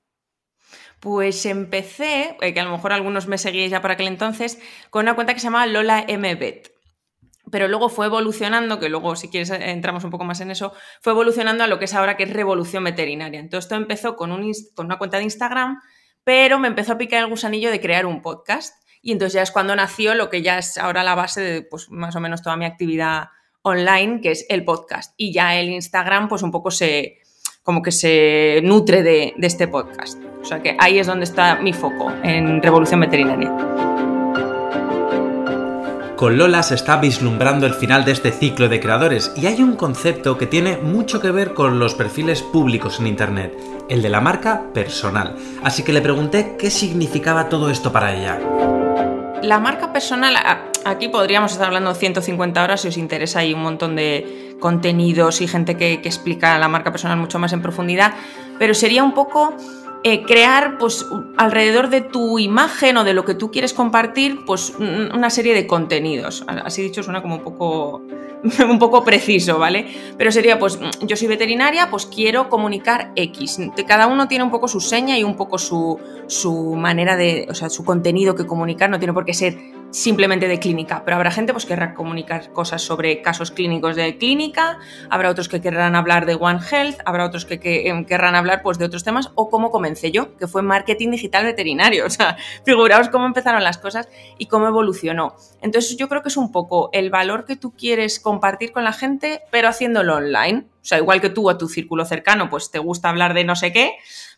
Pues 1.00 1.44
empecé, 1.48 2.38
eh, 2.40 2.54
que 2.54 2.60
a 2.60 2.66
lo 2.66 2.72
mejor 2.72 2.94
algunos 2.94 3.26
me 3.26 3.40
seguíais 3.40 3.72
ya 3.72 3.82
por 3.82 3.90
aquel 3.90 4.10
entonces, 4.10 4.60
con 4.92 5.06
una 5.06 5.16
cuenta 5.16 5.34
que 5.34 5.40
se 5.40 5.46
llama 5.46 5.66
Lola 5.66 6.06
MBet 6.08 6.73
pero 7.54 7.68
luego 7.68 7.88
fue 7.88 8.08
evolucionando, 8.08 8.80
que 8.80 8.90
luego 8.90 9.16
si 9.16 9.30
quieres 9.30 9.52
entramos 9.52 10.04
un 10.04 10.10
poco 10.10 10.24
más 10.24 10.42
en 10.42 10.50
eso, 10.50 10.74
fue 11.02 11.14
evolucionando 11.14 11.64
a 11.64 11.68
lo 11.68 11.78
que 11.78 11.86
es 11.86 11.94
ahora 11.94 12.18
que 12.18 12.24
es 12.24 12.34
revolución 12.34 12.84
veterinaria. 12.84 13.40
Entonces 13.40 13.66
esto 13.66 13.76
empezó 13.76 14.16
con 14.16 14.32
una 14.32 14.98
cuenta 14.98 15.18
de 15.18 15.26
Instagram, 15.26 15.80
pero 16.24 16.58
me 16.58 16.68
empezó 16.68 16.94
a 16.94 16.98
picar 16.98 17.22
el 17.22 17.30
gusanillo 17.30 17.70
de 17.70 17.80
crear 17.80 18.08
un 18.08 18.24
podcast. 18.24 18.74
Y 19.04 19.12
entonces 19.12 19.34
ya 19.34 19.44
es 19.44 19.52
cuando 19.52 19.76
nació 19.76 20.16
lo 20.16 20.32
que 20.32 20.42
ya 20.42 20.58
es 20.58 20.80
ahora 20.80 21.04
la 21.04 21.14
base 21.14 21.42
de 21.42 21.62
pues, 21.62 21.92
más 21.92 22.16
o 22.16 22.20
menos 22.20 22.42
toda 22.42 22.58
mi 22.58 22.66
actividad 22.66 23.26
online, 23.62 24.20
que 24.20 24.32
es 24.32 24.48
el 24.50 24.66
podcast. 24.66 25.14
Y 25.16 25.32
ya 25.32 25.56
el 25.56 25.70
Instagram 25.70 26.30
pues 26.30 26.42
un 26.42 26.50
poco 26.50 26.72
se, 26.72 27.20
como 27.62 27.84
que 27.84 27.92
se 27.92 28.62
nutre 28.64 29.04
de, 29.04 29.36
de 29.38 29.46
este 29.46 29.68
podcast. 29.68 30.20
O 30.42 30.44
sea 30.44 30.60
que 30.60 30.76
ahí 30.80 30.98
es 30.98 31.06
donde 31.06 31.26
está 31.26 31.58
mi 31.58 31.72
foco, 31.72 32.12
en 32.24 32.64
revolución 32.64 33.00
veterinaria. 33.00 33.83
Con 36.24 36.38
Lola 36.38 36.64
se 36.64 36.76
está 36.76 36.96
vislumbrando 36.96 37.66
el 37.66 37.74
final 37.74 38.06
de 38.06 38.14
este 38.14 38.32
ciclo 38.32 38.70
de 38.70 38.80
creadores 38.80 39.34
y 39.36 39.48
hay 39.48 39.62
un 39.62 39.76
concepto 39.76 40.38
que 40.38 40.48
tiene 40.48 40.78
mucho 40.78 41.20
que 41.20 41.32
ver 41.32 41.54
con 41.54 41.80
los 41.80 41.96
perfiles 41.96 42.42
públicos 42.42 43.02
en 43.02 43.08
Internet, 43.08 43.54
el 43.90 44.02
de 44.02 44.08
la 44.08 44.22
marca 44.22 44.68
personal. 44.74 45.36
Así 45.66 45.84
que 45.84 45.92
le 45.92 46.02
pregunté 46.02 46.56
qué 46.58 46.72
significaba 46.72 47.50
todo 47.50 47.70
esto 47.70 47.92
para 47.92 48.16
ella. 48.16 48.40
La 49.42 49.60
marca 49.60 49.92
personal, 49.92 50.34
aquí 50.86 51.10
podríamos 51.10 51.52
estar 51.52 51.68
hablando 51.68 51.94
150 51.94 52.64
horas 52.64 52.80
si 52.80 52.88
os 52.88 52.96
interesa, 52.96 53.40
hay 53.40 53.54
un 53.54 53.62
montón 53.62 53.98
de 53.98 54.56
contenidos 54.62 55.42
y 55.42 55.48
gente 55.50 55.76
que, 55.76 56.00
que 56.00 56.08
explica 56.08 56.58
la 56.58 56.70
marca 56.70 56.90
personal 56.92 57.18
mucho 57.18 57.38
más 57.38 57.52
en 57.52 57.62
profundidad, 57.62 58.14
pero 58.60 58.74
sería 58.74 59.04
un 59.04 59.14
poco 59.14 59.58
eh, 60.04 60.24
crear 60.24 60.78
pues 60.78 61.06
alrededor 61.38 61.90
de 61.90 62.02
tu 62.02 62.40
imagen 62.40 62.98
o 62.98 63.04
de 63.04 63.14
lo 63.14 63.26
que 63.26 63.36
tú 63.36 63.52
quieres 63.52 63.74
compartir 63.74 64.44
pues 64.46 64.74
una 64.78 65.30
serie 65.30 65.54
de 65.54 65.66
contenidos. 65.68 66.44
Así 66.48 66.82
dicho 66.82 67.04
suena 67.04 67.22
como 67.22 67.36
un 67.36 67.44
poco 67.44 68.04
un 68.70 68.80
poco 68.80 69.04
preciso, 69.04 69.58
¿vale? 69.58 69.88
Pero 70.18 70.32
sería, 70.32 70.60
pues, 70.60 70.80
yo 71.02 71.16
soy 71.16 71.28
veterinaria, 71.28 71.90
pues 71.90 72.06
quiero 72.06 72.50
comunicar 72.50 73.12
X. 73.16 73.60
Cada 73.88 74.08
uno 74.08 74.28
tiene 74.28 74.44
un 74.44 74.52
poco 74.52 74.68
su 74.68 74.82
seña 74.82 75.18
y 75.18 75.24
un 75.24 75.36
poco 75.36 75.58
su, 75.58 76.00
su 76.28 76.76
manera 76.76 77.16
de, 77.16 77.48
o 77.50 77.56
sea, 77.56 77.70
su 77.70 77.84
contenido 77.84 78.36
que 78.36 78.46
comunicar, 78.46 78.90
no 78.90 79.00
tiene 79.00 79.14
por 79.14 79.26
qué 79.26 79.34
ser 79.34 79.58
simplemente 79.94 80.48
de 80.48 80.60
clínica, 80.60 81.04
pero 81.06 81.16
habrá 81.16 81.30
gente 81.32 81.54
pues, 81.54 81.66
que 81.66 81.74
querrá 81.74 81.94
comunicar 81.94 82.52
cosas 82.52 82.82
sobre 82.82 83.22
casos 83.22 83.52
clínicos 83.52 83.96
de 83.96 84.18
clínica, 84.18 84.80
habrá 85.10 85.30
otros 85.30 85.48
que 85.48 85.62
querrán 85.62 85.96
hablar 85.96 86.26
de 86.26 86.34
One 86.34 86.60
Health, 86.70 86.98
habrá 87.06 87.26
otros 87.26 87.46
que, 87.46 87.60
em, 87.88 88.04
querrán 88.04 88.36
hablar 88.36 88.64
pues, 88.64 88.80
de 88.80 88.86
otros 88.86 89.04
temas, 89.04 89.32
o 89.36 89.50
cómo 89.50 89.70
comencé 89.70 90.12
yo, 90.12 90.36
que 90.38 90.48
fue 90.48 90.64
marketing 90.64 91.12
digital 91.12 91.46
veterinario. 91.46 92.06
O 92.14 92.16
sea, 92.16 92.38
figuraos 92.66 93.10
cómo 93.10 93.26
empezaron 93.26 93.64
las 93.64 93.78
cosas 93.78 94.08
y 94.38 94.46
cómo 94.48 94.68
evolucionó. 94.68 95.36
Entonces 95.62 95.98
yo 95.98 96.10
creo 96.10 96.22
que 96.22 96.30
es 96.30 96.38
un 96.38 96.52
poco 96.52 96.90
el 96.92 97.10
valor 97.10 97.46
que 97.46 97.56
tú 97.56 97.76
quieres 97.76 98.20
compartir 98.20 98.72
con 98.72 98.84
la 98.84 98.94
gente, 98.94 99.42
pero 99.50 99.68
haciéndolo 99.68 100.16
online. 100.16 100.68
O 100.84 100.86
sea, 100.86 100.98
igual 100.98 101.22
que 101.22 101.30
tú 101.30 101.50
a 101.50 101.58
tu 101.58 101.70
círculo 101.70 102.06
cercano, 102.06 102.50
pues 102.50 102.70
te 102.72 102.80
gusta 102.80 103.10
hablar 103.10 103.34
de 103.34 103.46
no 103.46 103.56
sé 103.56 103.72
qué, 103.72 103.94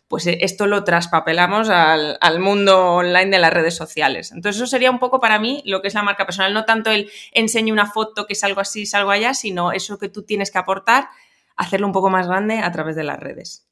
pues 0.08 0.26
eh, 0.26 0.38
esto 0.42 0.66
lo 0.66 0.84
traspapelamos 0.84 1.68
al, 1.68 2.40
mundo 2.40 2.94
online 2.94 3.30
de 3.30 3.38
las 3.38 3.52
redes 3.52 3.74
sociales. 3.74 4.32
Entonces 4.32 4.60
eso 4.60 4.66
sería 4.66 4.90
un 4.90 4.98
poco 4.98 5.20
para 5.20 5.38
mí 5.38 5.62
lo 5.64 5.82
que 5.82 5.88
es 5.88 5.94
la 5.94 6.02
marca 6.02 6.26
personal, 6.26 6.54
no 6.54 6.64
tanto 6.64 6.90
el 6.90 7.10
enseño 7.32 7.72
una 7.72 7.86
foto 7.86 8.26
que 8.26 8.34
es 8.34 8.44
algo 8.44 8.60
así, 8.60 8.86
salgo 8.86 9.10
allá, 9.10 9.34
sino 9.34 9.72
eso 9.72 9.98
que 9.98 10.08
tú 10.08 10.22
tienes 10.22 10.50
que 10.50 10.58
aportar, 10.58 11.08
hacerlo 11.56 11.86
un 11.86 11.92
poco 11.92 12.10
más 12.10 12.28
grande 12.28 12.58
a 12.58 12.70
través 12.72 12.96
de 12.96 13.04
las 13.04 13.18
redes. 13.18 13.65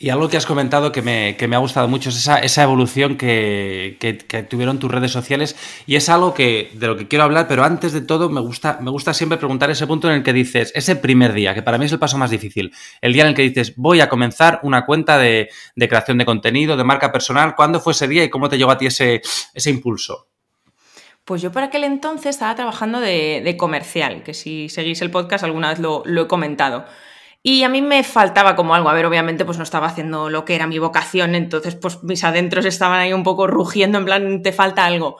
Y 0.00 0.10
algo 0.10 0.28
que 0.28 0.36
has 0.36 0.46
comentado 0.46 0.92
que 0.92 1.02
me, 1.02 1.56
ha 1.56 1.58
gustado 1.58 1.88
mucho 1.88 2.10
es 2.10 2.28
esa, 2.28 2.62
evolución 2.62 3.16
que, 3.16 3.96
tuvieron 4.48 4.78
tus 4.78 4.90
redes 4.90 5.10
sociales 5.10 5.56
y 5.86 5.96
es 5.96 6.08
algo 6.08 6.34
que, 6.34 6.70
de 6.74 6.86
lo 6.86 6.96
que 6.96 7.08
quiero 7.08 7.24
hablar, 7.24 7.48
pero 7.48 7.64
antes 7.64 7.92
de 7.92 8.00
todo 8.00 8.30
me 8.30 8.40
gusta, 8.40 8.78
me 8.80 8.92
gusta 8.92 9.12
siempre 9.12 9.38
preguntar 9.38 9.70
ese 9.70 9.88
punto 9.88 10.08
en 10.08 10.14
el 10.14 10.22
que 10.22 10.32
dices, 10.32 10.70
ese 10.76 10.94
primer 10.94 11.32
día, 11.32 11.52
que 11.52 11.62
para 11.62 11.78
mí 11.78 11.86
es 11.86 11.92
el 11.92 11.98
paso 11.98 12.16
más 12.16 12.30
difícil, 12.30 12.72
el 13.00 13.12
día 13.12 13.22
en 13.24 13.30
el 13.30 13.34
que 13.34 13.42
dices, 13.42 13.74
voy 13.74 14.00
a 14.00 14.08
comenzar 14.08 14.60
una 14.62 14.86
cuenta 14.86 15.18
de, 15.18 15.48
creación 15.74 16.18
de 16.18 16.24
contenido, 16.24 16.76
de 16.76 16.84
marca 16.84 17.10
personal, 17.10 17.56
¿cuándo 17.56 17.80
fue 17.80 17.92
ese 17.92 18.06
día 18.06 18.22
y 18.22 18.30
cómo 18.30 18.48
te 18.48 18.56
llegó 18.56 18.70
a 18.70 18.78
ti 18.78 18.86
ese, 18.86 19.20
ese 19.52 19.70
impulso? 19.70 20.28
Pues 21.24 21.42
yo 21.42 21.50
por 21.50 21.64
aquel 21.64 21.82
entonces 21.82 22.36
estaba 22.36 22.54
trabajando 22.54 23.00
de, 23.00 23.56
comercial, 23.58 24.22
que 24.22 24.32
si 24.32 24.68
seguís 24.68 25.02
el 25.02 25.10
podcast 25.10 25.42
alguna 25.42 25.70
vez 25.70 25.80
lo, 25.80 26.04
lo 26.06 26.22
he 26.22 26.28
comentado. 26.28 26.86
Y 27.42 27.62
a 27.62 27.68
mí 27.68 27.82
me 27.82 28.02
faltaba 28.02 28.56
como 28.56 28.74
algo, 28.74 28.88
a 28.88 28.94
ver, 28.94 29.06
obviamente 29.06 29.44
pues 29.44 29.58
no 29.58 29.64
estaba 29.64 29.86
haciendo 29.86 30.28
lo 30.28 30.44
que 30.44 30.54
era 30.54 30.66
mi 30.66 30.78
vocación, 30.78 31.34
entonces 31.34 31.76
pues 31.76 32.02
mis 32.02 32.24
adentros 32.24 32.64
estaban 32.64 32.98
ahí 32.98 33.12
un 33.12 33.22
poco 33.22 33.46
rugiendo 33.46 33.98
en 33.98 34.04
plan, 34.04 34.42
te 34.42 34.52
falta 34.52 34.84
algo. 34.84 35.18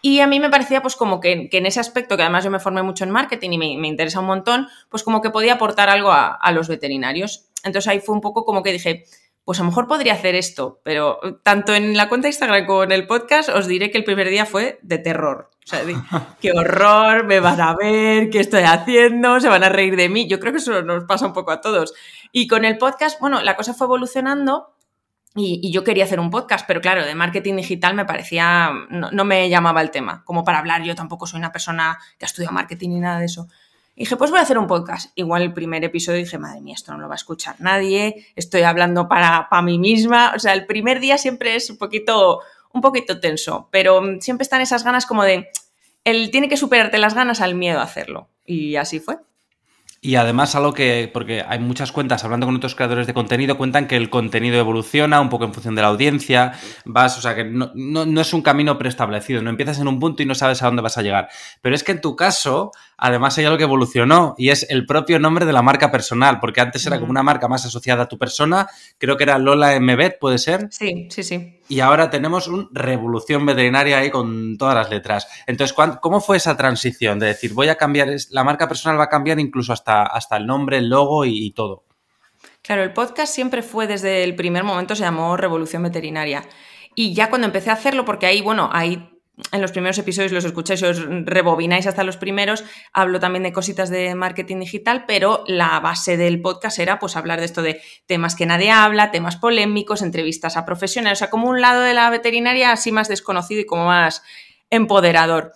Y 0.00 0.20
a 0.20 0.26
mí 0.26 0.40
me 0.40 0.48
parecía 0.48 0.80
pues 0.80 0.96
como 0.96 1.20
que, 1.20 1.48
en 1.50 1.66
ese 1.66 1.80
aspecto, 1.80 2.16
que 2.16 2.22
además 2.22 2.44
yo 2.44 2.50
me 2.50 2.60
formé 2.60 2.82
mucho 2.82 3.04
en 3.04 3.10
marketing 3.10 3.50
y 3.50 3.58
me, 3.58 3.88
interesa 3.88 4.20
un 4.20 4.26
montón, 4.26 4.68
pues 4.88 5.02
como 5.02 5.20
que 5.20 5.30
podía 5.30 5.54
aportar 5.54 5.90
algo 5.90 6.12
a, 6.12 6.34
a 6.34 6.52
los 6.52 6.68
veterinarios. 6.68 7.46
Entonces 7.64 7.88
ahí 7.88 8.00
fue 8.00 8.14
un 8.14 8.20
poco 8.20 8.44
como 8.44 8.62
que 8.62 8.72
dije, 8.72 9.04
pues 9.48 9.60
a 9.60 9.62
lo 9.62 9.70
mejor 9.70 9.86
podría 9.86 10.12
hacer 10.12 10.34
esto, 10.34 10.78
pero 10.84 11.20
tanto 11.42 11.74
en 11.74 11.96
la 11.96 12.10
cuenta 12.10 12.26
de 12.26 12.32
Instagram 12.32 12.66
como 12.66 12.82
en 12.82 12.92
el 12.92 13.06
podcast 13.06 13.48
os 13.48 13.66
diré 13.66 13.90
que 13.90 13.96
el 13.96 14.04
primer 14.04 14.28
día 14.28 14.44
fue 14.44 14.78
de 14.82 14.98
terror. 14.98 15.48
O 15.64 15.66
sea, 15.66 15.80
qué 16.42 16.52
horror, 16.52 17.24
me 17.24 17.40
van 17.40 17.58
a 17.58 17.74
ver, 17.74 18.28
qué 18.28 18.40
estoy 18.40 18.64
haciendo, 18.64 19.40
se 19.40 19.48
van 19.48 19.64
a 19.64 19.70
reír 19.70 19.96
de 19.96 20.10
mí. 20.10 20.28
Yo 20.28 20.38
creo 20.38 20.52
que 20.52 20.58
eso 20.58 20.82
nos 20.82 21.04
pasa 21.04 21.24
un 21.24 21.32
poco 21.32 21.50
a 21.50 21.62
todos. 21.62 21.94
Y 22.30 22.46
con 22.46 22.66
el 22.66 22.76
podcast, 22.76 23.18
bueno, 23.20 23.40
la 23.40 23.56
cosa 23.56 23.72
fue 23.72 23.86
evolucionando 23.86 24.74
y, 25.34 25.72
yo 25.72 25.82
quería 25.82 26.04
hacer 26.04 26.20
un 26.20 26.28
podcast, 26.28 26.66
pero 26.68 26.82
claro, 26.82 27.06
de 27.06 27.14
marketing 27.14 27.56
digital 27.56 27.94
me 27.94 28.04
parecía, 28.04 28.70
no, 28.90 29.10
no, 29.12 29.24
me 29.24 29.48
llamaba 29.48 29.80
el 29.80 29.90
tema, 29.90 30.24
como 30.26 30.44
para 30.44 30.58
hablar, 30.58 30.82
yo 30.82 30.94
tampoco 30.94 31.26
soy 31.26 31.38
una 31.38 31.52
persona 31.52 31.98
que 32.18 32.26
ha 32.26 32.28
estudiado 32.28 32.52
marketing 32.52 32.90
ni 32.90 33.00
nada 33.00 33.18
de 33.20 33.24
eso. 33.24 33.48
Y 33.98 34.02
dije, 34.02 34.16
pues 34.16 34.30
voy 34.30 34.38
a 34.38 34.42
hacer 34.42 34.58
un 34.58 34.68
podcast. 34.68 35.10
Igual 35.16 35.42
el 35.42 35.52
primer 35.52 35.82
episodio 35.82 36.20
dije, 36.20 36.38
madre 36.38 36.60
mía, 36.60 36.74
esto 36.76 36.92
no 36.92 36.98
lo 36.98 37.08
va 37.08 37.14
a 37.14 37.16
escuchar 37.16 37.56
nadie, 37.58 38.28
estoy 38.36 38.62
hablando 38.62 39.08
para, 39.08 39.48
para 39.50 39.60
mí 39.60 39.76
misma. 39.76 40.34
O 40.36 40.38
sea, 40.38 40.52
el 40.52 40.66
primer 40.66 41.00
día 41.00 41.18
siempre 41.18 41.56
es 41.56 41.68
un 41.68 41.78
poquito, 41.78 42.38
un 42.72 42.80
poquito 42.80 43.18
tenso, 43.18 43.68
pero 43.72 44.00
siempre 44.20 44.44
están 44.44 44.60
esas 44.60 44.84
ganas 44.84 45.04
como 45.04 45.24
de, 45.24 45.48
él 46.04 46.30
tiene 46.30 46.48
que 46.48 46.56
superarte 46.56 46.96
las 46.98 47.14
ganas 47.14 47.40
al 47.40 47.56
miedo 47.56 47.80
a 47.80 47.82
hacerlo. 47.82 48.28
Y 48.46 48.76
así 48.76 49.00
fue. 49.00 49.18
Y 50.00 50.14
además 50.14 50.54
algo 50.54 50.74
que, 50.74 51.10
porque 51.12 51.42
hay 51.46 51.58
muchas 51.58 51.90
cuentas, 51.90 52.22
hablando 52.22 52.46
con 52.46 52.54
otros 52.54 52.76
creadores 52.76 53.08
de 53.08 53.14
contenido, 53.14 53.58
cuentan 53.58 53.88
que 53.88 53.96
el 53.96 54.10
contenido 54.10 54.60
evoluciona 54.60 55.20
un 55.20 55.28
poco 55.28 55.44
en 55.44 55.52
función 55.52 55.74
de 55.74 55.82
la 55.82 55.88
audiencia, 55.88 56.52
vas, 56.84 57.18
o 57.18 57.20
sea, 57.20 57.34
que 57.34 57.44
no, 57.44 57.72
no, 57.74 58.20
es 58.20 58.32
un 58.32 58.42
camino 58.42 58.78
preestablecido, 58.78 59.42
no 59.42 59.50
empiezas 59.50 59.80
en 59.80 59.88
un 59.88 59.98
punto 59.98 60.22
y 60.22 60.26
no 60.26 60.36
sabes 60.36 60.62
a 60.62 60.66
dónde 60.66 60.82
vas 60.82 60.98
a 60.98 61.02
llegar. 61.02 61.28
Pero 61.62 61.74
es 61.74 61.82
que 61.82 61.90
en 61.90 62.00
tu 62.00 62.14
caso, 62.14 62.70
además 62.98 63.38
hay 63.38 63.46
algo 63.46 63.56
que 63.56 63.64
evolucionó 63.64 64.34
y 64.36 64.50
es 64.50 64.66
el 64.68 64.84
propio 64.84 65.18
nombre 65.18 65.46
de 65.46 65.52
la 65.54 65.62
marca 65.62 65.90
personal, 65.90 66.40
porque 66.40 66.60
antes 66.60 66.86
era 66.86 66.98
como 66.98 67.10
una 67.10 67.22
marca 67.22 67.48
más 67.48 67.64
asociada 67.64 68.02
a 68.02 68.08
tu 68.08 68.18
persona, 68.18 68.68
creo 68.98 69.16
que 69.16 69.24
era 69.24 69.38
Lola 69.38 69.80
Mbet, 69.80 70.18
¿puede 70.18 70.38
ser? 70.38 70.68
Sí, 70.70 71.08
sí, 71.10 71.22
sí 71.22 71.58
y 71.68 71.80
ahora 71.80 72.10
tenemos 72.10 72.48
una 72.48 72.66
revolución 72.72 73.44
veterinaria 73.44 73.98
ahí 73.98 74.10
con 74.10 74.56
todas 74.56 74.74
las 74.74 74.90
letras. 74.90 75.28
Entonces, 75.46 75.76
¿cómo 76.00 76.20
fue 76.20 76.38
esa 76.38 76.56
transición 76.56 77.18
de 77.18 77.26
decir, 77.26 77.52
voy 77.52 77.68
a 77.68 77.76
cambiar, 77.76 78.08
la 78.30 78.42
marca 78.44 78.66
personal 78.66 78.98
va 78.98 79.04
a 79.04 79.08
cambiar 79.08 79.38
incluso 79.38 79.72
hasta, 79.72 80.02
hasta 80.04 80.38
el 80.38 80.46
nombre, 80.46 80.78
el 80.78 80.88
logo 80.88 81.26
y, 81.26 81.50
todo? 81.52 81.84
Claro, 82.62 82.82
el 82.82 82.92
podcast 82.92 83.32
siempre 83.34 83.62
fue 83.62 83.86
desde 83.86 84.24
el 84.24 84.34
primer 84.34 84.64
momento, 84.64 84.96
se 84.96 85.02
llamó 85.02 85.36
Revolución 85.36 85.82
Veterinaria. 85.82 86.44
Y 86.94 87.14
ya 87.14 87.28
cuando 87.28 87.46
empecé 87.46 87.70
a 87.70 87.74
hacerlo, 87.74 88.04
porque 88.04 88.26
ahí, 88.26 88.40
bueno, 88.40 88.70
ahí 88.72 89.17
en 89.52 89.62
los 89.62 89.72
primeros 89.72 89.98
episodios 89.98 90.32
los 90.32 90.44
escucháis, 90.44 90.82
os 90.82 91.04
rebobináis 91.24 91.86
hasta 91.86 92.04
los 92.04 92.16
primeros, 92.16 92.64
hablo 92.92 93.20
también 93.20 93.42
de 93.42 93.52
cositas 93.52 93.88
de 93.90 94.14
marketing 94.14 94.60
digital, 94.60 95.04
pero 95.06 95.44
la 95.46 95.78
base 95.80 96.16
del 96.16 96.40
podcast 96.40 96.78
era 96.78 96.98
pues 96.98 97.16
hablar 97.16 97.38
de 97.38 97.46
esto 97.46 97.62
de 97.62 97.80
temas 98.06 98.34
que 98.34 98.46
nadie 98.46 98.70
habla, 98.70 99.10
temas 99.10 99.36
polémicos, 99.36 100.02
entrevistas 100.02 100.56
a 100.56 100.64
profesionales, 100.64 101.18
o 101.18 101.20
sea, 101.20 101.30
como 101.30 101.48
un 101.48 101.60
lado 101.60 101.82
de 101.82 101.94
la 101.94 102.10
veterinaria 102.10 102.72
así 102.72 102.92
más 102.92 103.08
desconocido 103.08 103.60
y 103.60 103.66
como 103.66 103.86
más 103.86 104.22
empoderador. 104.70 105.52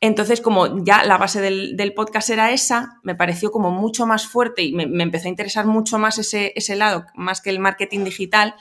Entonces, 0.00 0.40
como 0.40 0.84
ya 0.84 1.04
la 1.04 1.16
base 1.16 1.40
del, 1.40 1.94
podcast 1.94 2.28
era 2.30 2.52
esa, 2.52 3.00
me 3.02 3.14
pareció 3.14 3.50
como 3.50 3.70
mucho 3.70 4.06
más 4.06 4.26
fuerte 4.26 4.62
y 4.62 4.72
me, 4.72 5.02
empezó 5.02 5.26
a 5.26 5.30
interesar 5.30 5.66
mucho 5.66 5.98
más 5.98 6.18
ese, 6.18 6.52
ese 6.54 6.76
lado, 6.76 7.06
más 7.14 7.40
que 7.40 7.50
el 7.50 7.58
marketing 7.58 8.04
digital, 8.04 8.54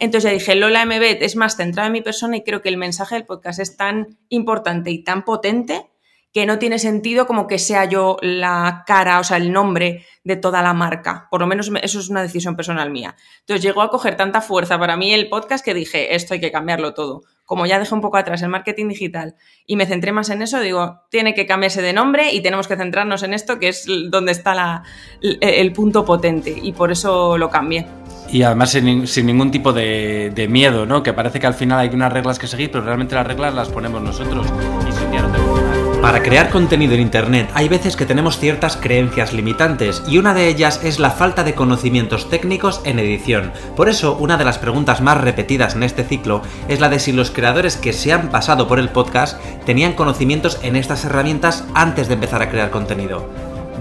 entonces 0.00 0.30
ya 0.30 0.34
dije, 0.34 0.54
Lola 0.54 0.84
MB 0.84 1.22
es 1.22 1.36
más 1.36 1.56
centrada 1.56 1.86
en 1.86 1.92
mi 1.92 2.02
persona 2.02 2.36
y 2.36 2.42
creo 2.42 2.62
que 2.62 2.68
el 2.70 2.76
mensaje 2.76 3.14
del 3.14 3.26
podcast 3.26 3.60
es 3.60 3.76
tan 3.76 4.18
importante 4.28 4.90
y 4.90 5.04
tan 5.04 5.24
potente 5.24 5.90
que 6.32 6.46
no 6.46 6.58
tiene 6.58 6.78
sentido 6.78 7.26
como 7.26 7.46
que 7.46 7.58
sea 7.58 7.84
yo 7.86 8.16
la 8.22 8.84
cara, 8.86 9.18
o 9.18 9.24
sea, 9.24 9.36
el 9.36 9.52
nombre 9.52 10.06
de 10.22 10.36
toda 10.36 10.62
la 10.62 10.72
marca. 10.72 11.26
Por 11.30 11.40
lo 11.40 11.46
menos 11.46 11.70
eso 11.82 11.98
es 11.98 12.08
una 12.08 12.22
decisión 12.22 12.54
personal 12.54 12.90
mía. 12.90 13.16
Entonces 13.40 13.64
llegó 13.64 13.82
a 13.82 13.90
coger 13.90 14.16
tanta 14.16 14.40
fuerza 14.40 14.78
para 14.78 14.96
mí 14.96 15.12
el 15.12 15.28
podcast 15.28 15.64
que 15.64 15.74
dije, 15.74 16.14
esto 16.14 16.34
hay 16.34 16.40
que 16.40 16.52
cambiarlo 16.52 16.94
todo. 16.94 17.22
Como 17.44 17.66
ya 17.66 17.80
dejé 17.80 17.94
un 17.94 18.00
poco 18.00 18.16
atrás 18.16 18.42
el 18.42 18.48
marketing 18.48 18.88
digital 18.88 19.34
y 19.66 19.74
me 19.74 19.86
centré 19.86 20.12
más 20.12 20.30
en 20.30 20.42
eso, 20.42 20.60
digo, 20.60 21.00
tiene 21.10 21.34
que 21.34 21.46
cambiarse 21.46 21.82
de 21.82 21.92
nombre 21.92 22.32
y 22.32 22.42
tenemos 22.42 22.68
que 22.68 22.76
centrarnos 22.76 23.24
en 23.24 23.34
esto, 23.34 23.58
que 23.58 23.68
es 23.68 23.86
donde 24.08 24.30
está 24.30 24.84
el 25.20 25.72
punto 25.72 26.04
potente. 26.04 26.56
Y 26.62 26.72
por 26.72 26.92
eso 26.92 27.36
lo 27.38 27.50
cambié. 27.50 27.99
Y 28.32 28.42
además 28.42 28.70
sin, 28.70 29.26
ningún 29.26 29.50
tipo 29.50 29.72
de, 29.72 30.46
miedo, 30.48 30.86
¿no? 30.86 31.02
Que 31.02 31.12
parece 31.12 31.40
que 31.40 31.46
al 31.46 31.54
final 31.54 31.80
hay 31.80 31.88
unas 31.88 32.12
reglas 32.12 32.38
que 32.38 32.46
seguir, 32.46 32.70
pero 32.70 32.84
realmente 32.84 33.14
las 33.14 33.26
reglas 33.26 33.54
las 33.54 33.68
ponemos 33.68 34.00
nosotros. 34.00 34.46
Y 34.88 36.00
Para 36.00 36.22
crear 36.22 36.50
contenido 36.50 36.94
en 36.94 37.00
Internet 37.00 37.50
hay 37.54 37.68
veces 37.68 37.96
que 37.96 38.06
tenemos 38.06 38.38
ciertas 38.38 38.76
creencias 38.76 39.32
limitantes 39.32 40.02
y 40.06 40.18
una 40.18 40.32
de 40.32 40.48
ellas 40.48 40.80
es 40.84 40.98
la 40.98 41.10
falta 41.10 41.42
de 41.42 41.54
conocimientos 41.54 42.30
técnicos 42.30 42.80
en 42.84 42.98
edición. 43.00 43.52
Por 43.76 43.88
eso, 43.88 44.16
una 44.16 44.36
de 44.36 44.44
las 44.44 44.58
preguntas 44.58 45.00
más 45.00 45.20
repetidas 45.20 45.74
en 45.74 45.82
este 45.82 46.04
ciclo 46.04 46.42
es 46.68 46.80
la 46.80 46.88
de 46.88 47.00
si 47.00 47.12
los 47.12 47.30
creadores 47.30 47.76
que 47.76 47.92
se 47.92 48.12
han 48.12 48.28
pasado 48.30 48.68
por 48.68 48.78
el 48.78 48.90
podcast 48.90 49.40
tenían 49.66 49.94
conocimientos 49.94 50.60
en 50.62 50.76
estas 50.76 51.04
herramientas 51.04 51.64
antes 51.74 52.06
de 52.08 52.14
empezar 52.14 52.42
a 52.42 52.50
crear 52.50 52.70
contenido. 52.70 53.28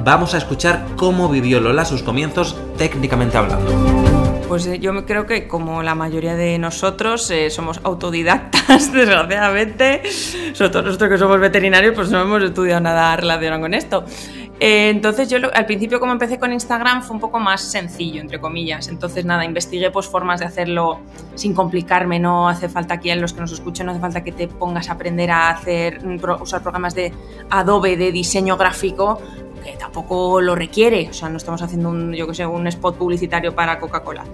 Vamos 0.04 0.34
a 0.34 0.38
escuchar 0.38 0.86
cómo 0.96 1.30
vivió 1.30 1.60
Lola 1.60 1.86
sus 1.86 2.04
comienzos 2.04 2.58
técnicamente 2.78 3.38
hablando. 3.38 4.09
Pues 4.50 4.66
eh, 4.66 4.80
yo 4.80 5.06
creo 5.06 5.28
que 5.28 5.48
como 5.48 5.84
la 5.84 5.94
mayoría 5.94 6.36
de 6.36 6.58
nosotros 6.58 7.30
eh, 7.30 7.52
somos 7.52 7.80
autodidactas, 7.84 8.92
desgraciadamente, 8.92 10.02
sobre 10.54 10.72
todo 10.72 10.82
nosotros 10.82 11.08
que 11.08 11.18
somos 11.20 11.40
veterinarios, 11.40 11.94
pues 11.94 12.10
no 12.10 12.20
hemos 12.20 12.42
estudiado 12.42 12.82
nada 12.82 13.16
relacionado 13.16 13.62
con 13.62 13.76
esto. 13.76 14.06
Eh, 14.60 14.90
entonces 14.90 15.30
yo 15.30 15.38
al 15.54 15.66
principio 15.68 16.00
como 16.00 16.14
empecé 16.14 16.40
con 16.40 16.52
Instagram 16.52 17.04
fue 17.04 17.14
un 17.14 17.22
poco 17.22 17.40
más 17.40 17.62
sencillo, 17.62 18.22
entre 18.22 18.40
comillas. 18.40 18.88
Entonces 18.88 19.24
nada, 19.24 19.46
investigué 19.46 19.92
pues 19.92 20.08
formas 20.08 20.40
de 20.40 20.48
hacerlo 20.48 21.00
sin 21.36 21.54
complicarme, 21.54 22.18
no 22.18 22.50
hace 22.50 22.70
falta 22.70 22.96
aquí 22.96 23.12
en 23.12 23.22
los 23.22 23.34
que 23.34 23.42
nos 23.42 23.52
escuchen, 23.52 23.86
no 23.86 23.92
hace 23.92 24.02
falta 24.02 24.24
que 24.24 24.32
te 24.32 24.48
pongas 24.48 24.90
a 24.90 24.94
aprender 24.94 25.30
a 25.30 25.52
hacer, 25.52 26.02
usar 26.42 26.64
programas 26.64 26.96
de 26.96 27.14
Adobe 27.52 27.96
de 27.98 28.12
diseño 28.12 28.58
gráfico, 28.58 29.22
tampoco 29.78 30.42
lo 30.42 30.56
requiere, 30.56 31.08
o 31.10 31.14
sea, 31.14 31.30
no 31.30 31.38
estamos 31.38 31.62
haciendo 31.62 31.90
un, 31.90 32.14
yo 32.14 32.28
que 32.28 32.34
sé, 32.34 32.46
un 32.46 32.68
spot 32.68 32.98
publicitario 32.98 33.56
para 33.56 33.80
Coca-Cola. 33.80 34.26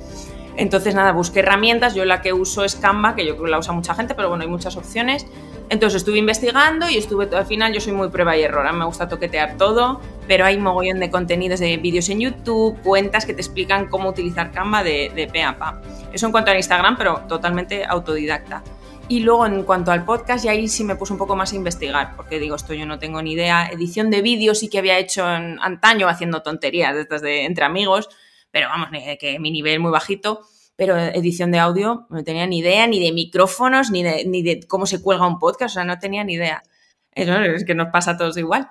Entonces, 0.58 0.96
nada, 0.96 1.12
busqué 1.12 1.40
herramientas. 1.40 1.96
Yo 1.96 2.06
la 2.06 2.22
que 2.22 2.34
uso 2.34 2.64
es 2.64 2.76
Canva, 2.76 3.16
que 3.16 3.26
yo 3.26 3.34
creo 3.34 3.46
que 3.46 3.52
la 3.52 3.60
usa 3.60 3.74
mucha 3.74 3.94
gente, 3.94 4.16
pero 4.16 4.30
bueno, 4.30 4.44
hay 4.44 4.50
muchas 4.50 4.78
opciones. 4.78 5.26
Entonces 5.70 5.98
estuve 5.98 6.20
investigando 6.20 6.88
y 6.90 6.98
estuve 6.98 7.28
al 7.36 7.46
final 7.46 7.74
yo 7.74 7.82
soy 7.82 7.94
muy 7.94 8.10
prueba 8.10 8.38
y 8.38 8.44
error, 8.44 8.72
me 8.72 8.86
gusta 8.86 9.08
toquetear 9.08 9.58
todo, 9.58 10.00
pero 10.28 10.46
hay 10.46 10.60
mogollón 10.60 11.00
de 11.00 11.10
contenidos 11.10 11.60
de 11.60 11.78
vídeos 11.78 12.08
en 12.10 12.20
YouTube, 12.20 12.80
cuentas 12.84 13.26
que 13.26 13.34
te 13.34 13.42
explican 13.42 13.88
cómo 13.88 14.10
utilizar 14.10 14.52
Canva 14.52 14.84
de, 14.84 15.12
de 15.16 15.28
pe 15.28 15.42
a 15.42 15.58
pa. 15.58 15.82
Eso 16.14 16.28
en 16.28 16.32
cuanto 16.32 16.52
a 16.52 16.56
Instagram, 16.56 16.98
pero 16.98 17.22
totalmente 17.28 17.84
autodidacta. 17.84 18.62
Y 19.08 19.20
luego 19.20 19.46
en 19.46 19.64
cuanto 19.64 19.92
al 19.92 20.04
podcast, 20.04 20.46
y 20.46 20.48
ahí 20.48 20.68
sí 20.68 20.84
me 20.84 20.96
puse 20.96 21.14
un 21.14 21.20
poco 21.20 21.36
más 21.36 21.54
a 21.54 21.56
investigar, 21.56 22.16
porque 22.16 22.40
digo, 22.40 22.56
esto 22.56 22.74
yo 22.74 22.86
no 22.86 22.98
tengo 22.98 23.22
ni 23.22 23.34
idea. 23.34 23.68
Edición 23.68 24.10
de 24.10 24.22
vídeos 24.22 24.60
sí 24.60 24.70
que 24.70 24.80
había 24.80 24.98
hecho 24.98 25.30
en 25.32 25.60
antaño 25.62 26.08
haciendo 26.08 26.42
tonterías 26.42 26.96
de 26.96 27.02
estas 27.02 27.22
de 27.22 27.46
entre 27.46 27.66
amigos, 27.66 28.10
pero 28.52 28.68
vamos, 28.70 28.90
que 29.20 29.40
mi 29.40 29.52
nivel 29.52 29.80
muy 29.80 29.92
bajito 29.92 30.42
pero 30.76 30.98
edición 30.98 31.52
de 31.52 31.60
audio 31.60 32.06
no 32.10 32.24
tenía 32.24 32.46
ni 32.48 32.60
idea, 32.60 32.88
ni 32.88 33.00
de 33.00 33.12
micrófonos, 33.14 33.92
ni 33.92 34.04
de, 34.04 34.26
ni 34.26 34.44
de 34.44 34.68
cómo 34.68 34.86
se 34.86 35.02
cuelga 35.02 35.28
un 35.28 35.40
podcast, 35.40 35.74
o 35.74 35.76
sea, 35.76 35.84
no 35.86 36.00
tenía 36.00 36.24
ni 36.24 36.34
idea. 36.34 36.64
Eso 37.12 37.40
es 37.40 37.66
que 37.66 37.76
nos 37.76 37.90
pasa 37.90 38.12
a 38.12 38.18
todos 38.18 38.38
igual. 38.38 38.70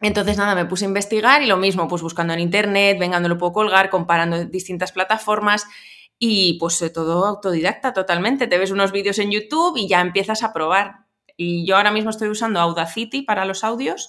Entonces, 0.00 0.36
nada, 0.36 0.54
me 0.54 0.66
puse 0.66 0.84
a 0.84 0.88
investigar 0.88 1.42
y 1.42 1.46
lo 1.46 1.56
mismo, 1.56 1.88
pues 1.88 2.02
buscando 2.02 2.34
en 2.34 2.40
internet, 2.40 2.98
venga, 2.98 3.18
no 3.20 3.28
lo 3.28 3.38
puedo 3.38 3.52
colgar, 3.52 3.88
comparando 3.88 4.44
distintas 4.44 4.92
plataformas 4.92 5.66
y 6.24 6.52
pues 6.52 6.80
todo 6.94 7.26
autodidacta 7.26 7.92
totalmente. 7.92 8.46
Te 8.46 8.56
ves 8.56 8.70
unos 8.70 8.92
vídeos 8.92 9.18
en 9.18 9.32
YouTube 9.32 9.76
y 9.76 9.88
ya 9.88 10.00
empiezas 10.00 10.44
a 10.44 10.52
probar. 10.52 11.06
Y 11.36 11.66
yo 11.66 11.76
ahora 11.76 11.90
mismo 11.90 12.10
estoy 12.10 12.28
usando 12.28 12.60
Audacity 12.60 13.22
para 13.22 13.44
los 13.44 13.64
audios, 13.64 14.08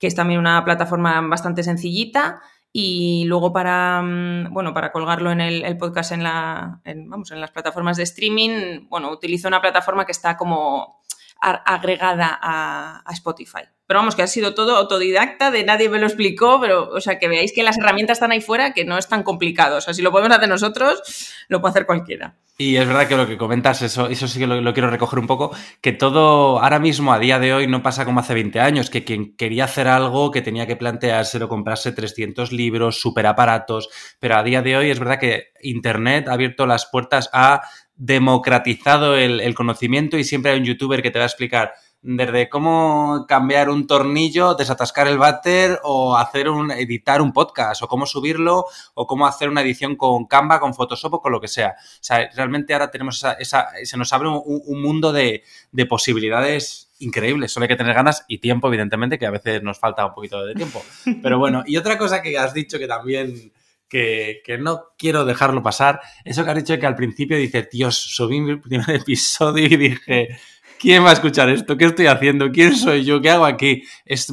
que 0.00 0.08
es 0.08 0.16
también 0.16 0.40
una 0.40 0.64
plataforma 0.64 1.20
bastante 1.20 1.62
sencillita 1.62 2.40
y 2.72 3.26
luego 3.26 3.52
para, 3.52 4.02
mm, 4.02 4.52
bueno, 4.52 4.74
para 4.74 4.90
colgarlo 4.90 5.30
en 5.30 5.40
el, 5.40 5.78
podcast 5.78 6.10
en, 6.10 6.24
la, 6.24 6.80
vamos, 6.84 7.30
en 7.30 7.40
las 7.40 7.52
plataformas 7.52 7.96
de 7.96 8.02
streaming, 8.02 8.88
bueno, 8.88 9.12
utilizo 9.12 9.46
una 9.46 9.60
plataforma 9.60 10.04
que 10.04 10.10
está 10.10 10.36
como 10.36 11.04
agregada 11.40 12.38
a, 12.40 13.12
Spotify. 13.12 13.62
Pero 13.86 14.00
vamos, 14.00 14.16
que 14.16 14.22
ha 14.22 14.26
sido 14.26 14.54
todo 14.54 14.76
autodidacta, 14.76 15.50
de 15.50 15.64
nadie 15.64 15.88
me 15.88 16.00
lo 16.00 16.06
explicó, 16.06 16.60
pero, 16.60 16.88
o 16.90 17.00
sea, 17.00 17.18
que 17.18 17.28
veáis 17.28 17.52
que 17.52 17.62
las 17.62 17.78
herramientas 17.78 18.16
están 18.16 18.32
ahí 18.32 18.40
fuera, 18.40 18.72
que 18.72 18.84
no 18.84 18.98
es 18.98 19.06
tan 19.06 19.22
complicado. 19.22 19.76
O 19.76 19.80
sea, 19.80 19.94
si 19.94 20.02
lo 20.02 20.10
podemos 20.10 20.36
hacer 20.36 20.48
nosotros, 20.48 21.34
lo 21.48 21.60
puede 21.60 21.70
hacer 21.70 21.86
cualquiera. 21.86 22.34
Y 22.58 22.76
es 22.76 22.86
verdad 22.86 23.06
que 23.06 23.16
lo 23.16 23.26
que 23.26 23.36
comentas, 23.36 23.82
eso, 23.82 24.08
eso 24.08 24.26
sí 24.26 24.38
que 24.38 24.46
lo, 24.46 24.72
quiero 24.72 24.90
recoger 24.90 25.18
un 25.18 25.26
poco, 25.26 25.54
que 25.82 25.92
todo 25.92 26.58
ahora 26.58 26.78
mismo, 26.78 27.12
a 27.12 27.18
día 27.18 27.38
de 27.38 27.52
hoy, 27.52 27.66
no 27.66 27.82
pasa 27.82 28.06
como 28.06 28.20
hace 28.20 28.32
20 28.32 28.60
años, 28.60 28.88
que 28.88 29.04
quien 29.04 29.36
quería 29.36 29.64
hacer 29.64 29.88
algo, 29.88 30.30
que 30.30 30.40
tenía 30.40 30.66
que 30.66 30.74
planteárselo, 30.74 31.50
comprarse 31.50 31.92
300 31.92 32.52
libros, 32.52 32.98
superaparatos, 32.98 33.90
pero 34.18 34.36
a 34.36 34.42
día 34.42 34.62
de 34.62 34.76
hoy 34.76 34.90
es 34.90 34.98
verdad 34.98 35.20
que 35.20 35.48
Internet 35.60 36.28
ha 36.28 36.32
abierto 36.32 36.66
las 36.66 36.86
puertas 36.86 37.28
a 37.34 37.60
democratizado 37.96 39.16
el, 39.16 39.54
conocimiento 39.54 40.18
y 40.18 40.24
siempre 40.24 40.52
hay 40.52 40.58
un 40.58 40.64
youtuber 40.64 41.02
que 41.02 41.10
te 41.10 41.18
va 41.18 41.24
a 41.24 41.28
explicar 41.28 41.72
desde 42.02 42.48
cómo 42.48 43.24
cambiar 43.26 43.68
un 43.68 43.86
tornillo, 43.86 44.54
desatascar 44.54 45.08
el 45.08 45.18
váter 45.18 45.80
o 45.82 46.16
hacer 46.16 46.48
un, 46.48 46.70
editar 46.70 47.20
un 47.20 47.32
podcast 47.32 47.82
o 47.82 47.88
cómo 47.88 48.06
subirlo 48.06 48.66
o 48.94 49.06
cómo 49.06 49.26
hacer 49.26 49.48
una 49.48 49.62
edición 49.62 49.96
con 49.96 50.26
Canva, 50.26 50.60
con 50.60 50.74
Photoshop 50.74 51.14
o 51.14 51.20
con 51.20 51.32
lo 51.32 51.40
que 51.40 51.48
sea. 51.48 51.74
O 51.78 51.98
sea, 52.02 52.30
realmente 52.36 52.74
ahora 52.74 52.90
tenemos 52.90 53.16
esa, 53.16 53.32
esa 53.32 53.68
se 53.82 53.96
nos 53.96 54.12
abre 54.12 54.28
un, 54.28 54.42
un 54.44 54.82
mundo 54.82 55.12
de, 55.12 55.42
de, 55.72 55.86
posibilidades 55.86 56.92
increíbles. 56.98 57.50
Solo 57.50 57.64
hay 57.64 57.68
que 57.68 57.76
tener 57.76 57.94
ganas 57.94 58.24
y 58.28 58.38
tiempo, 58.38 58.68
evidentemente, 58.68 59.18
que 59.18 59.26
a 59.26 59.30
veces 59.30 59.62
nos 59.62 59.78
falta 59.78 60.06
un 60.06 60.14
poquito 60.14 60.44
de 60.44 60.54
tiempo. 60.54 60.84
Pero 61.22 61.38
bueno, 61.38 61.64
y 61.66 61.76
otra 61.76 61.98
cosa 61.98 62.22
que 62.22 62.38
has 62.38 62.54
dicho 62.54 62.78
que 62.78 62.86
también 62.86 63.52
que, 63.88 64.42
que, 64.44 64.58
no 64.58 64.84
quiero 64.98 65.24
dejarlo 65.24 65.62
pasar. 65.62 66.00
Eso 66.24 66.44
que 66.44 66.50
has 66.50 66.56
dicho 66.56 66.78
que 66.78 66.86
al 66.86 66.96
principio 66.96 67.36
dices, 67.36 67.68
Dios, 67.70 67.96
subí 67.96 68.40
mi 68.40 68.56
primer 68.56 68.90
episodio 68.96 69.66
y 69.66 69.76
dije, 69.76 70.38
¿quién 70.78 71.04
va 71.04 71.10
a 71.10 71.12
escuchar 71.12 71.48
esto? 71.48 71.76
¿Qué 71.76 71.84
estoy 71.86 72.06
haciendo? 72.06 72.50
¿Quién 72.50 72.74
soy 72.74 73.04
yo? 73.04 73.20
¿Qué 73.20 73.30
hago 73.30 73.44
aquí? 73.44 73.82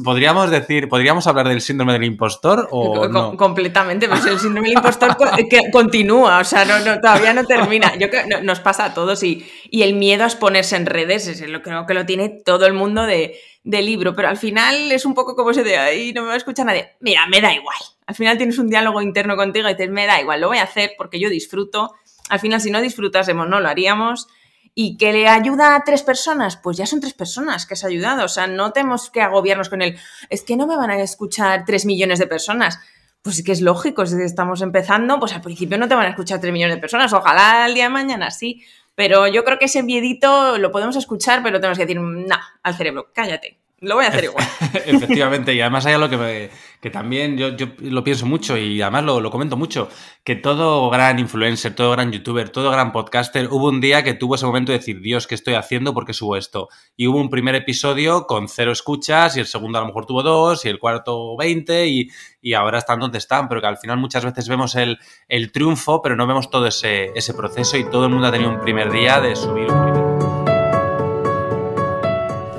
¿Podríamos 0.02 0.50
decir, 0.50 0.88
podríamos 0.88 1.26
hablar 1.26 1.48
del 1.48 1.60
síndrome 1.60 1.92
del 1.94 2.04
impostor 2.04 2.68
o 2.70 3.08
no? 3.08 3.36
Completamente, 3.36 4.08
pues 4.08 4.24
el 4.26 4.38
síndrome 4.38 4.68
del 4.68 4.78
impostor 4.78 5.16
que 5.48 5.70
continúa, 5.70 6.38
o 6.38 6.44
sea, 6.44 6.64
no, 6.64 7.00
todavía 7.00 7.32
no 7.32 7.44
termina. 7.44 7.96
Yo 7.96 8.10
creo 8.10 8.42
nos 8.42 8.60
pasa 8.60 8.86
a 8.86 8.94
todos 8.94 9.22
y, 9.22 9.46
y 9.70 9.82
el 9.82 9.94
miedo 9.94 10.24
a 10.24 10.26
exponerse 10.26 10.76
en 10.76 10.86
redes, 10.86 11.28
es 11.28 11.40
lo 11.48 11.62
creo 11.62 11.86
que 11.86 11.94
lo 11.94 12.06
tiene 12.06 12.28
todo 12.28 12.66
el 12.66 12.72
mundo 12.72 13.04
de, 13.04 13.38
de 13.64 13.82
libro, 13.82 14.14
pero 14.14 14.28
al 14.28 14.36
final 14.36 14.92
es 14.92 15.04
un 15.04 15.14
poco 15.14 15.34
como 15.34 15.50
ese 15.50 15.64
de 15.64 15.78
ahí 15.78 16.12
no 16.12 16.22
me 16.22 16.28
va 16.28 16.34
a 16.34 16.38
escuchar 16.38 16.66
nadie. 16.66 16.92
Mira, 17.00 17.26
me 17.26 17.40
da 17.40 17.52
igual. 17.52 17.76
Al 18.06 18.14
final 18.14 18.36
tienes 18.36 18.58
un 18.58 18.68
diálogo 18.68 19.00
interno 19.00 19.36
contigo 19.36 19.68
y 19.68 19.72
dices, 19.72 19.90
me 19.90 20.06
da 20.06 20.20
igual, 20.20 20.40
lo 20.40 20.48
voy 20.48 20.58
a 20.58 20.64
hacer 20.64 20.92
porque 20.98 21.18
yo 21.18 21.30
disfruto. 21.30 21.94
Al 22.28 22.40
final, 22.40 22.60
si 22.60 22.70
no 22.70 22.80
disfrutásemos, 22.80 23.48
no 23.48 23.60
lo 23.60 23.68
haríamos. 23.68 24.28
¿Y 24.74 24.96
que 24.96 25.12
le 25.12 25.28
ayuda 25.28 25.76
a 25.76 25.84
tres 25.84 26.02
personas? 26.02 26.56
Pues 26.56 26.76
ya 26.76 26.86
son 26.86 27.00
tres 27.00 27.14
personas 27.14 27.64
que 27.64 27.74
has 27.74 27.84
ayudado. 27.84 28.24
O 28.24 28.28
sea, 28.28 28.46
no 28.46 28.72
tenemos 28.72 29.08
que 29.08 29.22
agobiarnos 29.22 29.68
con 29.68 29.82
él. 29.82 29.96
Es 30.30 30.42
que 30.42 30.56
no 30.56 30.66
me 30.66 30.76
van 30.76 30.90
a 30.90 31.00
escuchar 31.00 31.64
tres 31.64 31.86
millones 31.86 32.18
de 32.18 32.26
personas. 32.26 32.80
Pues 33.22 33.38
es 33.38 33.44
que 33.44 33.52
es 33.52 33.60
lógico, 33.60 34.04
si 34.04 34.20
estamos 34.20 34.60
empezando, 34.60 35.18
pues 35.18 35.32
al 35.32 35.40
principio 35.40 35.78
no 35.78 35.88
te 35.88 35.94
van 35.94 36.06
a 36.06 36.10
escuchar 36.10 36.40
tres 36.40 36.52
millones 36.52 36.76
de 36.76 36.80
personas. 36.80 37.12
Ojalá 37.12 37.66
el 37.66 37.74
día 37.74 37.84
de 37.84 37.90
mañana 37.90 38.30
sí. 38.30 38.64
Pero 38.94 39.26
yo 39.26 39.44
creo 39.44 39.58
que 39.58 39.64
ese 39.64 39.82
miedito 39.82 40.58
lo 40.58 40.70
podemos 40.70 40.96
escuchar, 40.96 41.42
pero 41.42 41.58
tenemos 41.58 41.78
que 41.78 41.86
decir, 41.86 42.00
no, 42.00 42.36
al 42.62 42.76
cerebro, 42.76 43.10
cállate, 43.12 43.58
lo 43.80 43.96
voy 43.96 44.04
a 44.04 44.08
hacer 44.08 44.24
igual. 44.30 44.46
Efectivamente, 44.86 45.54
y 45.54 45.60
además 45.60 45.86
hay 45.86 45.94
algo 45.94 46.08
que, 46.08 46.50
que 46.84 46.90
también 46.90 47.38
yo, 47.38 47.56
yo, 47.56 47.68
lo 47.80 48.04
pienso 48.04 48.26
mucho 48.26 48.58
y 48.58 48.82
además 48.82 49.04
lo, 49.04 49.18
lo, 49.18 49.30
comento 49.30 49.56
mucho, 49.56 49.88
que 50.22 50.36
todo 50.36 50.90
gran 50.90 51.18
influencer, 51.18 51.74
todo 51.74 51.92
gran 51.92 52.12
youtuber, 52.12 52.50
todo 52.50 52.70
gran 52.70 52.92
podcaster, 52.92 53.48
hubo 53.50 53.70
un 53.70 53.80
día 53.80 54.04
que 54.04 54.12
tuvo 54.12 54.34
ese 54.34 54.44
momento 54.44 54.70
de 54.70 54.76
decir, 54.80 55.00
Dios, 55.00 55.26
¿qué 55.26 55.34
estoy 55.34 55.54
haciendo? 55.54 55.94
¿Por 55.94 56.04
qué 56.04 56.12
subo 56.12 56.36
esto? 56.36 56.68
Y 56.94 57.06
hubo 57.06 57.18
un 57.18 57.30
primer 57.30 57.54
episodio 57.54 58.26
con 58.26 58.48
cero 58.48 58.70
escuchas 58.70 59.34
y 59.38 59.40
el 59.40 59.46
segundo 59.46 59.78
a 59.78 59.80
lo 59.80 59.86
mejor 59.86 60.04
tuvo 60.04 60.22
dos 60.22 60.66
y 60.66 60.68
el 60.68 60.78
cuarto 60.78 61.38
veinte 61.38 61.86
y, 61.86 62.10
y 62.42 62.52
ahora 62.52 62.76
están 62.76 63.00
donde 63.00 63.16
están, 63.16 63.48
pero 63.48 63.62
que 63.62 63.66
al 63.66 63.78
final 63.78 63.96
muchas 63.96 64.22
veces 64.22 64.46
vemos 64.46 64.74
el, 64.74 64.98
el 65.26 65.52
triunfo, 65.52 66.02
pero 66.02 66.16
no 66.16 66.26
vemos 66.26 66.50
todo 66.50 66.66
ese, 66.66 67.12
ese 67.14 67.32
proceso 67.32 67.78
y 67.78 67.88
todo 67.88 68.04
el 68.04 68.12
mundo 68.12 68.26
ha 68.26 68.30
tenido 68.30 68.50
un 68.50 68.60
primer 68.60 68.92
día 68.92 69.22
de 69.22 69.34
subir 69.34 69.70
un 69.70 70.13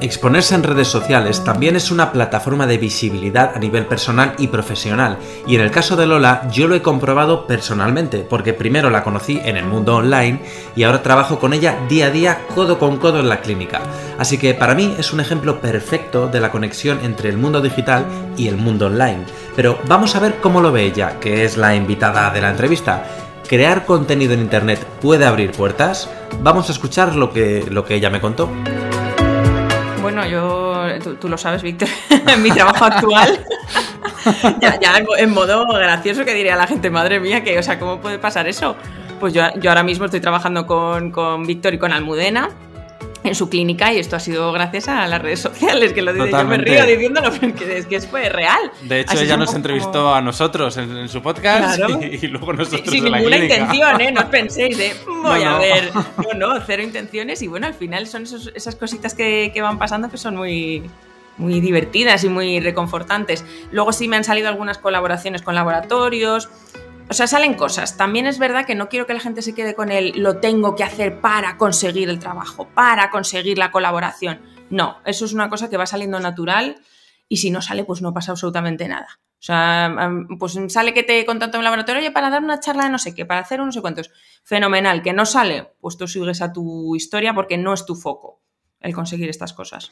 Exponerse 0.06 0.54
en 0.54 0.62
redes 0.62 0.88
sociales 0.88 1.44
también 1.44 1.76
es 1.76 1.90
una 1.90 2.12
plataforma 2.12 2.68
de 2.68 2.78
visibilidad 2.78 3.54
a 3.56 3.58
nivel 3.58 3.88
personal 3.88 4.36
y 4.38 4.50
profesional, 4.50 5.18
y 5.48 5.56
en 5.56 5.62
el 5.62 5.72
caso 5.72 5.96
de 5.96 6.06
Lola 6.06 6.48
yo 6.52 6.68
lo 6.68 6.76
he 6.76 6.84
comprobado 6.84 7.48
personalmente, 7.48 8.20
porque 8.20 8.54
primero 8.54 8.92
la 8.92 9.04
conocí 9.04 9.42
en 9.44 9.58
el 9.58 9.66
mundo 9.66 9.96
online 9.96 10.42
y 10.76 10.84
ahora 10.84 11.02
trabajo 11.02 11.40
con 11.40 11.54
ella 11.54 11.80
día 11.90 12.06
a 12.06 12.12
día 12.12 12.46
codo 12.54 12.78
con 12.78 12.98
codo 12.98 13.20
en 13.20 13.30
la 13.30 13.42
clínica. 13.42 13.82
Así 14.20 14.38
que 14.38 14.54
para 14.54 14.76
mí 14.76 14.94
es 15.00 15.12
un 15.12 15.22
ejemplo 15.22 15.60
perfecto 15.60 16.28
de 16.28 16.40
la 16.40 16.52
conexión 16.52 17.00
entre 17.02 17.30
el 17.30 17.40
mundo 17.40 17.60
digital 17.60 18.06
y 18.38 18.48
el 18.48 18.58
mundo 18.58 18.86
online. 18.86 19.26
Pero 19.56 19.80
vamos 19.88 20.16
a 20.16 20.20
ver 20.20 20.36
cómo 20.40 20.62
lo 20.62 20.72
ve 20.72 20.84
ella, 20.84 21.20
que 21.20 21.46
es 21.46 21.58
la 21.58 21.76
invitada 21.76 22.30
de 22.30 22.42
la 22.42 22.52
entrevista. 22.52 23.08
¿Crear 23.50 23.88
contenido 23.88 24.34
en 24.34 24.42
Internet 24.42 24.86
puede 25.02 25.26
abrir 25.26 25.52
puertas? 25.52 26.08
Vamos 26.44 26.70
a 26.70 26.74
escuchar 26.74 27.16
lo 27.16 27.34
que, 27.34 27.66
lo 27.68 27.86
que 27.86 27.96
ella 27.96 28.12
me 28.12 28.22
contó 28.22 28.52
bueno, 30.06 30.24
yo, 30.28 31.16
tú, 31.20 31.28
lo 31.28 31.36
sabes, 31.36 31.64
Víctor, 31.64 31.90
en 32.28 32.44
mi 32.44 32.52
trabajo 32.52 32.86
actual, 32.86 33.44
ya, 34.62 35.04
en 35.18 35.32
modo 35.32 35.66
gracioso 35.68 36.24
que 36.24 36.36
diría 36.36 36.56
la 36.56 36.68
gente, 36.68 36.92
madre 36.92 37.20
mía, 37.20 37.44
que, 37.44 37.58
o 37.58 37.64
sea, 37.64 37.80
¿cómo 37.80 38.00
puede 38.00 38.20
pasar 38.20 38.48
eso? 38.48 38.76
Pues 39.20 39.34
yo, 39.34 39.42
yo 39.60 39.72
ahora 39.72 39.82
mismo 39.82 40.06
estoy 40.06 40.20
trabajando 40.20 40.68
con, 40.68 41.10
con 41.10 41.48
Víctor 41.48 41.74
y 41.74 41.80
con 41.80 41.92
Almudena, 41.92 42.50
en 43.26 43.36
su 43.36 43.50
clínica 43.50 43.94
y 43.94 44.00
esto 44.00 44.16
ha 44.16 44.20
sido 44.20 44.52
gracias 44.52 44.88
a 44.88 45.08
las 45.08 45.22
redes 45.22 45.40
sociales, 45.40 45.94
que 45.94 46.02
lo 46.02 46.14
digo, 46.14 46.26
yo 46.28 46.46
me 46.46 46.58
río 46.58 46.86
diciéndolo, 46.86 47.32
porque 47.32 47.78
es 47.78 47.86
que 47.86 48.02
fue 48.02 48.30
real. 48.30 48.72
De 48.84 49.02
hecho, 49.02 49.20
ella 49.20 49.38
nos 49.38 49.54
entrevistó 49.54 50.14
a 50.14 50.22
nosotros 50.22 50.78
en, 50.78 51.08
su 51.10 51.22
podcast 51.22 51.80
y, 52.02 52.28
luego 52.28 52.54
nosotros 52.54 52.90
Sin, 52.90 53.06
ninguna 53.06 53.38
intención, 53.38 54.02
¿eh? 54.02 54.12
No 54.12 54.22
os 54.22 54.28
penséis 54.28 54.78
de, 54.78 54.94
voy 55.06 55.44
a 55.44 55.58
ver, 55.58 55.92
no, 56.18 56.54
no, 56.54 56.62
cero 56.66 56.84
intenciones 56.84 57.42
y 57.42 57.48
bueno, 57.48 57.68
al 57.68 57.74
final 57.74 58.08
son 58.08 58.24
esas 58.24 58.76
cositas 58.76 59.14
que, 59.14 59.52
que 59.54 59.62
van 59.62 59.78
pasando 59.78 60.10
que 60.10 60.18
son 60.18 60.36
muy, 60.36 60.84
muy 61.38 61.60
divertidas 61.60 62.24
y 62.24 62.30
muy 62.30 62.60
reconfortantes. 62.60 63.44
Luego 63.72 63.94
sí 63.94 64.08
me 64.08 64.18
han 64.18 64.24
salido 64.24 64.50
algunas 64.50 64.78
colaboraciones 64.78 65.42
con 65.42 65.56
laboratorios, 65.56 66.50
o 67.10 67.14
sea, 67.14 67.28
salen 67.28 67.54
cosas. 67.54 67.98
También 67.98 68.26
es 68.26 68.40
verdad 68.40 68.66
que 68.66 68.76
no 68.76 68.90
quiero 68.90 69.06
que 69.06 69.14
la 69.14 69.20
gente 69.20 69.42
se 69.42 69.54
quede 69.54 69.76
con 69.76 69.92
el 69.92 70.22
lo 70.22 70.40
tengo 70.40 70.76
que 70.76 70.84
hacer 70.84 71.22
para 71.22 71.58
conseguir 71.58 72.10
el 72.10 72.20
trabajo, 72.20 72.68
para 72.74 73.12
conseguir 73.12 73.58
la 73.58 73.72
colaboración. 73.72 74.42
No, 74.70 74.98
eso 75.06 75.26
es 75.26 75.34
una 75.34 75.50
cosa 75.50 75.70
que 75.70 75.78
va 75.78 75.86
saliendo 75.86 76.20
natural 76.20 76.78
y 77.30 77.38
si 77.38 77.52
no 77.52 77.62
sale, 77.62 77.84
pues 77.84 78.02
no 78.02 78.14
pasa 78.14 78.32
absolutamente 78.32 78.88
nada. 78.88 79.20
O 79.38 79.46
sea, 79.46 79.96
pues 80.40 80.58
sale 80.70 80.94
que 80.94 81.04
te 81.04 81.24
contacto 81.24 81.58
en 81.58 81.62
el 81.62 81.66
laboratorio, 81.66 82.02
oye, 82.02 82.12
para 82.12 82.32
dar 82.32 82.44
una 82.44 82.60
charla 82.60 82.86
de 82.86 82.90
no 82.90 82.98
sé 82.98 83.14
qué, 83.14 83.26
para 83.26 83.42
hacer 83.42 83.60
un 83.62 83.68
no 83.68 83.72
sé 83.72 83.82
cuántos. 83.82 84.10
Fenomenal. 84.44 85.04
Que 85.04 85.14
no 85.14 85.28
sale, 85.28 85.76
pues 85.80 85.98
tú 85.98 86.08
sigues 86.08 86.42
a 86.42 86.52
tu 86.52 86.96
historia 86.96 87.36
porque 87.36 87.58
no 87.58 87.74
es 87.74 87.86
tu 87.86 87.96
foco 87.96 88.42
el 88.80 88.94
conseguir 88.96 89.30
estas 89.30 89.54
cosas. 89.54 89.92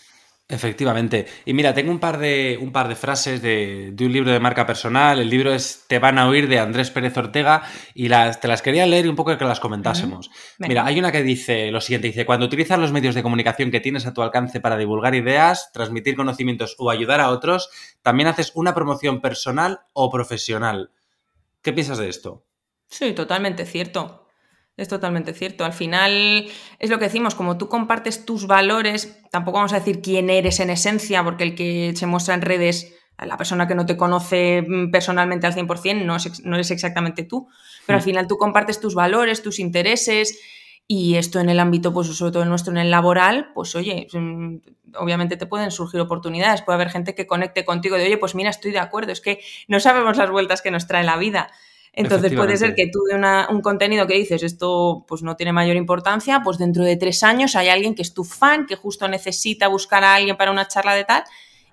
Efectivamente. 0.50 1.26
Y 1.46 1.54
mira, 1.54 1.74
tengo 1.74 1.90
un 1.90 2.00
par 2.00 2.18
de, 2.18 2.60
un 2.62 2.74
par 2.74 2.90
de 2.90 2.96
frases 2.96 3.42
de, 3.42 3.96
un 3.98 4.12
libro 4.12 4.32
de 4.32 4.40
marca 4.40 4.66
personal. 4.66 5.20
El 5.20 5.30
libro 5.30 5.54
es 5.54 5.86
Te 5.88 6.00
van 6.00 6.20
a 6.20 6.28
oír 6.28 6.50
de 6.50 6.60
Andrés 6.60 6.92
Pérez 6.92 7.18
Ortega 7.18 7.64
y 7.96 8.10
las, 8.10 8.42
te 8.42 8.50
las 8.50 8.62
quería 8.62 8.86
leer 8.86 9.06
y 9.06 9.10
un 9.10 9.16
poco 9.16 9.38
que 9.38 9.46
las 9.46 9.62
comentásemos. 9.62 10.30
Mira, 10.60 10.86
hay 10.86 11.00
una 11.00 11.12
que 11.12 11.24
dice 11.24 11.72
lo 11.72 11.80
siguiente, 11.80 12.08
dice, 12.08 12.26
cuando 12.26 12.46
utilizas 12.46 12.78
los 12.78 12.92
medios 12.92 13.16
de 13.16 13.24
comunicación 13.24 13.72
que 13.72 13.80
tienes 13.80 14.06
a 14.06 14.14
tu 14.14 14.22
alcance 14.22 14.60
para 14.60 14.78
divulgar 14.78 15.16
ideas, 15.16 15.72
transmitir 15.72 16.16
conocimientos 16.16 16.76
o 16.78 16.92
ayudar 16.92 17.22
a 17.22 17.30
otros, 17.30 17.70
también 18.02 18.28
haces 18.28 18.52
una 18.54 18.76
promoción 18.76 19.22
personal 19.22 19.80
o 19.94 20.12
profesional. 20.12 20.92
¿Qué 21.62 21.72
piensas 21.72 21.98
de 21.98 22.10
esto? 22.10 22.46
Sí, 22.90 23.14
totalmente 23.14 23.66
cierto. 23.66 24.23
Es 24.76 24.88
totalmente 24.88 25.34
cierto. 25.34 25.66
Al 25.66 25.74
final 25.74 26.48
es 26.80 26.90
lo 26.90 26.98
que 26.98 27.06
decimos, 27.06 27.36
como 27.36 27.58
tú 27.58 27.70
compartes 27.70 28.26
tus 28.26 28.48
valores, 28.48 29.22
tampoco 29.30 29.58
vamos 29.58 29.74
a 29.74 29.80
decir 29.80 30.02
quién 30.02 30.30
eres 30.32 30.60
en 30.60 30.72
esencia, 30.72 31.24
porque 31.24 31.44
el 31.44 31.56
que 31.56 31.94
se 31.96 32.08
muestra 32.08 32.34
en 32.34 32.42
redes, 32.42 32.96
la 33.20 33.38
persona 33.38 33.68
que 33.68 33.76
no 33.76 33.86
te 33.86 33.96
conoce 33.96 34.64
mm, 34.68 34.90
personalmente 34.90 35.46
al 35.46 35.54
100% 35.54 36.04
no, 36.04 36.16
es, 36.16 36.44
no 36.44 36.56
eres 36.56 36.72
exactamente 36.72 37.24
tú, 37.24 37.48
pero 37.86 37.98
al 37.98 38.04
mm. 38.04 38.06
final 38.06 38.28
tú 38.28 38.38
compartes 38.38 38.80
tus 38.80 38.96
valores, 38.96 39.44
tus 39.44 39.60
intereses 39.60 40.40
y 40.88 41.16
esto 41.16 41.40
en 41.40 41.50
el 41.50 41.60
ámbito, 41.60 41.94
pues 41.94 42.08
sobre 42.08 42.32
todo 42.32 42.44
el 42.44 42.50
nuestro, 42.50 42.74
en 42.74 42.80
el 42.80 42.90
laboral, 42.90 43.52
pues 43.54 43.76
oye, 43.76 44.08
mm, 44.12 44.56
obviamente 44.96 45.38
te 45.38 45.46
pueden 45.46 45.70
surgir 45.70 46.00
oportunidades, 46.00 46.64
puede 46.64 46.76
haber 46.78 46.90
gente 46.90 47.14
que 47.14 47.28
conecte 47.28 47.64
contigo 47.64 47.96
de, 47.96 48.06
oye, 48.06 48.18
pues 48.18 48.34
mira, 48.34 48.50
estoy 48.50 48.72
de 48.72 48.80
acuerdo, 48.80 49.12
es 49.12 49.22
que 49.22 49.40
no 49.68 49.80
sabemos 49.80 50.18
las 50.18 50.32
vueltas 50.32 50.64
que 50.64 50.72
nos 50.72 50.88
trae 50.88 51.04
la 51.04 51.18
vida. 51.18 51.52
Entonces 51.96 52.34
puede 52.34 52.58
ser 52.58 52.74
que 52.74 52.90
tú 52.92 53.04
de 53.04 53.16
un 53.16 53.62
contenido 53.62 54.08
que 54.08 54.16
dices 54.16 54.42
esto 54.42 55.06
pues 55.08 55.22
no 55.22 55.36
tiene 55.36 55.54
mayor 55.54 55.76
importancia, 55.76 56.42
pues 56.44 56.58
dentro 56.58 56.84
de 56.84 56.98
tres 56.98 57.22
años 57.22 57.56
hay 57.56 57.70
alguien 57.70 57.94
que 57.94 58.02
es 58.02 58.16
tu 58.16 58.24
fan, 58.24 58.66
que 58.66 58.76
justo 58.76 59.08
necesita 59.08 59.68
buscar 59.68 60.04
a 60.04 60.16
alguien 60.16 60.36
para 60.36 60.52
una 60.52 60.68
charla 60.68 60.96
de 60.96 61.04
tal 61.04 61.24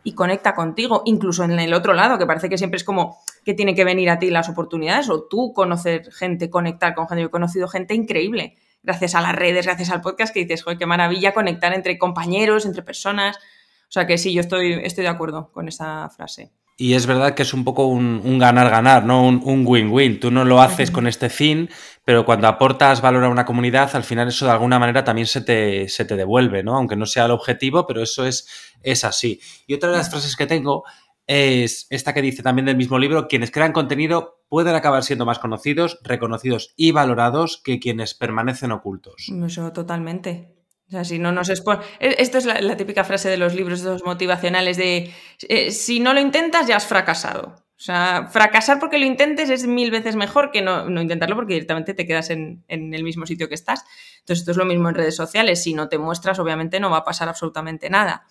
y 0.03 0.13
conecta 0.13 0.55
contigo, 0.55 1.03
incluso 1.07 1.45
en 1.45 1.59
el 1.59 1.73
otro 1.73 1.95
lado, 1.95 2.19
que 2.19 2.27
parece 2.27 2.51
que 2.51 2.59
siempre 2.59 2.77
es 2.77 2.85
como 2.85 3.19
que 3.45 3.55
tiene 3.55 3.75
que 3.75 3.85
venir 3.85 4.11
a 4.11 4.19
ti 4.19 4.31
las 4.31 4.49
oportunidades 4.51 5.09
o 5.09 5.23
tú 5.23 5.53
conocer 5.55 6.13
gente, 6.13 6.51
conectar 6.51 6.95
con 6.95 7.09
gente. 7.09 7.23
Yo 7.23 7.29
he 7.29 7.31
conocido 7.31 7.67
gente 7.67 7.95
increíble 7.95 8.57
gracias 8.83 9.15
a 9.15 9.21
las 9.21 9.35
redes, 9.35 9.67
gracias 9.67 9.91
al 9.91 10.01
podcast, 10.01 10.33
que 10.33 10.41
dices, 10.41 10.63
joder, 10.63 10.79
qué 10.79 10.87
maravilla 10.87 11.33
conectar 11.33 11.73
entre 11.73 11.99
compañeros, 11.99 12.67
entre 12.67 12.83
personas. 12.83 13.37
O 13.37 13.93
sea 13.93 14.07
que 14.07 14.19
sí, 14.19 14.33
yo 14.33 14.41
estoy, 14.41 14.73
estoy 14.85 15.05
de 15.05 15.11
acuerdo 15.11 15.51
con 15.53 15.69
esa 15.69 16.09
frase. 16.11 16.53
Y 16.81 16.95
es 16.95 17.05
verdad 17.05 17.35
que 17.35 17.43
es 17.43 17.53
un 17.53 17.63
poco 17.63 17.85
un 17.85 18.39
ganar-ganar, 18.39 19.05
¿no? 19.05 19.27
Un 19.27 19.67
win-win. 19.67 20.19
Tú 20.19 20.31
no 20.31 20.47
lo 20.47 20.63
haces 20.63 20.91
con 20.91 21.07
este 21.07 21.29
fin, 21.29 21.69
pero 22.07 22.25
cuando 22.25 22.49
aportas 22.49 23.03
valor 23.03 23.23
a 23.25 23.29
una 23.29 23.45
comunidad, 23.45 23.95
al 23.95 24.03
final 24.03 24.29
eso 24.29 24.47
de 24.47 24.53
alguna 24.53 24.79
manera 24.79 25.05
también 25.05 25.27
se 25.27 25.43
te, 25.43 25.91
se 25.91 26.07
te 26.07 26.17
devuelve, 26.17 26.63
¿no? 26.63 26.75
Aunque 26.75 26.97
no 26.97 27.05
sea 27.05 27.27
el 27.27 27.33
objetivo, 27.33 27.87
pero 27.87 28.03
eso 28.03 28.25
es, 28.25 28.49
es 28.83 29.05
así. 29.05 29.43
Y 29.67 29.75
otra 29.75 29.91
de 29.91 29.99
las 29.99 30.09
frases 30.09 30.35
que 30.37 30.47
tengo 30.47 30.85
es 31.27 31.87
esta 31.91 32.15
que 32.15 32.23
dice 32.23 32.43
también 32.43 32.65
del 32.65 32.79
mismo 32.79 32.99
libro, 32.99 33.29
quienes 33.29 33.51
crean 33.51 33.75
contenido 33.75 34.41
pueden 34.49 34.75
acabar 34.75 35.05
siendo 35.05 35.27
más 35.27 35.39
conocidos, 35.39 35.99
reconocidos 36.03 36.73
y 36.79 36.93
valorados 36.93 37.61
que 37.63 37.79
quienes 37.79 38.15
permanecen 38.15 38.73
ocultos. 38.73 39.31
Eso 39.45 39.71
totalmente. 39.75 40.60
O 40.91 40.93
sea, 40.93 41.05
si 41.05 41.21
no 41.21 41.31
nos 41.31 41.49
e, 41.49 41.55
Esto 42.01 42.39
es 42.39 42.45
la, 42.47 42.77
típica 42.77 43.05
frase 43.05 43.29
de 43.29 43.37
los 43.37 43.55
libros 43.55 43.85
motivacionales 44.05 44.77
de 44.77 45.15
eh, 45.49 45.71
si 45.71 46.01
no 46.01 46.13
lo 46.13 46.21
intentas 46.21 46.67
ya 46.67 46.77
has 46.77 46.87
fracasado. 46.87 47.55
O 47.81 47.83
sea, 47.83 48.27
fracasar 48.29 48.81
porque 48.81 48.99
lo 48.99 49.07
intentes 49.07 49.51
es 49.51 49.69
mil 49.69 49.93
veces 49.93 50.17
mejor 50.17 50.51
que 50.51 50.63
no, 50.63 50.85
intentarlo 51.01 51.37
porque 51.37 51.55
directamente 51.55 51.95
te 51.95 52.07
quedas 52.09 52.31
en, 52.31 52.65
el 52.67 53.05
mismo 53.05 53.25
sitio 53.25 53.49
que 53.49 53.55
estás. 53.55 53.85
Entonces, 54.19 54.41
esto 54.41 54.51
es 54.51 54.57
lo 54.57 54.65
mismo 54.65 54.89
en 54.89 54.97
redes 54.97 55.15
sociales. 55.15 55.63
Si 55.63 55.75
no 55.75 55.89
te 55.89 55.97
muestras, 55.97 56.41
obviamente 56.41 56.81
no 56.81 56.91
va 56.91 56.99
a 56.99 57.05
pasar 57.05 57.29
absolutamente 57.29 57.89
nada. 57.89 58.27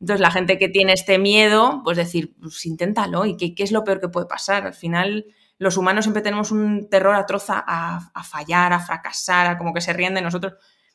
Entonces, 0.00 0.20
la 0.20 0.32
gente 0.32 0.58
que 0.58 0.68
tiene 0.68 0.94
este 0.94 1.20
miedo, 1.20 1.82
pues 1.84 1.96
decir, 1.96 2.34
pues 2.40 2.66
inténtalo. 2.66 3.24
¿Y 3.26 3.36
qué, 3.36 3.54
es 3.62 3.70
lo 3.70 3.84
peor 3.84 4.00
que 4.00 4.08
puede 4.08 4.26
pasar? 4.26 4.66
Al 4.66 4.74
final, 4.74 5.26
los 5.56 5.76
humanos 5.76 6.04
siempre 6.04 6.22
tenemos 6.22 6.50
un 6.50 6.90
terror 6.90 7.14
atroz 7.14 7.48
a, 7.48 8.10
a 8.12 8.24
fallar, 8.24 8.72
a 8.72 8.80
fracasar, 8.80 9.46
a 9.46 9.56
como 9.56 9.72
que 9.72 9.80
se 9.80 9.92
ríen 9.92 10.14
de 10.14 10.20
nosotros 10.20 10.54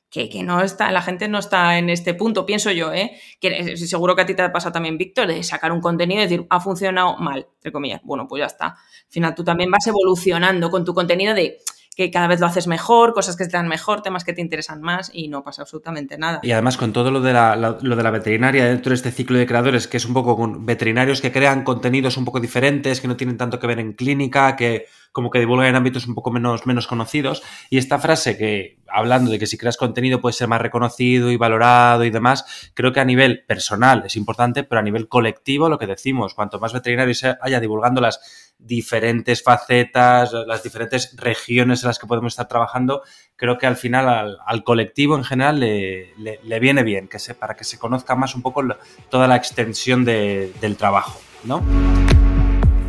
que, 0.10 0.44
no 0.44 0.62
está, 0.62 0.92
la 0.92 1.02
gente 1.02 1.28
no 1.28 1.38
está 1.38 1.78
en 1.78 1.90
este 1.90 2.14
punto, 2.14 2.46
pienso 2.46 2.72
yo, 2.72 2.94
¿eh? 2.94 3.20
Que 3.40 3.76
seguro 3.78 4.16
que 4.16 4.22
a 4.22 4.26
ti 4.26 4.34
te 4.34 4.42
ha 4.42 4.52
pasado 4.52 4.72
también, 4.72 4.98
Víctor, 4.98 5.28
de 5.28 5.44
sacar 5.44 5.72
un 5.72 5.82
contenido 5.82 6.22
y 6.22 6.24
decir, 6.24 6.48
ha 6.50 6.60
funcionado 6.60 7.18
mal, 7.18 7.48
entre 7.56 7.72
comillas. 7.72 8.02
Bueno, 8.04 8.28
pues 8.28 8.42
ya 8.42 8.46
está. 8.46 8.68
Al 8.68 8.76
final 9.10 9.36
tú 9.36 9.44
también 9.44 9.70
vas 9.70 9.86
evolucionando 9.86 10.70
con 10.70 10.86
tu 10.86 10.94
contenido 10.94 11.34
de 11.34 11.58
que 11.98 12.12
cada 12.12 12.28
vez 12.28 12.40
lo 12.40 12.46
haces 12.46 12.68
mejor, 12.68 13.14
cosas 13.14 13.36
que 13.36 13.46
te 13.46 13.58
dan 13.58 13.68
mejor, 13.68 14.04
temas 14.04 14.24
que 14.24 14.32
te 14.32 14.40
interesan 14.40 14.82
más 14.82 15.10
y 15.12 15.30
no 15.30 15.44
pasa 15.44 15.64
absolutamente 15.64 16.16
nada. 16.20 16.40
Y 16.44 16.52
además 16.52 16.78
con 16.78 16.94
todo 16.94 17.10
lo 17.10 17.22
de 17.22 17.34
la, 17.34 17.56
lo 17.56 17.96
de 17.96 18.04
la 18.04 18.12
veterinaria 18.12 18.66
dentro 18.66 18.92
de 18.92 18.96
este 18.96 19.12
ciclo 19.12 19.40
de 19.40 19.48
creadores, 19.48 19.88
que 19.88 19.98
es 19.98 20.06
un 20.06 20.14
poco 20.14 20.38
con 20.38 20.64
veterinarios 20.64 21.22
que 21.22 21.32
crean 21.32 21.64
contenidos 21.64 22.16
un 22.18 22.24
poco 22.24 22.40
diferentes, 22.40 23.02
que 23.02 23.08
no 23.08 23.18
tienen 23.18 23.36
tanto 23.36 23.60
que 23.60 23.66
ver 23.66 23.80
en 23.80 23.94
clínica, 23.94 24.56
que 24.56 24.86
como 25.12 25.32
que 25.32 25.40
divulgan 25.40 25.70
en 25.70 25.76
ámbitos 25.76 26.06
un 26.06 26.14
poco 26.14 26.30
menos, 26.30 26.68
menos 26.68 26.86
conocidos. 26.86 27.42
Y 27.72 27.80
esta 27.80 27.98
frase 27.98 28.38
que, 28.38 28.78
hablando 28.88 29.32
de 29.32 29.40
que 29.40 29.48
si 29.48 29.58
creas 29.58 29.76
contenido 29.76 30.22
puede 30.22 30.34
ser 30.34 30.48
más 30.48 30.62
reconocido 30.62 31.32
y 31.32 31.38
valorado 31.38 32.06
y 32.06 32.12
demás, 32.12 32.72
creo 32.76 32.94
que 32.94 33.00
a 33.00 33.06
nivel 33.06 33.44
personal 33.48 34.04
es 34.06 34.16
importante, 34.16 34.64
pero 34.64 34.78
a 34.78 34.84
nivel 34.84 35.08
colectivo 35.08 35.70
lo 35.70 35.80
que 35.80 35.88
decimos, 35.88 36.36
cuanto 36.36 36.60
más 36.60 36.74
veterinarios 36.74 37.24
haya 37.42 37.60
divulgando 37.60 38.00
las 38.00 38.47
diferentes 38.60 39.44
facetas, 39.44 40.32
las 40.34 40.64
diferentes 40.64 41.16
regiones 41.16 41.84
en 41.84 41.88
las 41.88 42.00
que 42.00 42.08
podemos 42.08 42.34
estar 42.34 42.48
trabajando, 42.48 43.04
creo 43.36 43.58
que 43.58 43.68
al 43.68 43.78
final 43.78 44.38
al, 44.46 44.64
colectivo 44.64 45.16
en 45.16 45.24
general 45.24 45.60
le, 45.60 46.60
viene 46.60 46.84
bien, 46.84 47.08
que 47.08 47.20
se, 47.20 47.36
para 47.36 47.56
que 47.56 47.64
se 47.64 47.78
conozca 47.78 48.16
más 48.16 48.36
un 48.36 48.42
poco 48.42 48.64
toda 49.10 49.28
la 49.28 49.36
extensión 49.36 50.04
del 50.06 50.76
trabajo, 50.78 51.20
¿no? 51.44 51.64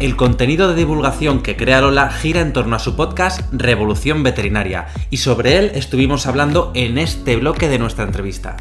El 0.00 0.14
contenido 0.14 0.68
de 0.68 0.76
divulgación 0.76 1.42
que 1.42 1.56
crea 1.56 1.80
Lola 1.80 2.08
gira 2.10 2.40
en 2.40 2.52
torno 2.52 2.76
a 2.76 2.78
su 2.78 2.94
podcast 2.94 3.40
Revolución 3.52 4.22
Veterinaria 4.22 4.86
y 5.10 5.16
sobre 5.16 5.58
él 5.58 5.72
estuvimos 5.74 6.28
hablando 6.28 6.70
en 6.76 6.98
este 6.98 7.34
bloque 7.34 7.68
de 7.68 7.80
nuestra 7.80 8.04
entrevista. 8.04 8.56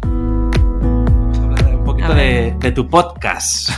Vamos 0.00 1.38
a 1.38 1.42
hablar 1.42 1.76
un 1.76 1.84
poquito 1.84 2.14
de, 2.14 2.72
tu 2.74 2.88
podcast. 2.88 3.70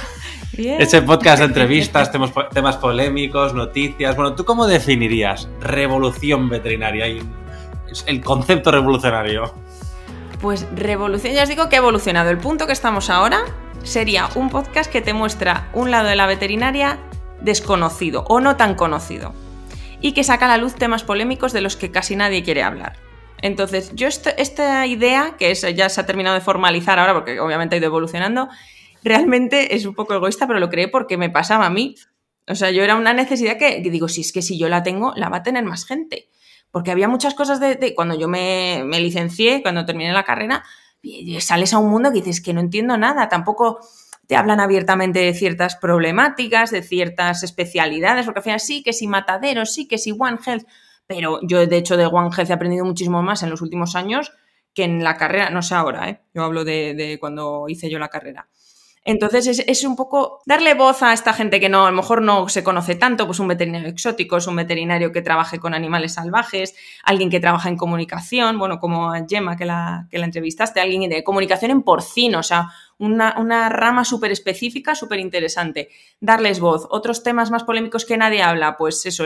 Ese 0.60 1.00
podcast 1.00 1.38
de 1.38 1.46
entrevistas, 1.46 2.12
temas, 2.12 2.32
temas, 2.52 2.76
polémicos, 2.76 3.54
noticias. 3.54 4.14
Bueno, 4.14 4.34
¿tú 4.34 4.44
cómo 4.44 4.66
definirías 4.66 5.48
revolución 5.60 6.50
veterinaria 6.50 7.08
y 7.08 7.20
el 8.06 8.20
concepto 8.22 8.70
revolucionario? 8.70 9.54
Pues 10.40 10.66
revolución, 10.74 11.34
ya 11.34 11.44
os 11.44 11.48
digo 11.48 11.68
que 11.68 11.76
ha 11.76 11.78
evolucionado. 11.78 12.30
El 12.30 12.38
punto 12.38 12.66
que 12.66 12.72
estamos 12.72 13.08
ahora 13.08 13.44
sería 13.82 14.28
un 14.34 14.50
podcast 14.50 14.90
que 14.90 15.00
te 15.00 15.14
muestra 15.14 15.68
un 15.72 15.90
lado 15.90 16.08
de 16.08 16.16
la 16.16 16.26
veterinaria 16.26 16.98
desconocido 17.40 18.24
o 18.28 18.40
no 18.40 18.56
tan 18.56 18.74
conocido 18.74 19.32
y 20.02 20.12
que 20.12 20.24
saca 20.24 20.44
a 20.44 20.48
la 20.48 20.56
luz 20.58 20.74
temas 20.74 21.04
polémicos 21.04 21.52
de 21.52 21.62
los 21.62 21.76
que 21.76 21.90
casi 21.90 22.16
nadie 22.16 22.42
quiere 22.42 22.62
hablar. 22.62 22.98
Entonces, 23.42 23.92
yo 23.94 24.08
esta 24.08 24.86
idea, 24.86 25.36
que 25.38 25.54
ya 25.54 25.88
se 25.88 26.00
ha 26.00 26.06
terminado 26.06 26.34
de 26.34 26.42
formalizar 26.42 26.98
ahora 26.98 27.14
porque 27.14 27.40
obviamente 27.40 27.76
ha 27.76 27.78
ido 27.78 27.86
evolucionando, 27.86 28.50
realmente 29.02 29.74
es 29.74 29.86
un 29.86 29.94
poco 29.94 30.14
egoísta, 30.14 30.46
pero 30.46 30.58
lo 30.58 30.68
creé 30.68 30.88
porque 30.88 31.16
me 31.16 31.30
pasaba 31.30 31.66
a 31.66 31.70
mí. 31.70 31.96
O 32.46 32.54
sea, 32.54 32.70
yo 32.70 32.82
era 32.82 32.96
una 32.96 33.12
necesidad 33.12 33.56
que, 33.58 33.80
digo, 33.80 34.08
si 34.08 34.22
es 34.22 34.32
que 34.32 34.42
si 34.42 34.58
yo 34.58 34.68
la 34.68 34.82
tengo, 34.82 35.12
la 35.16 35.28
va 35.28 35.38
a 35.38 35.42
tener 35.42 35.64
más 35.64 35.86
gente. 35.86 36.28
Porque 36.70 36.90
había 36.90 37.08
muchas 37.08 37.34
cosas 37.34 37.60
de, 37.60 37.94
cuando 37.94 38.18
yo 38.18 38.28
me, 38.28 38.84
licencié, 38.84 39.62
cuando 39.62 39.84
terminé 39.84 40.12
la 40.12 40.24
carrera, 40.24 40.64
sales 41.40 41.72
a 41.72 41.78
un 41.78 41.90
mundo 41.90 42.10
que 42.10 42.22
dices 42.22 42.40
que 42.40 42.52
no 42.52 42.60
entiendo 42.60 42.96
nada, 42.96 43.28
tampoco 43.28 43.80
te 44.26 44.36
hablan 44.36 44.60
abiertamente 44.60 45.18
de 45.18 45.34
ciertas 45.34 45.76
problemáticas, 45.76 46.70
de 46.70 46.82
ciertas 46.82 47.42
especialidades, 47.42 48.26
porque 48.26 48.38
al 48.38 48.44
final 48.44 48.60
sí, 48.60 48.82
que 48.82 48.92
si 48.92 49.08
mataderos, 49.08 49.72
sí, 49.74 49.88
que 49.88 49.98
si 49.98 50.12
One 50.12 50.38
Health, 50.44 50.66
pero 51.06 51.40
yo 51.42 51.66
de 51.66 51.76
hecho 51.76 51.96
de 51.96 52.06
One 52.06 52.30
Health 52.36 52.50
he 52.50 52.52
aprendido 52.52 52.84
muchísimo 52.84 53.22
más 53.22 53.42
en 53.42 53.50
los 53.50 53.60
últimos 53.60 53.96
años 53.96 54.32
que 54.72 54.84
en 54.84 55.02
la 55.02 55.16
carrera, 55.16 55.50
no 55.50 55.62
sé 55.62 55.74
ahora, 55.74 56.08
¿eh? 56.08 56.20
yo 56.32 56.44
hablo 56.44 56.64
de 56.64 57.16
cuando 57.20 57.64
hice 57.68 57.90
yo 57.90 57.98
la 57.98 58.08
carrera. 58.08 58.48
Entonces 59.04 59.64
es, 59.66 59.84
un 59.84 59.96
poco 59.96 60.42
darle 60.44 60.74
voz 60.74 61.02
a 61.02 61.14
esta 61.14 61.32
gente 61.32 61.58
que 61.58 61.70
no, 61.70 61.86
a 61.86 61.90
lo 61.90 61.96
mejor 61.96 62.20
no 62.20 62.48
se 62.50 62.62
conoce 62.62 62.94
tanto, 62.94 63.26
pues 63.26 63.40
un 63.40 63.48
veterinario 63.48 63.88
exótico, 63.88 64.36
es 64.36 64.46
un 64.46 64.56
veterinario 64.56 65.10
que 65.10 65.22
trabaje 65.22 65.58
con 65.58 65.72
animales 65.72 66.14
salvajes, 66.14 66.74
alguien 67.02 67.30
que 67.30 67.40
trabaja 67.40 67.70
en 67.70 67.78
comunicación, 67.78 68.58
bueno, 68.58 68.78
como 68.78 69.12
a 69.12 69.24
Gemma 69.26 69.56
que 69.56 69.64
la, 69.64 70.06
que 70.10 70.18
la 70.18 70.26
entrevistaste, 70.26 70.80
alguien 70.80 71.08
de 71.08 71.24
comunicación 71.24 71.70
en 71.70 71.82
porcino, 71.82 72.40
o 72.40 72.42
sea, 72.42 72.68
una, 73.00 73.68
rama 73.68 74.04
súper 74.04 74.30
específica, 74.30 74.94
súper 74.94 75.18
interesante. 75.20 75.88
Darles 76.20 76.60
voz. 76.60 76.86
Otros 76.90 77.22
temas 77.22 77.50
más 77.50 77.64
polémicos 77.64 78.04
que 78.04 78.16
nadie 78.16 78.42
habla, 78.42 78.76
pues 78.76 79.04
eso, 79.06 79.24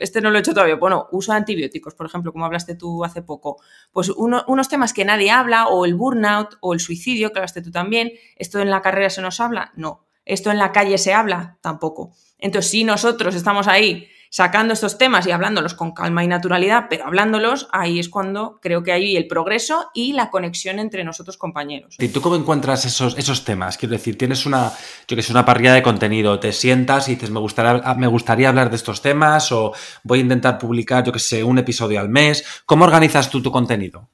este 0.00 0.20
no 0.20 0.30
lo 0.30 0.38
he 0.38 0.40
hecho 0.40 0.52
todavía. 0.52 0.76
Bueno, 0.76 1.08
uso 1.12 1.32
de 1.32 1.38
antibióticos, 1.38 1.94
por 1.94 2.06
ejemplo, 2.06 2.32
como 2.32 2.44
hablaste 2.44 2.74
tú 2.74 3.04
hace 3.04 3.22
poco. 3.22 3.60
Pues 3.92 4.10
unos 4.10 4.68
temas 4.68 4.92
que 4.92 5.04
nadie 5.04 5.30
habla, 5.30 5.68
o 5.68 5.84
el 5.84 5.94
burnout, 5.94 6.56
o 6.60 6.74
el 6.74 6.80
suicidio, 6.80 7.32
que 7.32 7.38
hablaste 7.38 7.62
tú 7.62 7.70
también. 7.70 8.12
¿Esto 8.36 8.60
en 8.60 8.70
la 8.70 8.82
carrera 8.82 9.10
se 9.10 9.22
nos 9.22 9.38
habla? 9.40 9.72
No. 9.76 10.04
¿Esto 10.24 10.50
en 10.50 10.58
la 10.58 10.72
calle 10.72 10.98
se 10.98 11.14
habla? 11.14 11.56
Tampoco. 11.60 12.12
Entonces, 12.38 12.70
si 12.70 12.84
nosotros 12.84 13.34
estamos 13.34 13.68
ahí 13.68 14.08
sacando 14.30 14.74
estos 14.74 14.98
temas 14.98 15.26
y 15.26 15.30
hablándolos 15.30 15.74
con 15.74 15.92
calma 15.92 16.24
y 16.24 16.28
naturalidad, 16.28 16.86
pero 16.90 17.06
hablándolos, 17.06 17.68
ahí 17.72 17.98
es 17.98 18.08
cuando 18.08 18.58
creo 18.60 18.82
que 18.82 18.92
hay 18.92 19.16
el 19.16 19.26
progreso 19.26 19.90
y 19.94 20.12
la 20.12 20.30
conexión 20.30 20.78
entre 20.78 21.04
nosotros 21.04 21.36
compañeros. 21.36 21.96
¿Y 21.98 22.08
tú 22.08 22.20
cómo 22.20 22.36
encuentras 22.36 22.84
esos, 22.84 23.16
esos 23.16 23.44
temas? 23.44 23.76
Quiero 23.76 23.92
decir, 23.92 24.18
tienes 24.18 24.46
una, 24.46 24.72
yo 25.06 25.16
que 25.16 25.28
una 25.30 25.44
parrilla 25.44 25.74
de 25.74 25.82
contenido, 25.82 26.40
te 26.40 26.52
sientas 26.52 27.08
y 27.08 27.14
dices, 27.14 27.30
me 27.30 27.40
gustaría, 27.40 27.94
me 27.94 28.06
gustaría 28.06 28.48
hablar 28.48 28.70
de 28.70 28.76
estos 28.76 29.02
temas 29.02 29.52
o 29.52 29.72
voy 30.02 30.20
a 30.20 30.22
intentar 30.22 30.58
publicar, 30.58 31.04
yo 31.04 31.12
que 31.12 31.18
sé, 31.18 31.44
un 31.44 31.58
episodio 31.58 32.00
al 32.00 32.08
mes. 32.08 32.44
¿Cómo 32.64 32.84
organizas 32.84 33.30
tú 33.30 33.42
tu 33.42 33.50
contenido? 33.50 34.08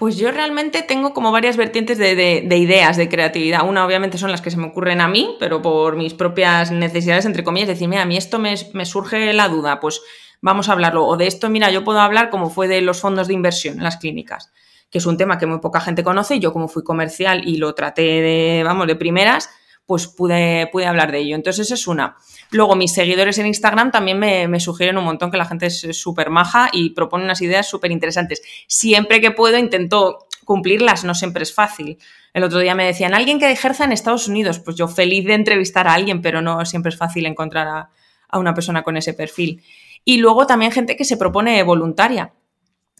Pues 0.00 0.16
yo 0.16 0.30
realmente 0.30 0.80
tengo 0.80 1.12
como 1.12 1.30
varias 1.30 1.58
vertientes 1.58 1.98
de, 1.98 2.56
ideas 2.56 2.96
de 2.96 3.10
creatividad. 3.10 3.68
Una 3.68 3.84
obviamente 3.84 4.16
son 4.16 4.30
las 4.30 4.40
que 4.40 4.50
se 4.50 4.56
me 4.56 4.68
ocurren 4.68 5.02
a 5.02 5.08
mí, 5.08 5.36
pero 5.38 5.60
por 5.60 5.96
mis 5.96 6.14
propias 6.14 6.70
necesidades, 6.70 7.26
entre 7.26 7.44
comillas, 7.44 7.68
decir, 7.68 7.86
mira, 7.86 8.00
a 8.00 8.06
mí 8.06 8.16
esto 8.16 8.38
me, 8.38 8.54
me 8.72 8.86
surge 8.86 9.30
la 9.34 9.48
duda, 9.48 9.78
pues 9.78 10.00
vamos 10.40 10.70
a 10.70 10.72
hablarlo. 10.72 11.04
O 11.04 11.18
de 11.18 11.26
esto, 11.26 11.50
mira, 11.50 11.70
yo 11.70 11.84
puedo 11.84 12.00
hablar 12.00 12.30
como 12.30 12.48
fue 12.48 12.66
de 12.66 12.80
los 12.80 12.98
fondos 12.98 13.28
de 13.28 13.34
inversión 13.34 13.76
en 13.76 13.84
las 13.84 13.98
clínicas, 13.98 14.50
que 14.88 14.96
es 14.96 15.04
un 15.04 15.18
tema 15.18 15.36
que 15.36 15.44
muy 15.44 15.58
poca 15.58 15.82
gente 15.82 16.02
conoce. 16.02 16.36
Y 16.36 16.40
yo 16.40 16.54
como 16.54 16.68
fui 16.68 16.82
comercial 16.82 17.46
y 17.46 17.58
lo 17.58 17.74
traté 17.74 18.00
de, 18.00 18.62
vamos, 18.64 18.86
de 18.86 18.96
primeras, 18.96 19.50
pues 19.90 20.06
pude, 20.06 20.68
pude 20.70 20.86
hablar 20.86 21.10
de 21.10 21.18
ello. 21.18 21.34
Entonces, 21.34 21.66
esa 21.66 21.74
es 21.74 21.88
una. 21.88 22.16
Luego, 22.52 22.76
mis 22.76 22.94
seguidores 22.94 23.38
en 23.38 23.46
Instagram 23.46 23.90
también 23.90 24.20
me, 24.20 24.60
sugieren 24.60 24.96
un 24.96 25.02
montón 25.02 25.32
que 25.32 25.36
la 25.36 25.46
gente 25.46 25.66
es 25.66 25.84
súper 25.98 26.30
maja 26.30 26.68
y 26.72 26.90
propone 26.90 27.24
unas 27.24 27.42
ideas 27.42 27.68
súper 27.68 27.90
interesantes. 27.90 28.40
Siempre 28.68 29.20
que 29.20 29.32
puedo 29.32 29.58
intento 29.58 30.28
cumplirlas, 30.44 31.02
no 31.02 31.12
siempre 31.16 31.42
es 31.42 31.52
fácil. 31.52 31.98
El 32.34 32.44
otro 32.44 32.60
día 32.60 32.76
me 32.76 32.84
decían, 32.84 33.14
alguien 33.14 33.40
que 33.40 33.50
ejerza 33.50 33.82
en 33.82 33.90
Estados 33.90 34.28
Unidos, 34.28 34.60
pues 34.60 34.76
yo 34.76 34.86
feliz 34.86 35.24
de 35.24 35.34
entrevistar 35.34 35.88
a 35.88 35.94
alguien, 35.94 36.22
pero 36.22 36.40
no 36.40 36.64
siempre 36.66 36.90
es 36.90 36.96
fácil 36.96 37.26
encontrar 37.26 37.66
a, 37.66 37.90
a 38.28 38.38
una 38.38 38.54
persona 38.54 38.84
con 38.84 38.96
ese 38.96 39.12
perfil. 39.12 39.60
Y 40.04 40.18
luego 40.18 40.46
también 40.46 40.70
gente 40.70 40.94
que 40.94 41.04
se 41.04 41.16
propone 41.16 41.60
voluntaria. 41.64 42.32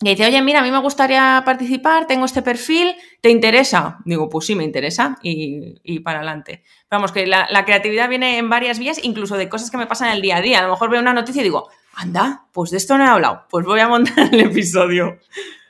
Y 0.03 0.09
dice, 0.11 0.27
oye, 0.27 0.41
mira, 0.41 0.61
a 0.61 0.63
mí 0.63 0.71
me 0.71 0.79
gustaría 0.79 1.43
participar, 1.45 2.07
tengo 2.07 2.25
este 2.25 2.41
perfil, 2.41 2.97
¿te 3.21 3.29
interesa? 3.29 3.99
Digo, 4.07 4.31
pues 4.31 4.47
sí, 4.47 4.55
me 4.55 4.65
interesa 4.65 5.19
y, 5.23 6.01
para 6.01 6.21
adelante. 6.21 6.65
Vamos, 6.91 7.13
que 7.13 7.27
la, 7.27 7.47
la, 7.51 7.67
creatividad 7.67 8.09
viene 8.09 8.39
en 8.39 8.49
varias 8.49 8.79
vías, 8.79 8.99
incluso 9.05 9.37
de 9.37 9.51
cosas 9.51 9.71
que 9.71 9.77
me 9.77 9.87
pasan 9.87 10.11
el 10.13 10.23
día 10.23 10.39
a 10.39 10.41
día. 10.41 10.61
A 10.61 10.63
lo 10.63 10.71
mejor 10.71 10.89
veo 10.89 11.03
una 11.03 11.13
noticia 11.13 11.41
y 11.41 11.45
digo, 11.45 11.69
anda, 11.93 12.47
pues 12.53 12.71
de 12.71 12.79
esto 12.79 12.97
no 12.97 13.05
he 13.05 13.09
hablado, 13.09 13.45
pues 13.51 13.67
voy 13.67 13.81
a 13.81 13.89
montar 13.89 14.33
el 14.33 14.41
episodio. 14.41 15.19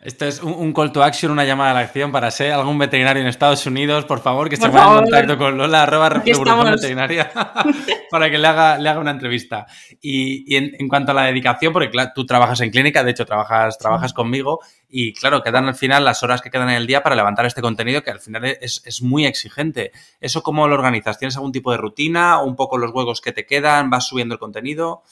Esto 0.03 0.25
es 0.25 0.43
un, 0.43 0.73
call 0.73 0.93
to 0.93 1.03
action, 1.03 1.31
una 1.31 1.45
llamada 1.45 1.73
a 1.73 1.75
la 1.75 1.81
acción 1.81 2.11
para 2.11 2.31
ser 2.31 2.53
algún 2.53 2.79
veterinario 2.79 3.21
en 3.21 3.29
Estados 3.29 3.67
Unidos, 3.67 4.07
por 4.07 4.21
favor, 4.21 4.49
que 4.49 4.57
se 4.57 4.67
ponga 4.67 4.85
en 4.85 4.99
contacto 5.01 5.37
con 5.37 5.59
Lola, 5.59 5.83
arroba 5.83 6.09
veterinaria, 6.09 7.31
para 8.11 8.31
que 8.31 8.39
le 8.39 8.47
haga, 8.47 8.79
le 8.79 8.89
haga 8.89 8.99
una 8.99 9.11
entrevista. 9.11 9.67
Y, 10.01 10.57
en, 10.57 10.89
cuanto 10.89 11.11
a 11.11 11.15
la 11.15 11.25
dedicación, 11.25 11.75
porque 11.75 11.93
tú 12.15 12.25
trabajas 12.25 12.63
en 12.63 12.71
clínica, 12.71 13.05
de 13.05 13.11
hecho 13.11 13.27
trabajas, 13.27 13.77
trabajas 13.77 14.15
conmigo, 14.15 14.61
y 14.89 15.13
claro, 15.13 15.43
quedan 15.43 15.69
al 15.69 15.75
final 15.75 16.03
las 16.03 16.23
horas 16.23 16.41
que 16.41 16.51
quedan 16.51 16.71
en 16.71 16.77
el 16.77 16.87
día 16.87 17.03
para 17.03 17.15
levantar 17.15 17.45
este 17.45 17.61
contenido 17.61 18.03
que 18.03 18.11
al 18.11 18.21
final 18.21 18.47
es, 18.47 18.81
es 18.87 19.03
muy 19.03 19.27
exigente. 19.27 19.93
¿Eso 20.19 20.43
cómo 20.43 20.67
lo 20.67 20.77
organizas? 20.77 21.19
¿Tienes 21.19 21.37
algún 21.37 21.53
tipo 21.53 21.73
de 21.73 21.77
rutina? 21.77 22.41
¿O 22.41 22.47
un 22.47 22.57
poco 22.57 22.79
los 22.79 22.91
huevos 22.91 23.21
que 23.21 23.33
te 23.33 23.45
quedan? 23.45 23.91
¿Vas 23.91 24.07
subiendo 24.07 24.35
el 24.35 24.39
contenido? 24.39 25.03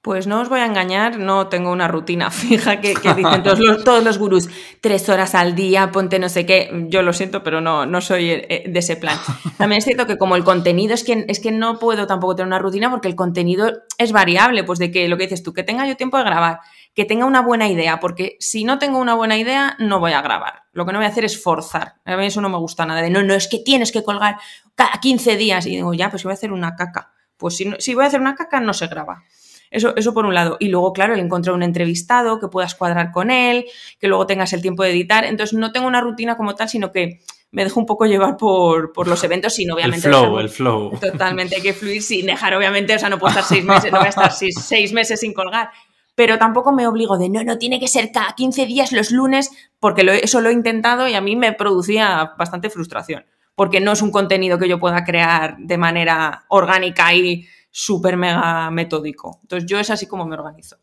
Pues 0.00 0.28
no 0.28 0.40
os 0.40 0.48
voy 0.48 0.60
a 0.60 0.66
engañar, 0.66 1.18
no 1.18 1.48
tengo 1.48 1.72
una 1.72 1.88
rutina 1.88 2.30
fija 2.30 2.80
que, 2.80 2.94
dicen 2.94 3.42
todos 3.42 3.58
los, 3.58 3.84
todos 3.84 4.04
los, 4.04 4.18
gurús, 4.18 4.48
tres 4.80 5.08
horas 5.08 5.34
al 5.34 5.54
día, 5.56 5.90
ponte 5.90 6.18
no 6.18 6.28
sé 6.28 6.46
qué. 6.46 6.70
Yo 6.88 7.02
lo 7.02 7.12
siento, 7.12 7.42
pero 7.42 7.60
no, 7.60 7.84
no 7.84 8.00
soy 8.00 8.30
eh, 8.30 8.64
de 8.68 8.78
ese 8.78 8.96
plan. 8.96 9.18
También 9.56 9.78
es 9.78 9.84
cierto 9.84 10.06
que 10.06 10.16
como 10.16 10.36
el 10.36 10.44
contenido 10.44 10.94
es 10.94 11.02
que, 11.02 11.24
es 11.28 11.40
que 11.40 11.50
no 11.50 11.78
puedo 11.78 12.06
tampoco 12.06 12.36
tener 12.36 12.46
una 12.46 12.60
rutina 12.60 12.90
porque 12.90 13.08
el 13.08 13.16
contenido 13.16 13.72
es 13.98 14.12
variable, 14.12 14.62
pues 14.62 14.78
de 14.78 14.90
que 14.92 15.08
lo 15.08 15.16
que 15.16 15.24
dices 15.24 15.42
tú, 15.42 15.52
que 15.52 15.64
tenga 15.64 15.86
yo 15.86 15.96
tiempo 15.96 16.16
de 16.16 16.24
grabar, 16.24 16.60
que 16.94 17.04
tenga 17.04 17.26
una 17.26 17.42
buena 17.42 17.68
idea, 17.68 18.00
porque 18.00 18.36
si 18.40 18.64
no 18.64 18.78
tengo 18.78 18.98
una 18.98 19.14
buena 19.14 19.36
idea, 19.36 19.76
no 19.78 20.00
voy 20.00 20.12
a 20.12 20.22
grabar. 20.22 20.62
Lo 20.72 20.86
que 20.86 20.92
no 20.92 20.98
voy 20.98 21.06
a 21.06 21.10
hacer 21.10 21.24
es 21.24 21.42
forzar. 21.42 21.94
A 22.04 22.16
mí 22.16 22.26
eso 22.26 22.40
no 22.40 22.48
me 22.48 22.58
gusta 22.58 22.86
nada. 22.86 23.02
De 23.02 23.10
no, 23.10 23.22
no, 23.22 23.34
es 23.34 23.48
que 23.48 23.58
tienes 23.58 23.92
que 23.92 24.02
colgar 24.02 24.36
cada 24.74 24.92
15 25.00 25.36
días. 25.36 25.66
Y 25.66 25.70
digo, 25.70 25.92
ya, 25.94 26.10
pues 26.10 26.22
voy 26.24 26.30
a 26.30 26.34
hacer 26.34 26.52
una 26.52 26.76
caca. 26.76 27.12
Pues 27.36 27.56
si, 27.56 27.70
si 27.78 27.94
voy 27.94 28.04
a 28.04 28.08
hacer 28.08 28.20
una 28.20 28.34
caca, 28.34 28.60
no 28.60 28.72
se 28.72 28.86
graba. 28.86 29.24
Eso, 29.70 29.94
eso 29.96 30.14
por 30.14 30.26
un 30.26 30.34
lado. 30.34 30.56
Y 30.60 30.68
luego, 30.68 30.92
claro, 30.92 31.14
el 31.14 31.20
encontrar 31.20 31.54
un 31.54 31.62
entrevistado, 31.62 32.40
que 32.40 32.48
puedas 32.48 32.74
cuadrar 32.74 33.10
con 33.12 33.30
él, 33.30 33.66
que 33.98 34.08
luego 34.08 34.26
tengas 34.26 34.52
el 34.52 34.62
tiempo 34.62 34.82
de 34.82 34.90
editar. 34.90 35.24
Entonces, 35.24 35.58
no 35.58 35.72
tengo 35.72 35.86
una 35.86 36.00
rutina 36.00 36.36
como 36.36 36.54
tal, 36.54 36.68
sino 36.68 36.92
que 36.92 37.20
me 37.50 37.64
dejo 37.64 37.80
un 37.80 37.86
poco 37.86 38.06
llevar 38.06 38.36
por, 38.36 39.06
los 39.06 39.24
eventos 39.24 39.54
sin 39.54 39.70
obviamente... 39.70 40.08
El 40.08 40.14
flow, 40.14 40.38
el 40.38 40.48
flow. 40.48 40.98
Totalmente, 41.00 41.56
hay 41.56 41.62
que 41.62 41.72
fluir 41.72 42.02
sin 42.02 42.26
dejar, 42.26 42.54
obviamente, 42.54 42.94
o 42.94 42.98
sea, 42.98 43.08
no 43.08 43.18
puedo 43.18 43.30
estar 43.30 43.44
seis 43.44 43.64
meses, 43.64 43.90
no 43.90 43.98
voy 43.98 44.06
a 44.06 44.10
estar 44.10 44.32
seis, 44.32 44.92
meses 44.92 45.20
sin 45.20 45.32
colgar. 45.32 45.70
Pero 46.14 46.38
tampoco 46.38 46.72
me 46.72 46.86
obligo 46.86 47.16
de, 47.16 47.28
no, 47.28 47.44
no, 47.44 47.58
tiene 47.58 47.78
que 47.78 47.88
ser 47.88 48.10
cada 48.12 48.34
15 48.34 48.66
días 48.66 48.92
los 48.92 49.12
lunes, 49.12 49.50
porque 49.78 50.20
eso 50.22 50.40
lo 50.40 50.50
he 50.50 50.52
intentado 50.52 51.08
y 51.08 51.14
a 51.14 51.20
mí 51.20 51.36
me 51.36 51.52
producía 51.52 52.32
bastante 52.36 52.70
frustración, 52.70 53.24
porque 53.54 53.80
no 53.80 53.92
es 53.92 54.02
un 54.02 54.10
contenido 54.10 54.58
que 54.58 54.68
yo 54.68 54.80
pueda 54.80 55.04
crear 55.04 55.56
de 55.58 55.78
manera 55.78 56.44
orgánica 56.48 57.14
y 57.14 57.46
súper 57.70 58.16
mega 58.16 58.70
metódico. 58.70 59.38
Entonces 59.42 59.68
yo 59.68 59.78
es 59.78 59.90
así 59.90 60.06
como 60.06 60.26
me 60.26 60.34
organizo. 60.34 60.76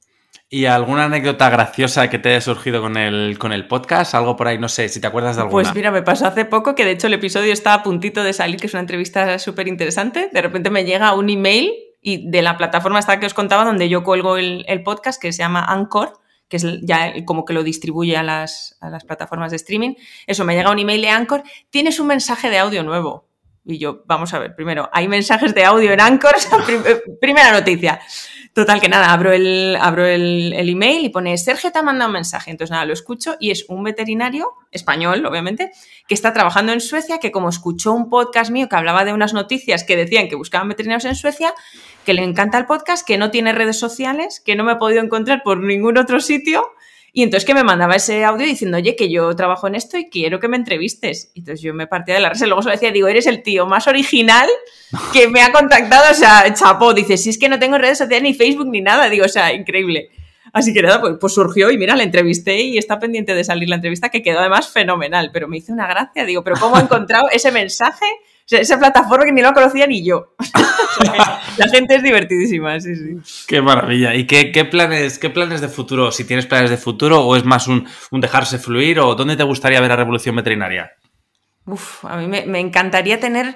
¿Y 0.49 0.65
alguna 0.65 1.05
anécdota 1.05 1.49
graciosa 1.49 2.09
que 2.09 2.19
te 2.19 2.29
haya 2.29 2.41
surgido 2.41 2.81
con 2.81 2.97
el, 2.97 3.37
con 3.39 3.51
el 3.51 3.67
podcast? 3.67 4.13
Algo 4.13 4.35
por 4.35 4.47
ahí, 4.47 4.59
no 4.59 4.69
sé, 4.69 4.89
si 4.89 5.01
te 5.01 5.07
acuerdas 5.07 5.35
de 5.35 5.41
alguna. 5.41 5.63
Pues 5.63 5.75
mira, 5.75 5.91
me 5.91 6.03
pasó 6.03 6.27
hace 6.27 6.45
poco 6.45 6.75
que 6.75 6.85
de 6.85 6.91
hecho 6.91 7.07
el 7.07 7.13
episodio 7.13 7.51
está 7.51 7.73
a 7.73 7.83
puntito 7.83 8.23
de 8.23 8.31
salir, 8.31 8.59
que 8.59 8.67
es 8.67 8.73
una 8.73 8.81
entrevista 8.81 9.39
súper 9.39 9.67
interesante. 9.67 10.29
De 10.31 10.41
repente 10.41 10.69
me 10.69 10.85
llega 10.85 11.13
un 11.15 11.29
email 11.29 11.71
y 12.01 12.29
de 12.29 12.43
la 12.43 12.57
plataforma 12.57 12.99
esta 12.99 13.19
que 13.19 13.25
os 13.25 13.33
contaba, 13.33 13.65
donde 13.65 13.89
yo 13.89 14.03
cuelgo 14.03 14.37
el, 14.37 14.63
el 14.67 14.83
podcast, 14.83 15.19
que 15.19 15.33
se 15.33 15.39
llama 15.39 15.65
Anchor, 15.65 16.13
que 16.47 16.57
es 16.57 16.65
ya 16.83 17.13
como 17.25 17.45
que 17.45 17.53
lo 17.53 17.63
distribuye 17.63 18.15
a 18.15 18.23
las, 18.23 18.77
a 18.79 18.89
las 18.89 19.03
plataformas 19.03 19.49
de 19.49 19.57
streaming. 19.57 19.95
Eso, 20.27 20.45
me 20.45 20.55
llega 20.55 20.71
un 20.71 20.79
email 20.79 21.01
de 21.01 21.09
Anchor, 21.09 21.43
tienes 21.71 21.99
un 21.99 22.07
mensaje 22.07 22.51
de 22.51 22.59
audio 22.59 22.83
nuevo. 22.83 23.27
Y 23.65 23.79
yo, 23.79 24.03
vamos 24.05 24.31
a 24.33 24.39
ver, 24.39 24.55
primero, 24.55 24.89
hay 24.93 25.07
mensajes 25.07 25.55
de 25.55 25.65
audio 25.65 25.91
en 25.91 25.99
Anchor, 25.99 26.35
primera 27.19 27.51
noticia. 27.51 27.99
Total, 28.53 28.79
que 28.79 28.87
nada, 28.87 29.11
abro 29.11 29.33
el, 29.33 29.75
abro 29.81 30.05
el, 30.05 30.53
email 30.53 31.03
y 31.03 31.09
pone, 31.09 31.37
Sergio 31.37 31.73
te 31.73 31.79
ha 31.79 31.83
mandado 31.83 32.07
un 32.07 32.13
mensaje. 32.13 32.51
Entonces, 32.51 32.71
nada, 32.71 32.85
lo 32.85 32.93
escucho 32.93 33.35
y 33.37 33.51
es 33.51 33.65
un 33.67 33.83
veterinario, 33.83 34.53
español, 34.71 35.25
obviamente, 35.25 35.71
que 36.07 36.13
está 36.13 36.31
trabajando 36.31 36.71
en 36.71 36.79
Suecia, 36.79 37.17
que 37.17 37.31
como 37.31 37.49
escuchó 37.49 37.91
un 37.91 38.09
podcast 38.09 38.51
mío 38.51 38.69
que 38.69 38.75
hablaba 38.77 39.03
de 39.03 39.11
unas 39.11 39.33
noticias 39.33 39.83
que 39.83 39.97
decían 39.97 40.29
que 40.29 40.35
buscaban 40.35 40.69
veterinarios 40.69 41.03
en 41.03 41.15
Suecia, 41.15 41.53
que 42.05 42.13
le 42.13 42.23
encanta 42.23 42.57
el 42.57 42.65
podcast, 42.65 43.05
que 43.05 43.17
no 43.17 43.29
tiene 43.29 43.51
redes 43.51 43.77
sociales, 43.77 44.41
que 44.45 44.55
no 44.55 44.63
me 44.63 44.73
he 44.73 44.77
podido 44.77 45.01
encontrar 45.03 45.41
por 45.43 45.59
ningún 45.59 45.97
otro 45.97 46.21
sitio 46.21 46.65
y 47.17 47.23
entonces 47.23 47.45
que 47.47 47.53
me 47.53 47.63
mandaba 47.63 47.95
ese 47.95 48.25
audio 48.25 48.45
diciendo, 48.45 48.75
oye, 48.75 48.93
que 48.97 49.09
yo 49.09 49.33
trabajo 49.37 49.67
en 49.67 49.75
esto 49.75 49.97
y 49.97 50.09
quiero 50.09 50.37
que 50.41 50.49
me 50.49 50.57
entrevistes. 50.57 51.31
Y 51.33 51.39
entonces 51.39 51.61
yo 51.61 51.73
me 51.73 51.87
partía 51.87 52.15
de 52.15 52.19
la 52.19 52.27
risa. 52.27 52.45
Luego 52.45 52.61
se 52.61 52.67
lo 52.67 52.73
decía, 52.73 52.91
digo, 52.91 53.07
eres 53.07 53.25
el 53.25 53.41
tío 53.41 53.65
más 53.65 53.87
original 53.87 54.49
que 55.13 55.29
me 55.29 55.41
ha 55.41 55.53
contactado. 55.53 56.11
O 56.11 56.13
sea, 56.13 56.53
chapó. 56.53 56.93
Dice, 56.93 57.15
si 57.15 57.29
es 57.29 57.37
que 57.37 57.47
no 57.47 57.57
tengo 57.57 57.77
redes 57.77 57.99
sociales 57.99 58.21
ni 58.21 58.33
Facebook 58.33 58.67
ni 58.67 58.81
nada. 58.81 59.07
Digo, 59.07 59.23
o 59.23 59.29
sea, 59.29 59.53
increíble. 59.53 60.09
Así 60.51 60.73
que 60.73 60.81
nada, 60.81 60.99
pues, 60.99 61.13
pues, 61.17 61.33
surgió 61.33 61.71
y 61.71 61.77
mira, 61.77 61.95
la 61.95 62.03
entrevisté 62.03 62.59
y 62.63 62.77
está 62.77 62.99
pendiente 62.99 63.33
de 63.33 63.45
salir 63.45 63.69
la 63.69 63.75
entrevista, 63.75 64.09
que 64.09 64.21
quedó 64.21 64.39
además 64.39 64.67
fenomenal. 64.67 65.29
Pero 65.31 65.47
me 65.47 65.55
hizo 65.55 65.71
una 65.71 65.87
gracia. 65.87 66.25
Digo, 66.25 66.43
pero 66.43 66.57
¿cómo 66.59 66.77
he 66.77 66.81
encontrado 66.81 67.29
ese 67.31 67.49
mensaje? 67.49 68.05
Esa 68.49 68.77
plataforma 68.77 69.25
que 69.25 69.31
ni 69.31 69.41
lo 69.41 69.53
conocía 69.53 69.87
ni 69.87 70.05
yo. 70.05 70.35
la 71.57 71.67
gente 71.69 71.95
es 71.95 72.03
divertidísima, 72.03 72.79
sí, 72.79 72.95
sí. 72.95 73.45
Qué 73.47 73.61
maravilla. 73.61 74.13
¿Y 74.15 74.27
qué, 74.27 74.65
planes, 74.65 75.17
qué 75.17 75.29
planes 75.29 75.61
de 75.61 75.69
futuro? 75.69 76.11
Si 76.11 76.25
tienes 76.25 76.45
planes 76.45 76.69
de 76.69 76.77
futuro 76.77 77.21
o 77.21 77.35
es 77.35 77.43
más 77.43 77.67
un, 77.67 77.87
dejarse 78.11 78.59
fluir 78.59 78.99
o 78.99 79.15
dónde 79.15 79.35
te 79.35 79.43
gustaría 79.43 79.81
ver 79.81 79.91
a 79.91 79.95
Revolución 79.95 80.35
Veterinaria? 80.35 80.91
Uf, 81.65 82.05
a 82.05 82.17
mí 82.17 82.27
me 82.27 82.59
encantaría 82.59 83.19
tener 83.19 83.55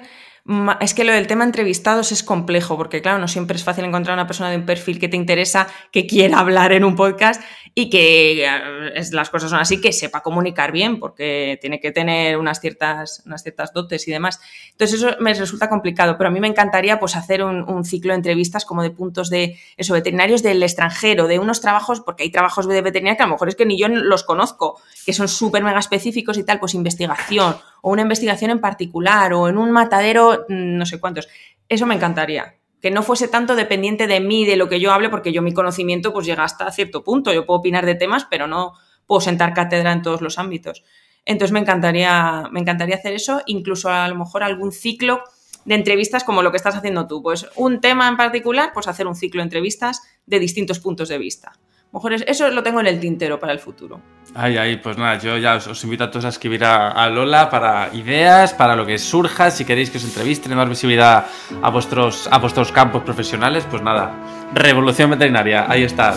es 0.80 0.94
que 0.94 1.04
lo 1.04 1.12
del 1.12 1.26
tema 1.26 1.44
entrevistados 1.44 2.12
es 2.12 2.22
complejo, 2.22 2.76
porque 2.76 3.02
claro, 3.02 3.18
no 3.18 3.28
siempre 3.28 3.56
es 3.56 3.64
fácil 3.64 3.84
encontrar 3.84 4.14
una 4.14 4.26
persona 4.26 4.50
de 4.50 4.56
un 4.56 4.66
perfil 4.66 4.98
que 4.98 5.08
te 5.08 5.16
interesa, 5.16 5.68
que 5.92 6.06
quiera 6.06 6.38
hablar 6.38 6.72
en 6.72 6.84
un 6.84 6.96
podcast 6.96 7.42
y 7.74 7.88
que 7.88 8.44
eh, 8.44 9.02
las 9.12 9.30
cosas 9.30 9.50
son 9.50 9.60
así, 9.60 9.80
que 9.80 9.92
sepa 9.92 10.22
comunicar 10.22 10.72
bien, 10.72 10.98
porque 10.98 11.58
tiene 11.60 11.80
que 11.80 11.92
tener 11.92 12.36
unas 12.36 12.60
ciertas, 12.60 13.22
unas 13.26 13.42
ciertas 13.42 13.72
dotes 13.72 14.06
y 14.08 14.10
demás. 14.10 14.40
Entonces 14.72 15.00
eso 15.00 15.16
me 15.20 15.32
resulta 15.34 15.68
complicado, 15.68 16.16
pero 16.18 16.28
a 16.28 16.32
mí 16.32 16.40
me 16.40 16.48
encantaría 16.48 16.98
pues 16.98 17.16
hacer 17.16 17.42
un, 17.42 17.84
ciclo 17.84 18.12
de 18.12 18.16
entrevistas 18.16 18.64
como 18.64 18.82
de 18.82 18.90
puntos 18.90 19.30
de 19.30 19.58
eso, 19.76 19.94
veterinarios 19.94 20.42
del 20.42 20.62
extranjero, 20.62 21.26
de 21.28 21.38
unos 21.38 21.60
trabajos, 21.60 22.00
porque 22.00 22.24
hay 22.24 22.30
trabajos 22.30 22.66
de 22.68 22.82
veterinaria 22.82 23.16
que 23.16 23.22
a 23.22 23.26
lo 23.26 23.32
mejor 23.32 23.48
es 23.48 23.56
que 23.56 23.66
ni 23.66 23.78
yo 23.78 23.88
los 23.88 24.24
conozco, 24.24 24.80
que 25.06 25.12
son 25.12 25.28
súper 25.28 25.62
mega 25.62 25.78
específicos 25.78 26.36
y 26.38 26.44
tal, 26.44 26.60
pues 26.60 26.74
investigación 26.74 27.56
o 27.82 27.90
una 27.90 28.02
investigación 28.02 28.50
en 28.50 28.60
particular 28.60 29.32
o 29.32 29.48
en 29.48 29.56
un 29.56 29.70
matadero, 29.70 30.44
mm, 30.48 30.76
no 30.76 30.86
sé 30.86 31.00
cuántos. 31.00 31.28
Eso 31.68 31.86
me 31.86 31.94
encantaría. 31.94 32.59
Que 32.80 32.90
no 32.90 33.02
fuese 33.02 33.28
tanto 33.28 33.56
dependiente 33.56 34.06
de 34.06 34.20
mí, 34.20 34.44
de 34.44 34.56
lo 34.56 34.68
que 34.68 34.80
yo 34.80 34.92
hable, 34.92 35.08
porque 35.08 35.32
yo 35.32 35.42
mi 35.42 35.52
conocimiento 35.52 36.12
pues 36.12 36.26
llega 36.26 36.44
hasta 36.44 36.70
cierto 36.72 37.04
punto. 37.04 37.32
Yo 37.32 37.46
puedo 37.46 37.60
opinar 37.60 37.84
de 37.86 37.94
temas, 37.94 38.26
pero 38.30 38.46
no 38.46 38.72
puedo 39.06 39.20
sentar 39.20 39.54
cátedra 39.54 39.92
en 39.92 40.02
todos 40.02 40.20
los 40.20 40.38
ámbitos. 40.38 40.84
Entonces 41.24 41.52
me 41.52 41.60
encantaría, 41.60 42.44
me 42.50 42.60
encantaría 42.60 42.96
hacer 42.96 43.12
eso, 43.12 43.42
incluso 43.46 43.90
a 43.90 44.08
lo 44.08 44.14
mejor 44.14 44.42
algún 44.42 44.72
ciclo 44.72 45.22
de 45.64 45.74
entrevistas 45.74 46.24
como 46.24 46.42
lo 46.42 46.50
que 46.50 46.56
estás 46.56 46.76
haciendo 46.76 47.06
tú. 47.06 47.22
Pues 47.22 47.46
un 47.56 47.80
tema 47.80 48.08
en 48.08 48.16
particular, 48.16 48.70
pues 48.72 48.88
hacer 48.88 49.06
un 49.06 49.14
ciclo 49.14 49.40
de 49.40 49.44
entrevistas 49.44 50.02
de 50.26 50.38
distintos 50.38 50.80
puntos 50.80 51.08
de 51.08 51.18
vista. 51.18 51.52
Mujeres, 51.92 52.24
eso 52.28 52.48
lo 52.50 52.62
tengo 52.62 52.80
en 52.80 52.86
el 52.86 53.00
tintero 53.00 53.40
para 53.40 53.52
el 53.52 53.58
futuro. 53.58 54.00
Ay, 54.34 54.56
ay, 54.56 54.76
pues 54.76 54.96
nada, 54.96 55.18
yo 55.18 55.36
ya 55.38 55.56
os, 55.56 55.82
invito 55.82 56.04
a 56.04 56.10
todos 56.10 56.24
a 56.24 56.28
escribir 56.28 56.64
a, 56.64 57.08
Lola 57.10 57.50
para 57.50 57.90
ideas, 57.92 58.54
para 58.54 58.76
lo 58.76 58.86
que 58.86 58.96
surja, 58.96 59.50
si 59.50 59.64
queréis 59.64 59.90
que 59.90 59.98
os 59.98 60.04
entrevisten, 60.04 60.56
dar 60.56 60.68
visibilidad 60.68 61.26
a 61.60 61.70
vuestros, 61.70 62.28
a 62.30 62.38
vuestros 62.38 62.70
campos 62.70 63.02
profesionales, 63.02 63.66
pues 63.68 63.82
nada, 63.82 64.12
revolución 64.54 65.10
veterinaria, 65.10 65.66
ahí 65.68 65.82
está. 65.82 66.14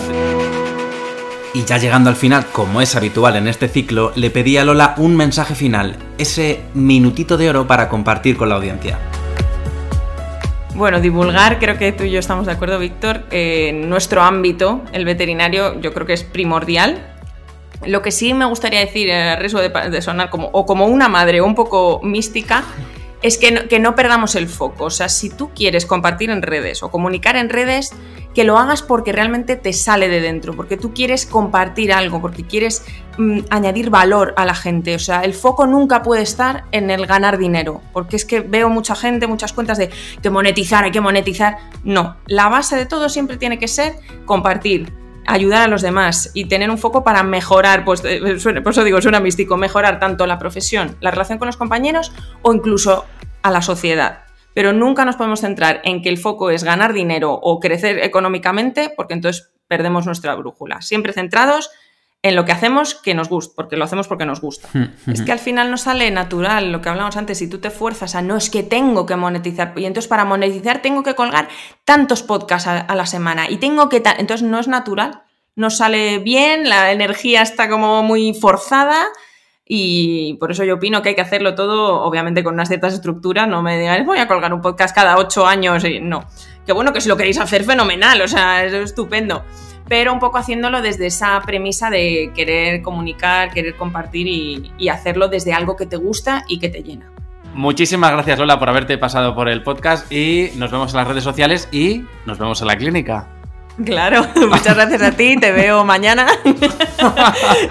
Y 1.55 1.65
ya 1.65 1.79
llegando 1.79 2.11
al 2.11 2.15
final, 2.15 2.45
como 2.51 2.79
es 2.79 2.95
habitual 2.95 3.35
en 3.35 3.47
este 3.47 3.67
ciclo, 3.67 4.11
le 4.15 4.29
pedí 4.29 4.57
a 4.57 4.65
Lola 4.65 4.93
un 4.97 5.15
mensaje 5.15 5.55
final, 5.55 5.95
ese 6.19 6.61
minutito 6.75 7.35
de 7.35 7.49
oro 7.49 7.65
para 7.65 7.89
compartir 7.89 8.37
con 8.37 8.49
la 8.49 8.55
audiencia. 8.55 8.99
Bueno, 10.75 10.99
divulgar, 10.99 11.59
creo 11.59 11.77
que 11.77 11.91
tú 11.91 12.03
y 12.03 12.09
yo 12.09 12.19
estamos 12.19 12.47
de 12.47 12.53
acuerdo, 12.53 12.79
Víctor. 12.79 13.25
en 13.29 13.89
nuestro 13.89 14.23
ámbito, 14.23 14.81
el 14.91 15.05
veterinario, 15.05 15.79
yo 15.79 15.93
creo 15.93 16.07
que 16.07 16.13
es 16.13 16.23
primordial. 16.23 17.13
Lo 17.85 18.01
que 18.01 18.11
sí 18.11 18.33
me 18.33 18.45
gustaría 18.45 18.79
decir, 18.79 19.11
a 19.11 19.35
riesgo 19.35 19.61
de, 19.61 20.01
sonar 20.01 20.31
como, 20.31 20.49
o 20.51 20.65
como 20.65 20.87
una 20.87 21.09
madre 21.09 21.41
un 21.41 21.53
poco 21.53 21.99
mística, 22.01 22.63
es 23.23 23.37
que 23.37 23.51
no, 23.51 23.67
que 23.67 23.79
no 23.79 23.95
perdamos 23.95 24.35
el 24.35 24.47
foco. 24.47 24.85
O 24.85 24.89
sea, 24.89 25.09
si 25.09 25.29
tú 25.29 25.49
quieres 25.55 25.85
compartir 25.85 26.29
en 26.29 26.41
redes 26.41 26.83
o 26.83 26.91
comunicar 26.91 27.35
en 27.35 27.49
redes, 27.49 27.91
que 28.33 28.43
lo 28.43 28.57
hagas 28.57 28.81
porque 28.81 29.11
realmente 29.11 29.55
te 29.55 29.73
sale 29.73 30.09
de 30.09 30.19
dentro, 30.19 30.55
porque 30.55 30.77
tú 30.77 30.93
quieres 30.93 31.25
compartir 31.25 31.93
algo, 31.93 32.19
porque 32.19 32.45
quieres 32.45 32.85
mm, 33.17 33.41
añadir 33.49 33.89
valor 33.89 34.33
a 34.37 34.45
la 34.45 34.55
gente. 34.55 34.95
O 34.95 34.99
sea, 34.99 35.21
el 35.21 35.33
foco 35.33 35.67
nunca 35.67 36.03
puede 36.03 36.21
estar 36.21 36.65
en 36.71 36.89
el 36.89 37.05
ganar 37.05 37.37
dinero, 37.37 37.81
porque 37.93 38.15
es 38.15 38.25
que 38.25 38.41
veo 38.41 38.69
mucha 38.69 38.95
gente, 38.95 39.27
muchas 39.27 39.53
cuentas 39.53 39.77
de 39.77 39.89
que 40.21 40.29
monetizar, 40.29 40.83
hay 40.83 40.91
que 40.91 41.01
monetizar. 41.01 41.57
No, 41.83 42.17
la 42.25 42.49
base 42.49 42.75
de 42.75 42.85
todo 42.85 43.09
siempre 43.09 43.37
tiene 43.37 43.59
que 43.59 43.67
ser 43.67 43.93
compartir, 44.25 44.91
ayudar 45.25 45.63
a 45.63 45.67
los 45.67 45.81
demás 45.81 46.31
y 46.33 46.45
tener 46.45 46.69
un 46.69 46.77
foco 46.77 47.03
para 47.03 47.23
mejorar, 47.23 47.85
pues 47.85 48.03
eh, 48.05 48.39
por 48.61 48.71
eso 48.71 48.83
digo, 48.83 49.01
suena 49.01 49.19
místico, 49.19 49.57
mejorar 49.57 49.99
tanto 49.99 50.27
la 50.27 50.39
profesión, 50.39 50.97
la 51.01 51.11
relación 51.11 51.39
con 51.39 51.47
los 51.47 51.57
compañeros 51.57 52.11
o 52.41 52.53
incluso 52.53 53.05
a 53.41 53.51
la 53.51 53.61
sociedad 53.61 54.23
pero 54.53 54.73
nunca 54.73 55.05
nos 55.05 55.15
podemos 55.15 55.41
centrar 55.41 55.81
en 55.83 56.01
que 56.01 56.09
el 56.09 56.17
foco 56.17 56.49
es 56.49 56.63
ganar 56.63 56.93
dinero 56.93 57.33
o 57.33 57.59
crecer 57.59 57.99
económicamente, 57.99 58.93
porque 58.95 59.15
entonces 59.15 59.51
perdemos 59.67 60.05
nuestra 60.05 60.35
brújula. 60.35 60.81
Siempre 60.81 61.13
centrados 61.13 61.71
en 62.23 62.37
lo 62.37 62.45
que 62.45 62.53
hacemos 62.53 62.95
que 62.95 63.13
nos 63.13 63.27
gusta, 63.27 63.53
porque 63.55 63.75
lo 63.75 63.83
hacemos 63.83 64.07
porque 64.07 64.25
nos 64.25 64.39
gusta. 64.39 64.69
es 65.07 65.21
que 65.21 65.33
al 65.33 65.39
final 65.39 65.69
no 65.69 65.77
sale 65.77 66.09
natural 66.09 66.71
lo 66.71 66.81
que 66.81 66.87
hablamos 66.87 67.17
antes, 67.17 67.37
si 67.37 67.49
tú 67.49 67.59
te 67.59 67.69
fuerzas 67.69 68.15
a 68.15 68.21
no 68.21 68.37
es 68.37 68.49
que 68.49 68.63
tengo 68.63 69.05
que 69.05 69.17
monetizar, 69.17 69.73
y 69.75 69.85
entonces 69.85 70.07
para 70.07 70.23
monetizar 70.23 70.81
tengo 70.81 71.03
que 71.03 71.15
colgar 71.15 71.49
tantos 71.83 72.23
podcasts 72.23 72.67
a, 72.67 72.95
la 72.95 73.05
semana 73.05 73.49
y 73.49 73.57
tengo 73.57 73.89
que... 73.89 74.01
Entonces 74.17 74.47
no 74.47 74.57
es 74.57 74.69
natural, 74.69 75.23
no 75.57 75.69
sale 75.69 76.19
bien, 76.19 76.69
la 76.69 76.93
energía 76.93 77.41
está 77.41 77.69
como 77.69 78.03
muy 78.03 78.33
forzada 78.33 79.05
y 79.65 80.35
por 80.35 80.51
eso 80.51 80.63
yo 80.63 80.75
opino 80.75 81.01
que 81.01 81.09
hay 81.09 81.15
que 81.15 81.21
hacerlo 81.21 81.55
todo, 81.55 82.03
obviamente, 82.03 82.41
con 82.41 82.53
unas 82.53 82.69
ciertas 82.69 82.93
estructuras. 82.93 83.47
No 83.47 83.61
me 83.61 83.79
digáis, 83.79 84.05
voy 84.05 84.19
a 84.19 84.27
colgar 84.27 84.53
un 84.53 84.61
podcast 84.61 84.93
cada 84.93 85.17
ocho 85.17 85.45
años. 85.45 85.83
Y 85.85 85.99
no. 85.99 86.25
Que 86.65 86.73
bueno, 86.73 86.91
que 86.91 86.99
si 86.99 87.07
lo 87.07 87.15
queréis 87.15 87.39
hacer, 87.39 87.63
fenomenal, 87.63 88.21
o 88.21 88.27
sea, 88.27 88.65
es 88.65 88.73
estupendo. 88.73 89.43
Pero 89.93 90.11
un 90.11 90.17
poco 90.17 90.39
haciéndolo 90.39 90.81
desde 90.81 91.05
esa 91.05 91.39
premisa 91.45 91.91
de 91.91 92.31
querer 92.33 92.81
comunicar, 92.81 93.51
querer 93.53 93.75
compartir 93.75 94.25
y, 94.27 94.89
hacerlo 94.89 95.27
desde 95.27 95.53
algo 95.53 95.75
que 95.75 95.85
te 95.85 95.97
gusta 95.97 96.45
y 96.47 96.57
que 96.57 96.67
te 96.67 96.81
llena. 96.81 97.11
Muchísimas 97.53 98.11
gracias 98.11 98.39
Lola 98.39 98.57
por 98.57 98.69
haberte 98.69 98.97
pasado 98.97 99.35
por 99.35 99.49
el 99.49 99.61
podcast 99.61 100.11
y 100.11 100.49
nos 100.55 100.71
vemos 100.71 100.93
en 100.93 100.97
las 100.97 101.07
redes 101.07 101.23
sociales 101.23 101.69
y 101.71 102.05
nos 102.25 102.39
vemos 102.39 102.59
en 102.61 102.67
la 102.69 102.75
clínica. 102.75 103.42
Claro, 103.83 104.25
muchas 104.49 104.75
gracias 104.75 105.01
a 105.01 105.11
ti, 105.11 105.37
te 105.37 105.51
veo 105.51 105.83
mañana. 105.83 106.27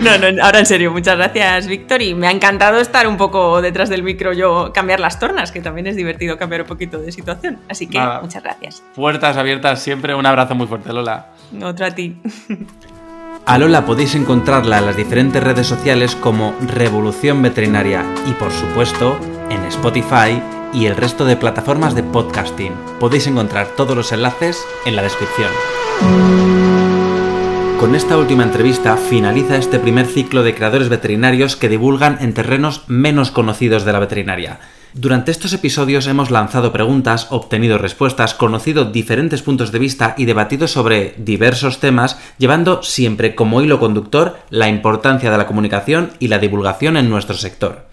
No, 0.01 0.19
no, 0.19 0.43
ahora 0.43 0.59
en 0.59 0.67
serio, 0.67 0.91
muchas 0.91 1.17
gracias, 1.17 1.67
Víctor, 1.67 2.03
y 2.03 2.15
me 2.15 2.27
ha 2.27 2.31
encantado 2.31 2.81
estar 2.81 3.07
un 3.07 3.17
poco 3.17 3.63
detrás 3.63 3.89
del 3.89 4.03
micro 4.03 4.33
yo, 4.33 4.73
cambiar 4.73 5.01
las 5.01 5.19
tornas, 5.19 5.53
que 5.53 5.61
también 5.61 5.87
es 5.87 5.97
divertido 5.97 6.37
cambiar 6.37 6.63
un 6.63 6.67
poquito 6.67 6.99
de 6.99 7.13
situación. 7.13 7.59
Así 7.69 7.87
que 7.87 8.01
muchas 8.21 8.43
gracias. 8.43 8.83
Puertas 8.95 9.37
abiertas 9.37 9.81
siempre, 9.81 10.15
un 10.15 10.27
abrazo 10.27 10.55
muy 10.55 10.67
fuerte, 10.67 10.93
Lola. 10.93 11.29
Otro 11.63 11.87
a 11.87 11.91
ti. 11.91 12.17
A 13.47 13.59
Lola 13.59 13.85
podéis 13.85 14.15
encontrarla 14.15 14.79
en 14.79 14.87
las 14.87 14.97
diferentes 14.97 15.43
redes 15.43 15.67
sociales 15.67 16.15
como 16.17 16.55
Revolución 16.61 17.43
Veterinaria 17.43 18.05
y 18.27 18.33
por 18.33 18.53
supuesto 18.53 19.19
en 19.51 19.65
Spotify 19.65 20.41
y 20.73 20.87
el 20.87 20.97
resto 20.97 21.25
de 21.25 21.37
plataformas 21.37 21.95
de 21.95 22.03
podcasting. 22.03 22.73
Podéis 22.99 23.27
encontrar 23.27 23.69
todos 23.77 23.97
los 23.97 24.13
enlaces 24.13 24.65
en 24.85 24.97
la 24.97 25.03
descripción. 25.03 25.51
Con 27.79 27.97
esta 27.97 28.17
última 28.17 28.45
entrevista 28.45 28.97
finaliza 28.97 29.57
este 29.57 29.81
primer 29.81 30.07
ciclo 30.07 30.45
de 30.45 30.55
creadores 30.55 30.89
veterinarios 30.89 31.57
que 31.57 31.69
divulgan 31.69 32.19
en 32.21 32.33
terrenos 32.33 32.85
menos 32.87 33.33
conocidos 33.33 33.85
de 33.85 33.93
la 33.93 33.99
veterinaria. 33.99 34.61
Durante 34.95 35.31
estos 35.31 35.53
episodios 35.53 36.07
hemos 36.07 36.31
lanzado 36.31 36.71
preguntas, 36.71 37.27
obtenido 37.31 37.79
respuestas, 37.79 38.35
conocido 38.35 38.85
diferentes 38.85 39.43
puntos 39.43 39.73
de 39.73 39.79
vista 39.79 40.15
y 40.19 40.27
debatido 40.27 40.69
sobre 40.69 41.15
diversos 41.17 41.81
temas, 41.81 42.19
llevando 42.39 42.83
siempre 42.83 43.35
como 43.35 43.63
hilo 43.63 43.81
conductor 43.81 44.37
la 44.51 44.69
importancia 44.69 45.31
de 45.31 45.39
la 45.39 45.47
comunicación 45.47 46.13
y 46.19 46.29
la 46.29 46.39
divulgación 46.39 46.97
en 46.97 47.09
nuestro 47.09 47.37
sector. 47.37 47.92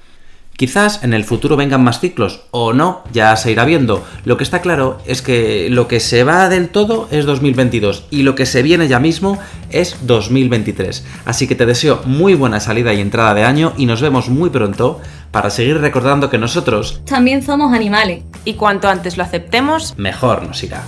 Quizás 0.59 1.05
en 1.05 1.13
el 1.13 1.23
futuro 1.23 1.55
vengan 1.55 1.85
más 1.85 2.01
ciclos, 2.01 2.41
o 2.51 2.73
no, 2.73 3.05
ya 3.13 3.33
se 3.37 3.49
irá 3.49 3.63
viendo. 3.63 4.03
Lo 4.25 4.35
que 4.35 4.43
está 4.43 4.59
claro 4.59 4.97
es 5.05 5.21
que 5.21 5.69
lo 5.69 5.87
que 5.87 6.01
se 6.01 6.25
va 6.25 6.49
del 6.49 6.67
todo 6.67 7.07
es 7.11 7.25
2022 7.25 8.07
y 8.11 8.23
lo 8.23 8.35
que 8.35 8.45
se 8.45 8.61
viene 8.61 8.89
ya 8.89 8.99
mismo 8.99 9.39
es 9.69 9.95
2023. 10.01 11.05
Así 11.23 11.47
que 11.47 11.55
te 11.55 11.65
deseo 11.65 12.01
muy 12.03 12.33
buena 12.33 12.59
salida 12.59 12.93
y 12.93 12.99
entrada 12.99 13.33
de 13.35 13.45
año 13.45 13.71
y 13.77 13.85
nos 13.85 14.01
vemos 14.01 14.27
muy 14.27 14.49
pronto 14.49 14.99
para 15.31 15.49
seguir 15.49 15.79
recordando 15.79 16.29
que 16.29 16.37
nosotros 16.37 16.99
también 17.05 17.41
somos 17.41 17.73
animales. 17.73 18.25
Y 18.43 18.55
cuanto 18.55 18.89
antes 18.89 19.15
lo 19.15 19.23
aceptemos, 19.23 19.93
mejor 19.97 20.43
nos 20.43 20.61
irá. 20.61 20.83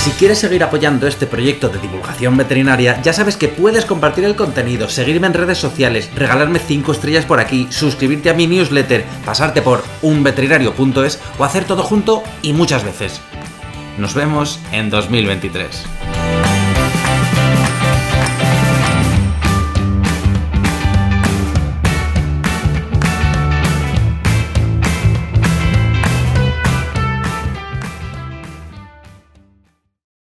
Si 0.00 0.12
quieres 0.12 0.38
seguir 0.38 0.64
apoyando 0.64 1.06
este 1.06 1.26
proyecto 1.26 1.68
de 1.68 1.78
divulgación 1.78 2.34
veterinaria, 2.34 3.02
ya 3.02 3.12
sabes 3.12 3.36
que 3.36 3.48
puedes 3.48 3.84
compartir 3.84 4.24
el 4.24 4.34
contenido, 4.34 4.88
seguirme 4.88 5.26
en 5.26 5.34
redes 5.34 5.58
sociales, 5.58 6.10
regalarme 6.16 6.58
5 6.58 6.92
estrellas 6.92 7.26
por 7.26 7.38
aquí, 7.38 7.68
suscribirte 7.70 8.30
a 8.30 8.34
mi 8.34 8.46
newsletter, 8.46 9.04
pasarte 9.26 9.60
por 9.60 9.84
unveterinario.es 10.00 11.20
o 11.38 11.44
hacer 11.44 11.64
todo 11.64 11.82
junto 11.82 12.22
y 12.40 12.54
muchas 12.54 12.82
veces. 12.82 13.20
Nos 13.98 14.14
vemos 14.14 14.58
en 14.72 14.88
2023. 14.88 15.99